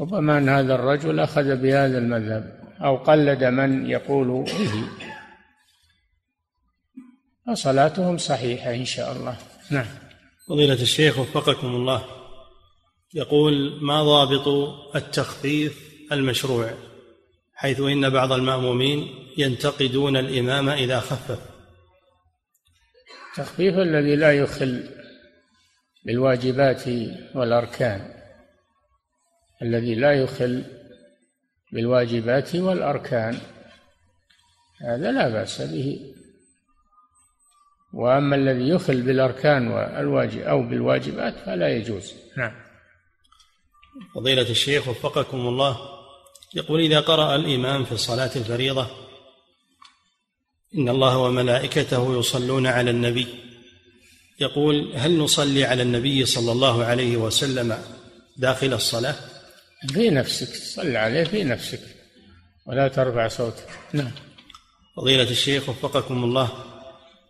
ربما 0.00 0.38
أن 0.38 0.48
هذا 0.48 0.74
الرجل 0.74 1.20
أخذ 1.20 1.56
بهذا 1.56 1.98
المذهب 1.98 2.60
أو 2.80 2.96
قلد 2.96 3.44
من 3.44 3.90
يقول 3.90 4.44
به. 4.44 4.88
فصلاتهم 7.46 8.18
صحيحة 8.18 8.74
إن 8.74 8.84
شاء 8.84 9.12
الله. 9.12 9.36
نعم. 9.70 9.86
فضيلة 10.48 10.82
الشيخ 10.82 11.18
وفقكم 11.18 11.66
الله. 11.66 12.04
يقول 13.14 13.78
ما 13.82 14.02
ضابط 14.02 14.48
التخفيف 14.96 15.78
المشروع؟ 16.12 16.70
حيث 17.54 17.80
إن 17.80 18.10
بعض 18.10 18.32
المأمومين 18.32 19.08
ينتقدون 19.38 20.16
الإمام 20.16 20.68
إذا 20.68 21.00
خفف. 21.00 21.55
التخفيف 23.38 23.78
الذي 23.78 24.16
لا 24.16 24.32
يخل 24.32 24.90
بالواجبات 26.04 26.82
والأركان 27.34 28.14
الذي 29.62 29.94
لا 29.94 30.12
يخل 30.12 30.64
بالواجبات 31.72 32.56
والأركان. 32.56 33.38
هذا 34.80 35.12
لا 35.12 35.28
بأس 35.28 35.62
به. 35.62 36.14
وأما 37.92 38.36
الذي 38.36 38.68
يخل 38.68 39.02
بالأركان 39.02 39.68
والواجب 39.68 40.40
أو 40.40 40.62
بالواجبات 40.62 41.34
فلا 41.34 41.68
يجوز. 41.68 42.14
نعم. 42.36 42.54
فضيلة 44.14 44.50
الشيخ 44.50 44.88
وفقكم 44.88 45.38
الله 45.38 45.78
يقول 46.54 46.80
إذا 46.80 47.00
قرأ 47.00 47.36
الإمام 47.36 47.84
في 47.84 47.92
الصلاة 47.92 48.30
الفريضة 48.36 49.05
إن 50.74 50.88
الله 50.88 51.18
وملائكته 51.18 52.18
يصلون 52.18 52.66
على 52.66 52.90
النبي. 52.90 53.26
يقول 54.40 54.92
هل 54.94 55.18
نصلي 55.18 55.64
على 55.64 55.82
النبي 55.82 56.26
صلى 56.26 56.52
الله 56.52 56.84
عليه 56.84 57.16
وسلم 57.16 57.78
داخل 58.36 58.72
الصلاة؟ 58.72 59.16
في 59.92 60.10
نفسك 60.10 60.54
صل 60.54 60.96
عليه 60.96 61.24
في 61.24 61.44
نفسك 61.44 61.80
ولا 62.66 62.88
ترفع 62.88 63.28
صوتك. 63.28 63.68
نعم. 63.92 64.10
فضيلة 64.96 65.30
الشيخ 65.30 65.68
وفقكم 65.68 66.24
الله. 66.24 66.48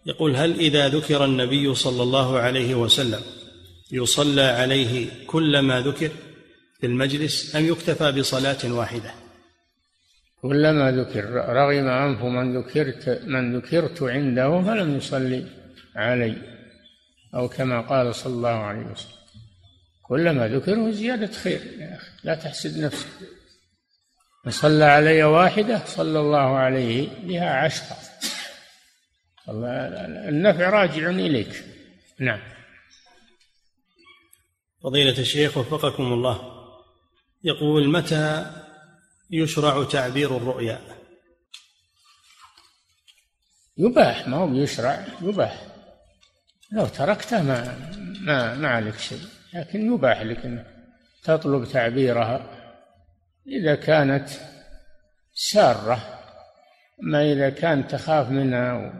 يقول 0.07 0.37
هل 0.37 0.61
إذا 0.61 0.89
ذكر 0.89 1.24
النبي 1.24 1.74
صلى 1.74 2.03
الله 2.03 2.39
عليه 2.39 2.74
وسلم 2.74 3.20
يصلى 3.93 4.43
عليه 4.43 5.09
كلما 5.26 5.80
ذكر 5.80 6.11
في 6.80 6.87
المجلس 6.87 7.57
أم 7.57 7.66
يكتفى 7.66 8.12
بصلاة 8.12 8.59
واحدة؟ 8.64 9.26
كلما 10.49 10.90
ذكر 10.92 11.24
رغم 11.34 11.88
أنف 11.88 12.22
من 12.22 12.59
ذكرت 12.59 13.22
من 13.26 13.57
ذكرت 13.57 14.03
عنده 14.03 14.62
فلم 14.62 14.97
يصلي 14.97 15.47
علي 15.97 16.36
أو 17.34 17.49
كما 17.49 17.80
قال 17.80 18.14
صلى 18.14 18.32
الله 18.32 18.49
عليه 18.49 18.86
وسلم. 18.86 19.16
كلما 20.03 20.49
ذكره 20.49 20.90
زيادة 20.90 21.32
خير 21.32 21.61
يا 21.78 21.97
أخي 21.97 22.11
لا 22.24 22.34
تحسد 22.34 22.84
نفسك. 22.84 23.09
من 24.44 24.53
صلى 24.53 24.84
علي 24.84 25.24
واحدة 25.24 25.84
صلى 25.86 26.20
الله 26.20 26.57
عليه 26.57 27.09
بها 27.22 27.51
عشرة. 27.51 27.97
النفع 30.28 30.70
راجع 30.70 31.11
إليك. 31.11 31.64
نعم. 32.18 32.40
فضيلة 34.82 35.18
الشيخ 35.18 35.57
وفقكم 35.57 36.12
الله 36.12 36.57
يقول 37.44 37.88
متى 37.88 38.47
يشرع 39.31 39.85
تعبير 39.85 40.37
الرؤيا. 40.37 40.81
يباح 43.79 44.29
ما 44.29 44.37
هو 44.37 44.55
يشرع 44.55 45.05
يباح. 45.22 45.62
لو 46.72 46.87
تركته 46.87 47.43
ما 47.43 47.91
ما 48.20 48.55
ما 48.55 48.68
عليك 48.68 48.99
شيء. 48.99 49.18
لكن 49.55 49.95
يباح 49.95 50.22
لك 50.22 50.45
انك 50.45 50.66
تطلب 51.24 51.64
تعبيرها. 51.64 52.47
إذا 53.47 53.74
كانت 53.74 54.29
سارة 55.35 56.20
اما 57.03 57.33
إذا 57.33 57.51
كانت 57.51 57.91
تخاف 57.91 58.31
منها 58.31 58.93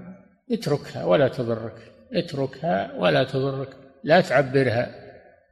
اتركها 0.51 1.05
ولا 1.05 1.29
تضرك. 1.29 1.93
اتركها 2.13 2.93
ولا 2.95 3.25
تضرك. 3.25 3.77
لا 4.05 4.21
تعبرها. 4.21 4.95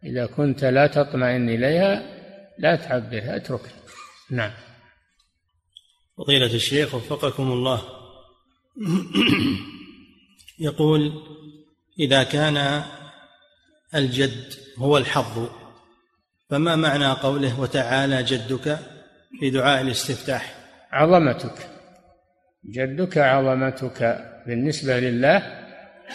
إذا 0.04 0.26
كنت 0.26 0.64
لا 0.64 0.86
تطمئن 0.86 1.48
إليها 1.48 2.02
لا 2.58 2.76
تعبرها 2.76 3.36
اتركها. 3.36 3.83
نعم. 4.34 4.50
فضيلة 6.18 6.54
الشيخ 6.54 6.94
وفقكم 6.94 7.52
الله. 7.52 7.82
يقول 10.58 11.12
إذا 11.98 12.22
كان 12.22 12.82
الجد 13.94 14.54
هو 14.78 14.98
الحظ 14.98 15.48
فما 16.50 16.76
معنى 16.76 17.06
قوله 17.06 17.60
وتعالى 17.60 18.22
جدك 18.22 18.78
في 19.40 19.50
دعاء 19.50 19.80
الاستفتاح. 19.80 20.54
عظمتك. 20.92 21.70
جدك 22.70 23.18
عظمتك 23.18 24.24
بالنسبة 24.46 25.00
لله 25.00 25.36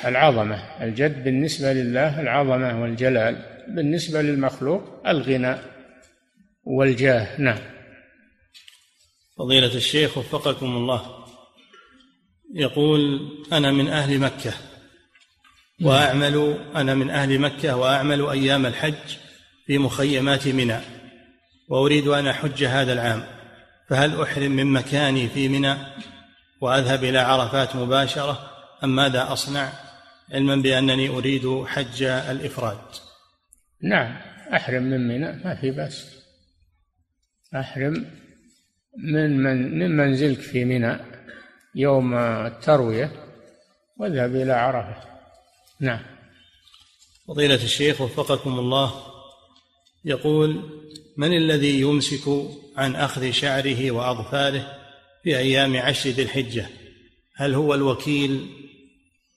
العظمة. 0.05 0.83
الجد 0.83 1.23
بالنسبة 1.23 1.73
لله 1.73 2.21
العظمة 2.21 2.81
والجلال 2.81 3.45
بالنسبة 3.67 4.21
للمخلوق 4.21 5.07
الغنى 5.07 5.55
والجاه. 6.63 7.41
نعم. 7.41 7.78
فضيلة 9.39 9.75
الشيخ 9.75 10.17
وفقكم 10.17 10.65
الله. 10.65 11.25
يقول 12.53 13.29
أنا 13.53 13.71
من 13.71 13.87
أهل 13.87 14.19
مكة 14.19 14.53
وأعمل 15.81 16.57
أنا 16.75 16.95
من 16.95 17.09
أهل 17.09 17.39
مكة 17.39 17.75
وأعمل 17.75 18.29
أيام 18.29 18.65
الحج 18.65 19.17
في 19.65 19.77
مخيمات 19.77 20.47
منى 20.47 20.79
وأريد 21.69 22.07
أن 22.07 22.27
أحج 22.27 22.63
هذا 22.63 22.93
العام 22.93 23.23
فهل 23.89 24.21
أحرم 24.21 24.51
من 24.51 24.65
مكاني 24.65 25.27
في 25.27 25.47
منى؟ 25.47 25.75
وأذهب 26.61 27.03
إلى 27.03 27.19
عرفات 27.19 27.75
مباشرة 27.75 28.51
أم 28.83 28.95
ماذا 28.95 29.33
أصنع؟ 29.33 29.71
علما 30.31 30.55
بأنني 30.55 31.09
أريد 31.09 31.63
حج 31.65 32.03
الإفراد. 32.03 32.81
نعم 33.83 34.17
أحرم 34.53 34.83
من 34.83 35.07
منى 35.07 35.43
ما 35.45 35.55
في 35.61 35.71
بأس. 35.71 36.23
أحرم 37.55 38.05
من 38.97 39.43
من 39.43 39.79
من 39.79 39.97
منزلك 39.97 40.39
في 40.39 40.65
منى 40.65 40.97
يوم 41.75 42.13
التروية 42.15 43.11
واذهب 43.97 44.35
إلى 44.35 44.53
عرفة. 44.53 45.09
نعم. 45.79 45.99
فضيلة 47.27 47.55
الشيخ 47.63 48.01
وفقكم 48.01 48.59
الله 48.59 48.93
يقول 50.05 50.63
من 51.17 51.37
الذي 51.37 51.81
يمسك 51.81 52.29
عن 52.77 52.95
أخذ 52.95 53.31
شعره 53.31 53.91
وأظفاره 53.91 54.77
في 55.23 55.37
أيام 55.37 55.77
عشر 55.77 56.09
ذي 56.09 56.21
الحجة 56.21 56.65
هل 57.35 57.53
هو 57.53 57.73
الوكيل 57.73 58.49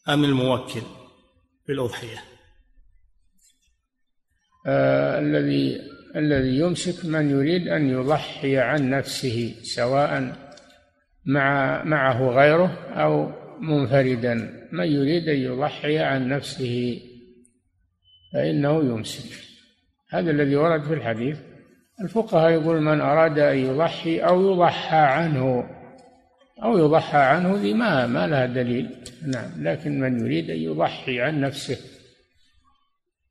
أم 0.09 0.25
الموكل؟ 0.25 0.83
في 1.67 1.73
الأضحية 1.73 2.25
آه 4.67 5.19
الذي 5.19 5.92
الذي 6.17 6.59
يمسك 6.59 7.05
من 7.05 7.31
يريد 7.31 7.69
أن 7.69 7.89
يضحي 7.89 8.59
عن 8.59 8.91
نفسه 8.91 9.55
سواء 9.63 10.33
مع 11.25 11.83
معه 11.85 12.29
غيره 12.29 12.79
أو 12.95 13.33
منفردا. 13.61 14.35
من 14.73 14.85
يريد 14.85 15.29
أن 15.29 15.37
يضحي 15.37 15.99
عن 15.99 16.29
نفسه 16.29 17.01
فإنه 18.33 18.85
يمسك. 18.85 19.39
هذا 20.11 20.31
الذي 20.31 20.57
ورد 20.57 20.83
في 20.83 20.95
الحديث. 20.95 21.39
الفقهاء 22.01 22.51
يقول 22.51 22.81
من 22.81 23.01
أراد 23.01 23.39
أن 23.39 23.59
يضحي 23.59 24.19
أو 24.19 24.53
يضحى 24.53 24.97
عنه 24.97 25.71
أو 26.63 26.79
يضحى 26.79 27.19
عنه 27.19 27.57
ذي 27.57 27.75
ما 27.75 28.07
ما 28.07 28.27
لها 28.27 28.47
دليل. 28.47 28.91
نعم 29.27 29.51
لكن 29.59 30.01
من 30.01 30.21
يريد 30.21 30.51
أن 30.51 30.57
يضحي 30.57 31.21
عن 31.21 31.41
نفسه 31.41 31.77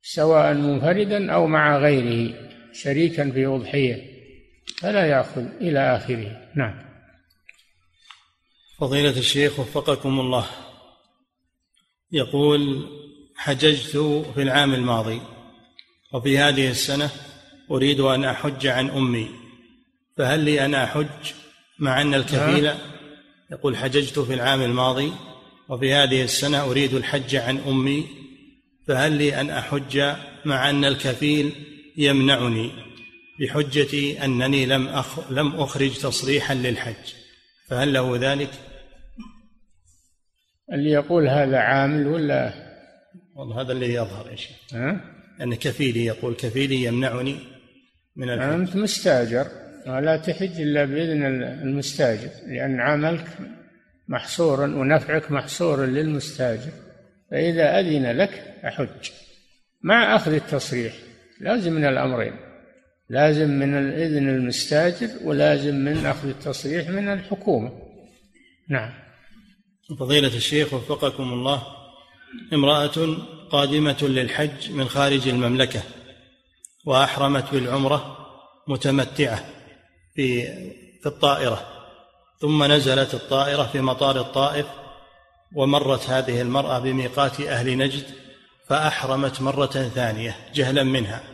سواء 0.02 0.54
منفردا 0.54 1.32
أو 1.32 1.46
مع 1.46 1.78
غيره. 1.78 2.51
شريكا 2.72 3.30
في 3.30 3.46
أضحية 3.46 4.12
فلا 4.78 5.06
يأخذ 5.06 5.46
إلى 5.60 5.96
آخره. 5.96 6.50
نعم. 6.56 6.92
فضيلة 8.78 9.18
الشيخ 9.18 9.60
وفقكم 9.60 10.20
الله. 10.20 10.46
يقول 12.12 12.88
حججت 13.36 13.96
في 14.34 14.42
العام 14.42 14.74
الماضي 14.74 15.20
وفي 16.12 16.38
هذه 16.38 16.70
السنة 16.70 17.10
أريد 17.70 18.00
أن 18.00 18.24
أحج 18.24 18.66
عن 18.66 18.90
أمي 18.90 19.28
فهل 20.16 20.40
لي 20.40 20.64
أن 20.64 20.74
أحج 20.74 21.32
مع 21.78 22.00
أن 22.00 22.14
الكفيل 22.14 22.72
يقول 23.52 23.76
حججت 23.76 24.18
في 24.18 24.34
العام 24.34 24.62
الماضي 24.62 25.12
وفي 25.68 25.94
هذه 25.94 26.22
السنة 26.22 26.70
أريد 26.70 26.94
الحج 26.94 27.36
عن 27.36 27.58
أمي 27.58 28.06
فهل 28.88 29.12
لي 29.12 29.40
أن 29.40 29.50
أحج 29.50 30.14
مع 30.44 30.70
أن 30.70 30.84
الكفيل 30.84 31.52
يمنعني 31.96 32.70
بحجة 33.40 34.24
أنني 34.24 34.66
لم 34.66 34.88
أخ 34.88 35.32
لم 35.32 35.54
أخرج 35.56 35.98
تصريحا 35.98 36.54
للحج. 36.54 37.14
فهل 37.68 37.92
له 37.92 38.16
ذلك؟ 38.32 38.50
اللي 40.72 40.90
يقول 40.90 41.28
هذا 41.28 41.58
عامل 41.58 42.06
ولا؟ 42.06 42.52
والله 43.36 43.60
هذا 43.60 43.72
اللي 43.72 43.94
يظهر 43.94 44.30
يا 44.30 44.36
شيخ. 44.36 44.56
ها؟ 44.72 45.00
أن 45.40 45.54
كفيلي 45.54 46.04
يقول 46.04 46.34
كفيلي 46.34 46.84
يمنعني 46.84 47.36
من 48.16 48.30
الحج. 48.30 48.48
أنت 48.48 48.76
مستاجر 48.76 49.46
ولا 49.86 50.16
تحج 50.16 50.60
إلا 50.60 50.84
بإذن 50.84 51.42
المستاجر 51.42 52.30
لأن 52.46 52.80
عملك 52.80 53.26
محصور 54.08 54.60
ونفعك 54.60 55.30
محصور 55.30 55.86
للمستاجر. 55.86 56.72
فإذا 57.30 57.80
أذن 57.80 58.16
لك 58.16 58.30
أحج. 58.64 59.10
مع 59.82 60.16
أخذ 60.16 60.32
التصريح. 60.32 60.94
لازم 61.42 61.72
من 61.72 61.84
الأمرين 61.84 62.32
لازم 63.08 63.48
من 63.50 63.78
الإذن 63.78 64.28
المستاجر 64.28 65.08
ولازم 65.24 65.74
من 65.74 66.06
أخذ 66.06 66.28
التصريح 66.28 66.88
من 66.88 67.12
الحكومة. 67.12 67.72
نعم. 68.68 68.90
فضيلة 69.98 70.36
الشيخ 70.36 70.74
وفقكم 70.74 71.32
الله 71.32 71.62
امرأة 72.52 73.16
قادمة 73.50 73.96
للحج 74.02 74.70
من 74.70 74.88
خارج 74.88 75.28
المملكة 75.28 75.82
وأحرمت 76.86 77.52
بالعمرة 77.52 78.16
متمتعة 78.68 79.44
في 80.14 80.46
في 81.02 81.06
الطائرة 81.06 81.66
ثم 82.40 82.64
نزلت 82.64 83.14
الطائرة 83.14 83.62
في 83.62 83.80
مطار 83.80 84.20
الطائف 84.20 84.66
ومرت 85.54 86.10
هذه 86.10 86.40
المرأة 86.40 86.78
بميقات 86.78 87.40
أهل 87.40 87.78
نجد 87.78 88.04
فأحرمت 88.68 89.42
مرة 89.42 89.66
ثانية 89.66 90.36
جهلا 90.54 90.82
منها. 90.82 91.31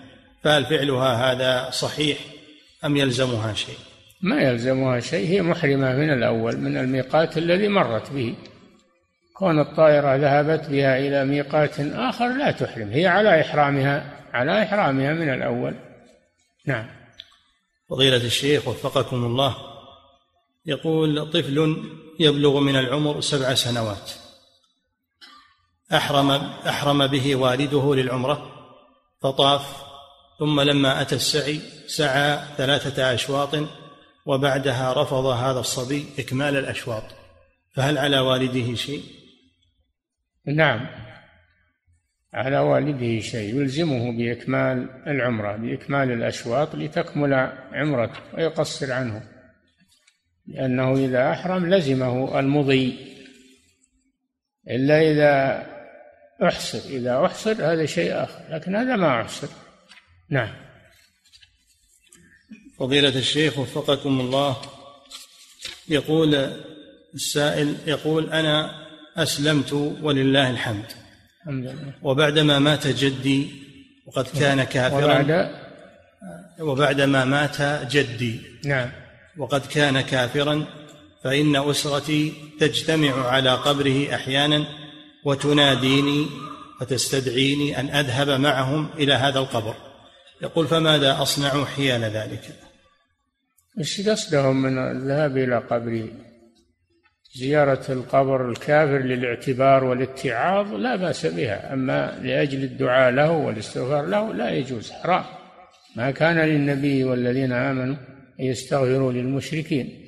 فهل 0.48 0.66
فعلها 0.66 1.32
هذا 1.32 1.70
صحيح 1.70 2.18
أم 2.84 2.96
يلزمها 2.96 3.54
شيء؟ 3.54 3.78
ما 4.20 4.42
يلزمها 4.42 5.00
شيء 5.00 5.28
هي 5.28 5.42
محرمة 5.42 5.96
من 5.96 6.12
الأول 6.12 6.56
من 6.56 6.76
الميقات 6.76 7.38
الذي 7.38 7.68
مرت 7.68 8.10
به. 8.10 8.34
كون 9.34 9.60
الطائرة 9.60 10.16
ذهبت 10.16 10.68
بها 10.68 10.98
إلى 10.98 11.24
ميقات 11.24 11.80
آخر 11.80 12.36
لا 12.36 12.50
تحرم 12.50 12.88
هي 12.88 13.06
على 13.06 13.40
إحرامها 13.40 14.24
على 14.32 14.62
إحرامها 14.62 15.12
من 15.12 15.34
الأول. 15.34 15.74
نعم. 16.66 16.86
فضيلة 17.90 18.16
الشيخ 18.26 18.68
وفقكم 18.68 19.24
الله 19.24 19.56
يقول 20.66 21.30
طفل 21.30 21.84
يبلغ 22.20 22.60
من 22.60 22.76
العمر 22.76 23.20
سبع 23.20 23.54
سنوات. 23.54 24.10
أحرم 25.92 26.30
أحرم 26.68 27.06
به 27.06 27.36
والده 27.36 27.94
للعمرة 27.94 28.50
فطاف 29.22 29.87
ثم 30.38 30.60
لما 30.60 31.00
أتى 31.00 31.14
السعي 31.14 31.60
سعى 31.86 32.38
ثلاثة 32.56 33.14
أشواط 33.14 33.54
وبعدها 34.26 35.02
رفض 35.02 35.24
هذا 35.24 35.60
الصبي 35.60 36.06
إكمال 36.18 36.56
الأشواط 36.56 37.02
فهل 37.74 37.98
على 37.98 38.18
والده 38.18 38.74
شيء؟ 38.74 39.02
نعم. 40.46 40.86
على 42.34 42.58
والده 42.58 43.20
شيء. 43.20 43.60
يلزمه 43.60 44.12
بإكمال 44.18 44.88
العمرة 45.06 45.56
بإكمال 45.56 46.10
الأشواط 46.10 46.74
لتكمل 46.74 47.34
عمرته 47.72 48.20
ويقصر 48.34 48.92
عنه. 48.92 49.22
لأنه 50.46 50.94
إذا 50.94 51.30
أحرم 51.30 51.74
لزمه 51.74 52.38
المضي. 52.40 53.14
إلا 54.70 55.00
إذا 55.10 55.66
أحصر. 56.42 56.78
إذا 56.78 57.26
أحصر 57.26 57.52
هذا 57.72 57.86
شيء 57.86 58.22
آخر 58.22 58.40
لكن 58.50 58.76
هذا 58.76 58.96
ما 58.96 59.20
أحصر. 59.20 59.48
نعم. 60.30 60.48
فضيلة 62.78 63.18
الشيخ 63.18 63.58
وفقكم 63.58 64.20
الله 64.20 64.56
يقول 65.88 66.52
السائل 67.14 67.76
يقول 67.86 68.30
أنا 68.30 68.86
أسلمت 69.16 69.72
ولله 70.02 70.50
الحمد. 70.50 70.84
الحمد 71.40 71.64
لله. 71.64 71.92
وبعدما 72.02 72.58
مات 72.58 72.86
جدي 72.86 73.50
وقد 74.06 74.26
كان 74.40 74.64
كافرا. 74.64 75.20
وبعد؟ 75.20 75.50
وبعدما 76.60 77.24
مات 77.24 77.62
جدي. 77.90 78.40
نعم. 78.64 78.90
وقد 79.36 79.66
كان 79.66 80.00
كافرا 80.00 80.66
فإن 81.24 81.56
أسرتي 81.56 82.32
تجتمع 82.60 83.28
على 83.28 83.54
قبره 83.54 84.14
أحيانا 84.14 84.66
وتناديني 85.24 86.26
وتستدعيني 86.80 87.80
أن 87.80 87.88
أذهب 87.88 88.40
معهم 88.40 88.90
إلى 88.98 89.14
هذا 89.14 89.38
القبر. 89.38 89.87
يقول 90.42 90.66
فماذا 90.66 91.22
أصنع 91.22 91.64
حيال 91.64 92.04
ذلك؟ 92.04 92.40
إيش 93.78 94.08
قصدهم 94.08 94.62
من 94.62 94.78
الذهاب 94.78 95.36
إلى 95.36 95.58
قبره 95.58 96.08
زيارة 97.34 97.92
القبر 97.92 98.50
الكافر 98.50 98.98
للاعتبار 98.98 99.84
والاتعاظ 99.84 100.74
لا 100.74 100.96
بأس 100.96 101.26
بها 101.26 101.72
أما 101.72 102.18
لأجل 102.22 102.64
الدعاء 102.64 103.10
له 103.10 103.30
والاستغفار 103.30 104.06
له 104.06 104.34
لا 104.34 104.50
يجوز 104.50 104.90
حرام. 104.90 105.24
ما 105.96 106.10
كان 106.10 106.38
للنبي 106.38 107.04
والذين 107.04 107.52
آمنوا 107.52 107.96
أن 108.40 108.44
يستغفروا 108.44 109.12
للمشركين 109.12 110.04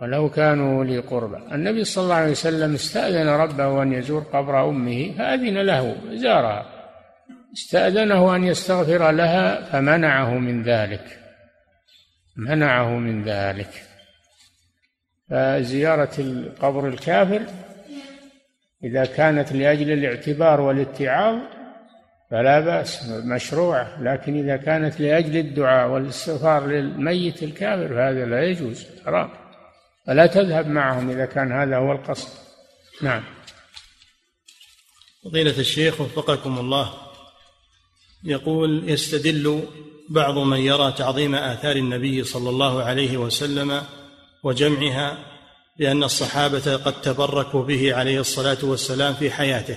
ولو 0.00 0.30
كانوا 0.30 0.84
لي 0.84 0.98
قربى 0.98 1.54
النبي 1.54 1.84
صلى 1.84 2.04
الله 2.04 2.14
عليه 2.14 2.30
وسلم 2.30 2.74
استأذن 2.74 3.28
ربه 3.28 3.82
أن 3.82 3.92
يزور 3.92 4.20
قبر 4.20 4.68
أمه 4.68 5.14
فأذن 5.18 5.58
له 5.58 5.96
زارها. 6.14 6.77
استأذنه 7.52 8.36
أن 8.36 8.44
يستغفر 8.44 9.10
لها 9.10 9.64
فمنعه 9.64 10.38
من 10.38 10.62
ذلك. 10.62 11.18
منعه 12.36 12.88
من 12.88 13.24
ذلك. 13.24 13.88
فزيارة 15.30 16.14
القبر 16.18 16.88
الكافر 16.88 17.42
إذا 18.84 19.04
كانت 19.04 19.52
لأجل 19.52 19.92
الاعتبار 19.92 20.60
والاتعاظ 20.60 21.38
فلا 22.30 22.60
بأس 22.60 23.08
مشروعة 23.08 24.02
لكن 24.02 24.38
إذا 24.38 24.56
كانت 24.56 25.00
لأجل 25.00 25.36
الدعاء 25.36 25.88
والاستغفار 25.88 26.66
للميت 26.66 27.42
الكافر 27.42 27.88
فهذا 27.88 28.24
لا 28.24 28.44
يجوز 28.44 28.86
حرام. 29.06 29.30
فلا 30.06 30.26
تذهب 30.26 30.66
معهم 30.66 31.10
إذا 31.10 31.26
كان 31.26 31.52
هذا 31.52 31.76
هو 31.76 31.92
القصد. 31.92 32.28
نعم. 33.02 33.24
فضيلة 35.24 35.58
الشيخ 35.58 36.00
وفقكم 36.00 36.58
الله. 36.58 37.07
يقول 38.24 38.90
يستدل 38.90 39.62
بعض 40.10 40.38
من 40.38 40.58
يرى 40.58 40.92
تعظيم 40.92 41.34
آثار 41.34 41.76
النبي 41.76 42.24
صلى 42.24 42.50
الله 42.50 42.82
عليه 42.82 43.16
وسلم 43.16 43.80
وجمعها 44.44 45.18
لأن 45.78 46.04
الصحابة 46.04 46.76
قد 46.76 47.00
تبركوا 47.00 47.64
به 47.64 47.94
عليه 47.94 48.20
الصلاة 48.20 48.58
والسلام 48.62 49.14
في 49.14 49.30
حياته 49.30 49.76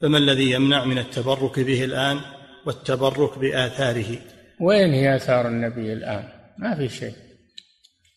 فما 0.00 0.18
الذي 0.18 0.50
يمنع 0.50 0.84
من 0.84 0.98
التبرك 0.98 1.60
به 1.60 1.84
الآن 1.84 2.20
والتبرك 2.66 3.38
بآثاره؟ 3.38 4.18
وين 4.60 4.92
هي 4.92 5.16
آثار 5.16 5.48
النبي 5.48 5.92
الآن؟ 5.92 6.28
ما 6.58 6.74
في 6.74 6.88
شيء. 6.88 7.14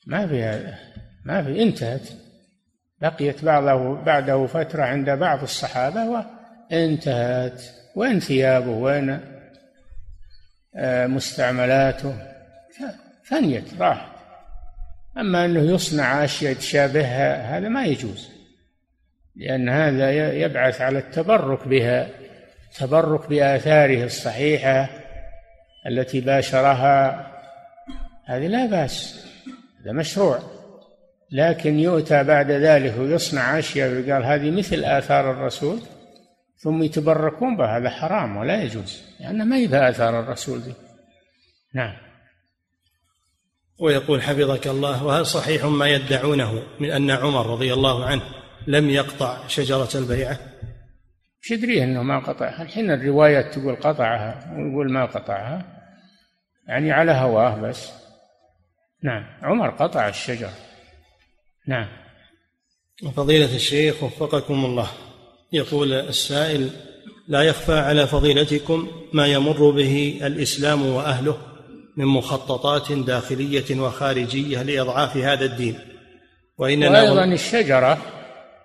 ما 0.07 0.27
في 0.27 0.43
هذا. 0.43 0.77
ما 1.25 1.43
في. 1.43 1.63
انتهت. 1.63 2.09
بقيت 3.01 3.45
بعضه 3.45 4.03
بعده 4.03 4.45
فترة 4.45 4.83
عند 4.83 5.09
بعض 5.09 5.41
الصحابة 5.41 6.25
وانتهت. 6.71 7.63
وين 7.95 8.19
ثيابه؟ 8.19 8.71
وين 8.71 9.19
مستعملاته. 11.07 12.15
فنيت 13.23 13.81
راحت. 13.81 14.11
أما 15.17 15.45
أنه 15.45 15.59
يصنع 15.59 16.23
أشياء 16.23 16.53
تشابهها 16.53 17.57
هذا 17.57 17.67
ما 17.67 17.85
يجوز 17.85 18.29
لأن 19.35 19.69
هذا 19.69 20.33
يبعث 20.33 20.81
على 20.81 20.99
التبرك 20.99 21.67
بها 21.67 22.07
التبرك 22.71 23.29
بآثاره 23.29 24.03
الصحيحة 24.03 24.89
التي 25.87 26.21
باشرها. 26.21 27.27
هذه 28.25 28.47
لا 28.47 28.65
بأس 28.65 29.25
هذا 29.81 29.91
مشروع. 29.91 30.39
لكن 31.31 31.79
يؤتى 31.79 32.23
بعد 32.23 32.51
ذلك 32.51 32.97
ويصنع 32.99 33.59
أشياء 33.59 33.89
ويقال 33.89 34.23
هذه 34.23 34.51
مثل 34.51 34.83
آثار 34.83 35.31
الرسول 35.31 35.79
ثم 36.63 36.83
يتبركون 36.83 37.57
بها 37.57 37.77
هذا 37.77 37.89
حرام 37.89 38.37
ولا 38.37 38.63
يجوز 38.63 39.03
لأن 39.19 39.49
ما 39.49 39.55
هي 39.55 39.89
آثار 39.89 40.19
الرسول 40.19 40.63
دي 40.63 40.73
نعم. 41.73 41.93
ويقول 43.79 44.21
حفظك 44.21 44.67
الله 44.67 45.05
وهل 45.05 45.25
صحيح 45.25 45.65
ما 45.65 45.87
يدعونه 45.89 46.63
من 46.79 46.91
أن 46.91 47.11
عمر 47.11 47.47
رضي 47.47 47.73
الله 47.73 48.05
عنه 48.05 48.21
لم 48.67 48.89
يقطع 48.89 49.47
شجرة 49.47 49.89
البيعة؟ 49.95 50.39
إيش 51.43 51.51
يدريه 51.51 51.83
أنه 51.83 52.03
ما 52.03 52.19
قطعها 52.19 52.61
الحين 52.61 52.91
الروايات 52.91 53.53
تقول 53.53 53.75
قطعها 53.75 54.55
ويقول 54.57 54.91
ما 54.91 55.05
قطعها. 55.05 55.81
يعني 56.67 56.91
على 56.91 57.11
هواه 57.11 57.61
بس. 57.61 57.91
نعم. 59.03 59.23
عمر 59.41 59.69
قطع 59.69 60.07
الشجر. 60.07 60.49
نعم. 61.67 61.87
فضيلة 63.15 63.55
الشيخ 63.55 64.03
وفقكم 64.03 64.65
الله. 64.65 64.89
يقول 65.53 65.93
السائل 65.93 66.69
لا 67.27 67.41
يخفى 67.41 67.79
على 67.79 68.07
فضيلتكم 68.07 68.87
ما 69.13 69.27
يمر 69.27 69.71
به 69.71 70.19
الإسلام 70.23 70.85
وأهله 70.85 71.37
من 71.97 72.05
مخططات 72.05 72.91
داخلية 72.91 73.79
وخارجية 73.79 74.63
لإضعاف 74.63 75.17
هذا 75.17 75.45
الدين؟ 75.45 75.79
وإننا 76.57 77.01
وأيضا 77.01 77.23
الشجرة 77.23 77.97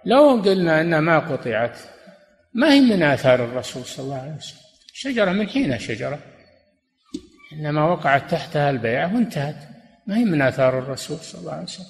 لو 0.05 0.43
قلنا 0.45 0.81
أنها 0.81 1.01
ما 1.01 1.19
قطعت 1.19 1.79
ما 2.55 2.73
هي 2.73 2.81
من 2.81 3.03
آثار 3.03 3.45
الرسول 3.45 3.85
صلى 3.85 4.05
الله 4.05 4.17
عليه 4.17 4.37
وسلم؟ 4.37 4.59
شجرة 4.93 5.33
من 5.33 5.49
حين 5.49 5.79
شجرة 5.79 6.19
إنما 7.53 7.93
وقعت 7.93 8.31
تحتها 8.31 8.71
البيعة 8.71 9.15
وانتهت. 9.15 9.57
ما 10.07 10.19
هي 10.19 10.25
من 10.25 10.43
آثار 10.43 10.79
الرسول 10.79 11.19
صلى 11.19 11.41
الله 11.41 11.53
عليه 11.53 11.63
وسلم؟ 11.63 11.87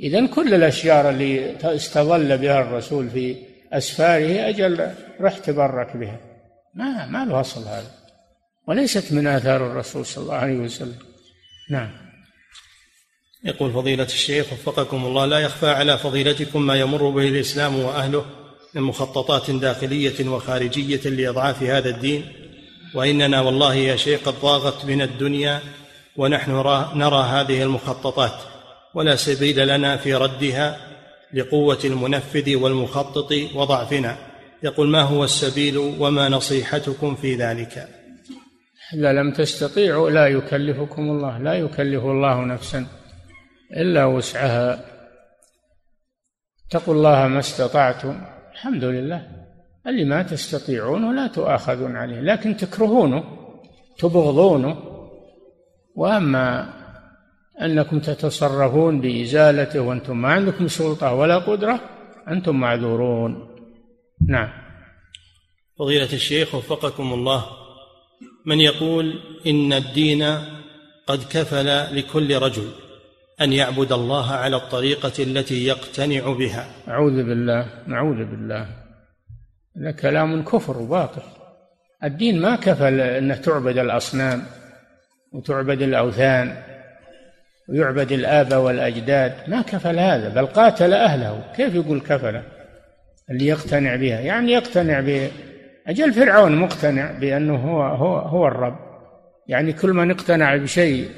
إذا 0.00 0.26
كل 0.26 0.54
الأشجار 0.54 1.10
اللي 1.10 1.56
استظل 1.64 2.38
بها 2.38 2.60
الرسول 2.60 3.10
في 3.10 3.36
أسفاره 3.72 4.48
أجل 4.48 4.94
رح 5.20 5.38
تبرك 5.38 5.96
بها. 5.96 6.20
ما 6.74 7.06
ما 7.06 7.24
له 7.24 7.40
أصل 7.40 7.60
هذا. 7.60 7.90
وليست 8.68 9.12
من 9.12 9.26
آثار 9.26 9.66
الرسول 9.66 10.06
صلى 10.06 10.22
الله 10.22 10.34
عليه 10.34 10.58
وسلم. 10.58 10.98
نعم. 11.70 11.90
يقول 13.44 13.72
فضيلة 13.72 14.04
الشيخ 14.04 14.52
وفقكم 14.52 15.04
الله 15.04 15.26
لا 15.26 15.38
يخفى 15.38 15.68
على 15.68 15.98
فضيلتكم 15.98 16.66
ما 16.66 16.74
يمر 16.74 17.10
به 17.10 17.28
الإسلام 17.28 17.78
وأهله 17.78 18.24
من 18.74 18.82
مخططات 18.82 19.50
داخلية 19.50 20.28
وخارجية 20.28 21.10
لإضعاف 21.10 21.62
هذا 21.62 21.88
الدين. 21.88 22.32
وإننا 22.94 23.40
والله 23.40 23.74
يا 23.74 23.96
شيخ 23.96 24.20
قد 24.24 24.34
ضاغت 24.40 24.84
من 24.84 25.02
الدنيا 25.02 25.60
ونحن 26.16 26.50
نرى 26.94 27.22
هذه 27.22 27.62
المخططات. 27.62 28.40
ولا 28.94 29.16
سبيل 29.16 29.68
لنا 29.68 29.96
في 29.96 30.14
ردها. 30.14 30.89
لقوة 31.34 31.78
المنفذ 31.84 32.56
والمخطط 32.56 33.32
وضعفنا. 33.54 34.16
يقول 34.62 34.88
ما 34.88 35.02
هو 35.02 35.24
السبيل 35.24 35.78
وما 35.78 36.28
نصيحتكم 36.28 37.14
في 37.14 37.34
ذلك؟ 37.34 37.88
إذا 38.94 39.12
لم 39.12 39.32
تستطيعوا 39.32 40.10
لا 40.10 40.26
يكلفكم 40.26 41.02
الله 41.02 41.38
لا 41.38 41.54
يكلف 41.54 42.04
الله 42.04 42.44
نفسا 42.44 42.86
إلا 43.76 44.04
وسعها. 44.04 44.84
اتقوا 46.68 46.94
الله 46.94 47.28
ما 47.28 47.38
استطعتم 47.38 48.20
الحمد 48.52 48.84
لله. 48.84 49.26
اللي 49.86 50.04
ما 50.04 50.22
تستطيعون 50.22 51.16
لا 51.16 51.26
تؤاخذون 51.26 51.96
عليه 51.96 52.20
لكن 52.20 52.56
تكرهونه 52.56 53.24
تبغضونه. 53.98 54.76
وأما 55.96 56.72
أنكم 57.62 57.98
تتصرفون 57.98 59.00
بإزالته 59.00 59.80
وأنتم 59.80 60.22
ما 60.22 60.28
عندكم 60.28 60.68
سلطة 60.68 61.14
ولا 61.14 61.38
قدرة 61.38 61.80
أنتم 62.28 62.60
معذورون. 62.60 63.56
نعم. 64.28 64.48
فضيلة 65.78 66.12
الشيخ 66.12 66.54
وفقكم 66.54 67.12
الله 67.12 67.44
من 68.46 68.60
يقول 68.60 69.20
إن 69.46 69.72
الدين 69.72 70.22
قد 71.06 71.18
كفل 71.30 71.96
لكل 71.96 72.36
رجل 72.36 72.68
أن 73.40 73.52
يعبد 73.52 73.92
الله 73.92 74.30
على 74.32 74.56
الطريقة 74.56 75.12
التي 75.18 75.66
يقتنع 75.66 76.32
بها. 76.32 76.66
أعوذ 76.88 77.24
بالله 77.24 77.66
نعوذ 77.86 78.16
بالله. 78.16 78.66
هذا 79.76 79.90
كلام 79.90 80.44
كفر 80.44 80.78
وباطل. 80.78 81.22
الدين 82.04 82.40
ما 82.40 82.56
كفل 82.56 83.00
أن 83.00 83.40
تعبد 83.42 83.78
الأصنام 83.78 84.42
وتعبد 85.32 85.82
الأوثان. 85.82 86.69
ويعبد 87.70 88.12
الآباء 88.12 88.60
والأجداد 88.60 89.32
ما 89.48 89.62
كفل 89.62 89.98
هذا 89.98 90.28
بل 90.28 90.46
قاتل 90.46 90.94
أهله. 90.94 91.42
كيف 91.56 91.74
يقول 91.74 92.00
كفل؟ 92.00 92.40
اللي 93.30 93.46
يقتنع 93.46 93.96
بها. 93.96 94.20
يعني 94.20 94.52
يقتنع 94.52 95.00
ب 95.00 95.28
أجل 95.86 96.12
فرعون 96.12 96.56
مقتنع 96.56 97.12
بأنه 97.12 97.56
هو 97.56 97.82
هو 97.82 98.16
هو 98.16 98.46
الرب. 98.46 98.78
يعني 99.48 99.72
كل 99.72 99.92
من 99.92 100.10
اقتنع 100.10 100.56
بشيء 100.56 101.08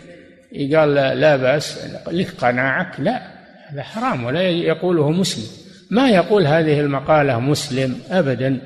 قال 0.55 0.95
لا, 0.95 1.15
لا 1.15 1.37
بأس 1.37 1.91
لك 2.11 2.31
قناعك؟ 2.31 3.01
لا 3.01 3.23
هذا 3.69 3.83
حرام 3.83 4.25
ولا 4.25 4.43
يقوله 4.43 5.11
مسلم. 5.11 5.63
ما 5.91 6.11
يقول 6.11 6.47
هذه 6.47 6.81
المقالة 6.81 7.41
مسلم؟ 7.41 8.01
أبدا. 8.11 8.61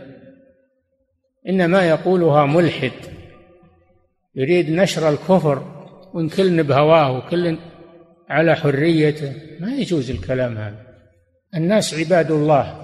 إنما 1.48 1.88
يقولها 1.88 2.46
ملحد. 2.46 2.92
يريد 4.34 4.70
نشر 4.70 5.08
الكفر 5.08 5.62
وإن 6.14 6.28
كل 6.28 6.62
بهواه 6.62 7.12
وكل 7.12 7.56
على 8.28 8.54
حريته. 8.54 9.32
ما 9.60 9.74
يجوز 9.74 10.10
الكلام 10.10 10.58
هذا. 10.58 10.86
الناس 11.54 11.94
عباد 11.94 12.30
الله. 12.30 12.82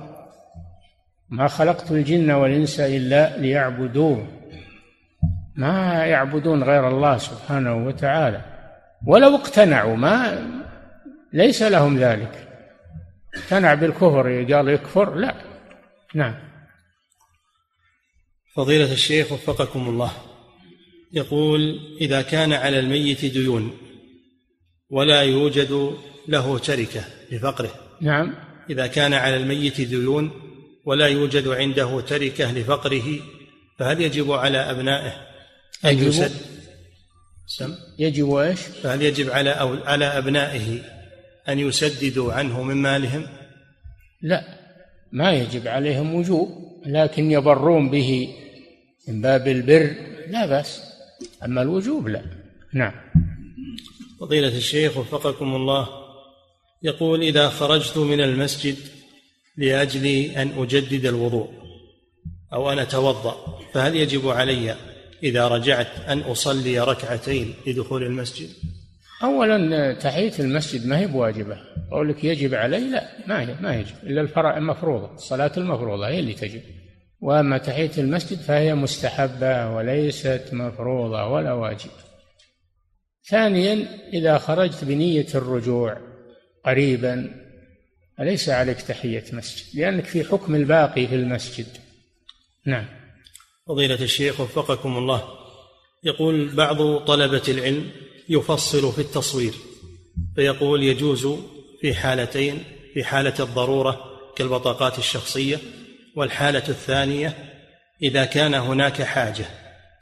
ما 1.28 1.48
خلقت 1.48 1.90
الجن 1.90 2.31
والإنس 2.31 2.81
إلا 2.81 3.36
ليعبدون 3.36 4.43
ما 5.56 6.06
يعبدون 6.06 6.64
غير 6.64 6.89
الله 6.89 7.19
سبحانه 7.19 7.86
وتعالى. 7.86 8.40
ولو 9.06 9.36
اقتنعوا 9.36 9.97
ما 9.97 10.47
ليس 11.32 11.62
لهم 11.62 11.98
ذلك. 11.98 12.48
اقتنع 13.35 13.74
بالكفر 13.74 14.55
قال 14.55 14.69
يكفر 14.69 15.14
لا. 15.14 15.35
نعم. 16.14 16.35
فضيلة 18.55 18.93
الشيخ 18.93 19.32
وفقكم 19.32 19.89
الله. 19.89 20.12
يقول 21.12 21.81
إذا 22.01 22.23
كان 22.23 22.52
على 22.52 22.78
الميت 22.78 23.24
ديون 23.24 23.73
ولا 24.93 25.23
يوجد 25.23 25.97
له 26.28 26.59
تركة 26.59 27.05
لفقره. 27.32 27.74
نعم. 28.01 28.35
إذا 28.70 28.86
كان 28.86 29.14
على 29.14 29.36
الميت 29.36 29.81
ديون 29.81 30.31
ولا 30.85 31.06
يوجد 31.06 31.48
عنده 31.48 32.01
تركة 32.01 32.52
لفقره 32.52 33.20
فهل 33.78 34.01
يجب 34.01 34.32
على 34.32 34.59
أبنائه 34.59 35.12
أن 35.85 35.98
يسد؟ 35.98 36.32
سم. 37.47 37.74
يجب 37.98 38.35
إيش؟ 38.35 38.60
فهل 38.60 39.02
يجب 39.02 39.31
على 39.31 39.51
أو 39.51 39.74
على 39.85 40.05
أبنائه 40.05 40.78
أن 41.48 41.59
يسددوا 41.59 42.32
عنه 42.32 42.62
من 42.62 42.77
مالهم؟ 42.77 43.27
لا. 44.23 44.44
ما 45.12 45.32
يجب 45.32 45.69
عليهم 45.69 46.14
وجوب 46.14 46.48
لكن 46.86 47.31
يبرون 47.31 47.90
به 47.90 48.28
من 49.09 49.20
باب 49.20 49.48
البر. 49.48 49.97
لا 50.28 50.47
بأس. 50.47 50.82
أما 51.44 51.62
الوجوب 51.62 52.09
لا. 52.09 52.23
نعم. 52.73 52.93
فضيلة 54.22 54.56
الشيخ 54.56 54.96
وفقكم 54.96 55.56
الله. 55.56 55.88
يقول 56.82 57.22
إذا 57.22 57.48
خرجت 57.48 57.98
من 57.98 58.20
المسجد 58.20 58.76
لأجل 59.56 60.06
أن 60.06 60.52
أجدد 60.58 61.06
الوضوء 61.06 61.48
أو 62.52 62.72
أن 62.72 62.78
أتوضأ 62.78 63.58
فهل 63.72 63.96
يجب 63.96 64.28
علي 64.28 64.76
إذا 65.22 65.48
رجعت 65.48 65.86
أن 66.08 66.18
أصلي 66.18 66.80
ركعتين 66.80 67.54
لدخول 67.66 68.02
المسجد؟ 68.02 68.48
أولا 69.22 69.94
تحية 69.94 70.32
المسجد 70.38 70.86
ما 70.86 70.98
هي 70.98 71.06
بواجبة. 71.06 71.58
قولك 71.92 72.24
يجب 72.24 72.54
علي؟ 72.54 72.90
لا 72.90 73.08
ما 73.26 73.40
هي 73.40 73.56
ما 73.60 73.76
يجب. 73.76 73.94
إلا 74.02 74.20
الفرع 74.20 74.58
المفروضة 74.58 75.14
الصلاة 75.14 75.52
المفروضة 75.56 76.08
هي 76.08 76.18
اللي 76.18 76.34
تجب. 76.34 76.62
وأما 77.20 77.58
تحية 77.58 77.90
المسجد 77.98 78.38
فهي 78.38 78.74
مستحبة 78.74 79.70
وليست 79.70 80.48
مفروضة 80.52 81.26
ولا 81.26 81.52
واجب 81.52 81.90
ثانيا 83.28 83.88
إذا 84.12 84.38
خرجت 84.38 84.84
بنية 84.84 85.26
الرجوع 85.34 85.98
قريبا 86.64 87.42
أليس 88.20 88.48
عليك 88.48 88.82
تحية 88.82 89.24
مسجد؟ 89.32 89.80
لأنك 89.80 90.04
في 90.04 90.24
حكم 90.24 90.54
الباقي 90.54 91.06
في 91.06 91.14
المسجد. 91.14 91.66
نعم. 92.66 92.86
فضيلة 93.68 94.02
الشيخ 94.02 94.40
وفقكم 94.40 94.96
الله. 94.98 95.28
يقول 96.04 96.48
بعض 96.54 96.98
طلبة 96.98 97.42
العلم 97.48 97.90
يفصل 98.28 98.92
في 98.92 98.98
التصوير 98.98 99.54
فيقول 100.36 100.82
يجوز 100.82 101.28
في 101.80 101.94
حالتين 101.94 102.64
في 102.94 103.04
حالة 103.04 103.34
الضرورة 103.40 104.04
كالبطاقات 104.36 104.98
الشخصية 104.98 105.58
والحالة 106.16 106.68
الثانية 106.68 107.34
إذا 108.02 108.24
كان 108.24 108.54
هناك 108.54 109.02
حاجة 109.02 109.44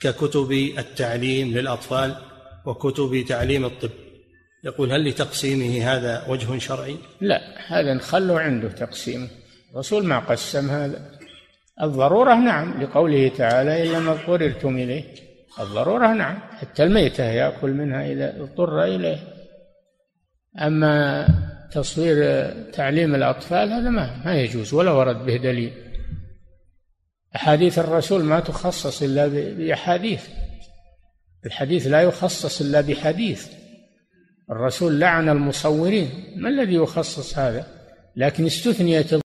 ككتب 0.01 0.53
التعليم 0.53 1.59
للأطفال 1.59 2.30
وكتب 2.67 3.25
تعليم 3.29 3.65
الطب. 3.65 3.91
يقول 4.65 4.93
هل 4.93 5.09
لتقسيمه 5.09 5.93
هذا 5.93 6.25
وجه 6.29 6.59
شرعي؟ 6.59 6.97
لا 7.21 7.41
هذا 7.67 7.95
نخلوا 7.95 8.41
عنده 8.41 8.69
تقسيمه 8.69 9.29
الرسول 9.73 10.05
ما 10.07 10.19
قسم 10.19 10.71
هذا. 10.71 11.11
الضرورة 11.83 12.35
نعم 12.35 12.83
لقوله 12.83 13.29
تعالى 13.29 13.83
إلا 13.83 13.99
ما 13.99 14.13
اضطررتم 14.13 14.77
إليه. 14.77 15.05
الضرورة 15.61 16.13
نعم 16.13 16.39
حتى 16.39 16.83
الميتة 16.83 17.25
يأكل 17.25 17.71
منها 17.71 18.13
إذا 18.13 18.41
اضطر 18.41 18.85
إليه. 18.85 19.19
أما 20.59 21.27
تصوير 21.73 22.47
تعليم 22.73 23.15
الأطفال 23.15 23.73
هذا 23.73 23.91
ما 23.91 24.23
ما 24.25 24.35
يجوز 24.35 24.75
ولا 24.75 24.91
ورد 24.91 25.27
به 25.27 25.37
دليل. 25.37 25.73
أحاديث 27.37 27.79
الرسول 27.79 28.25
ما 28.25 28.41
تخصص 28.41 29.03
إلا 29.03 29.27
بأحاديث. 29.27 30.29
الحديث 31.47 31.87
لا 31.87 32.03
يخصص 32.03 32.61
إلا 32.61 32.81
بحديث. 32.81 33.47
الرسول 34.51 35.01
لعن 35.01 35.29
المصورين. 35.29 36.11
ما 36.37 36.49
الذي 36.49 36.75
يخصص 36.75 37.39
هذا؟ 37.39 37.67
لكن 38.17 38.47
استثنيت 38.47 39.30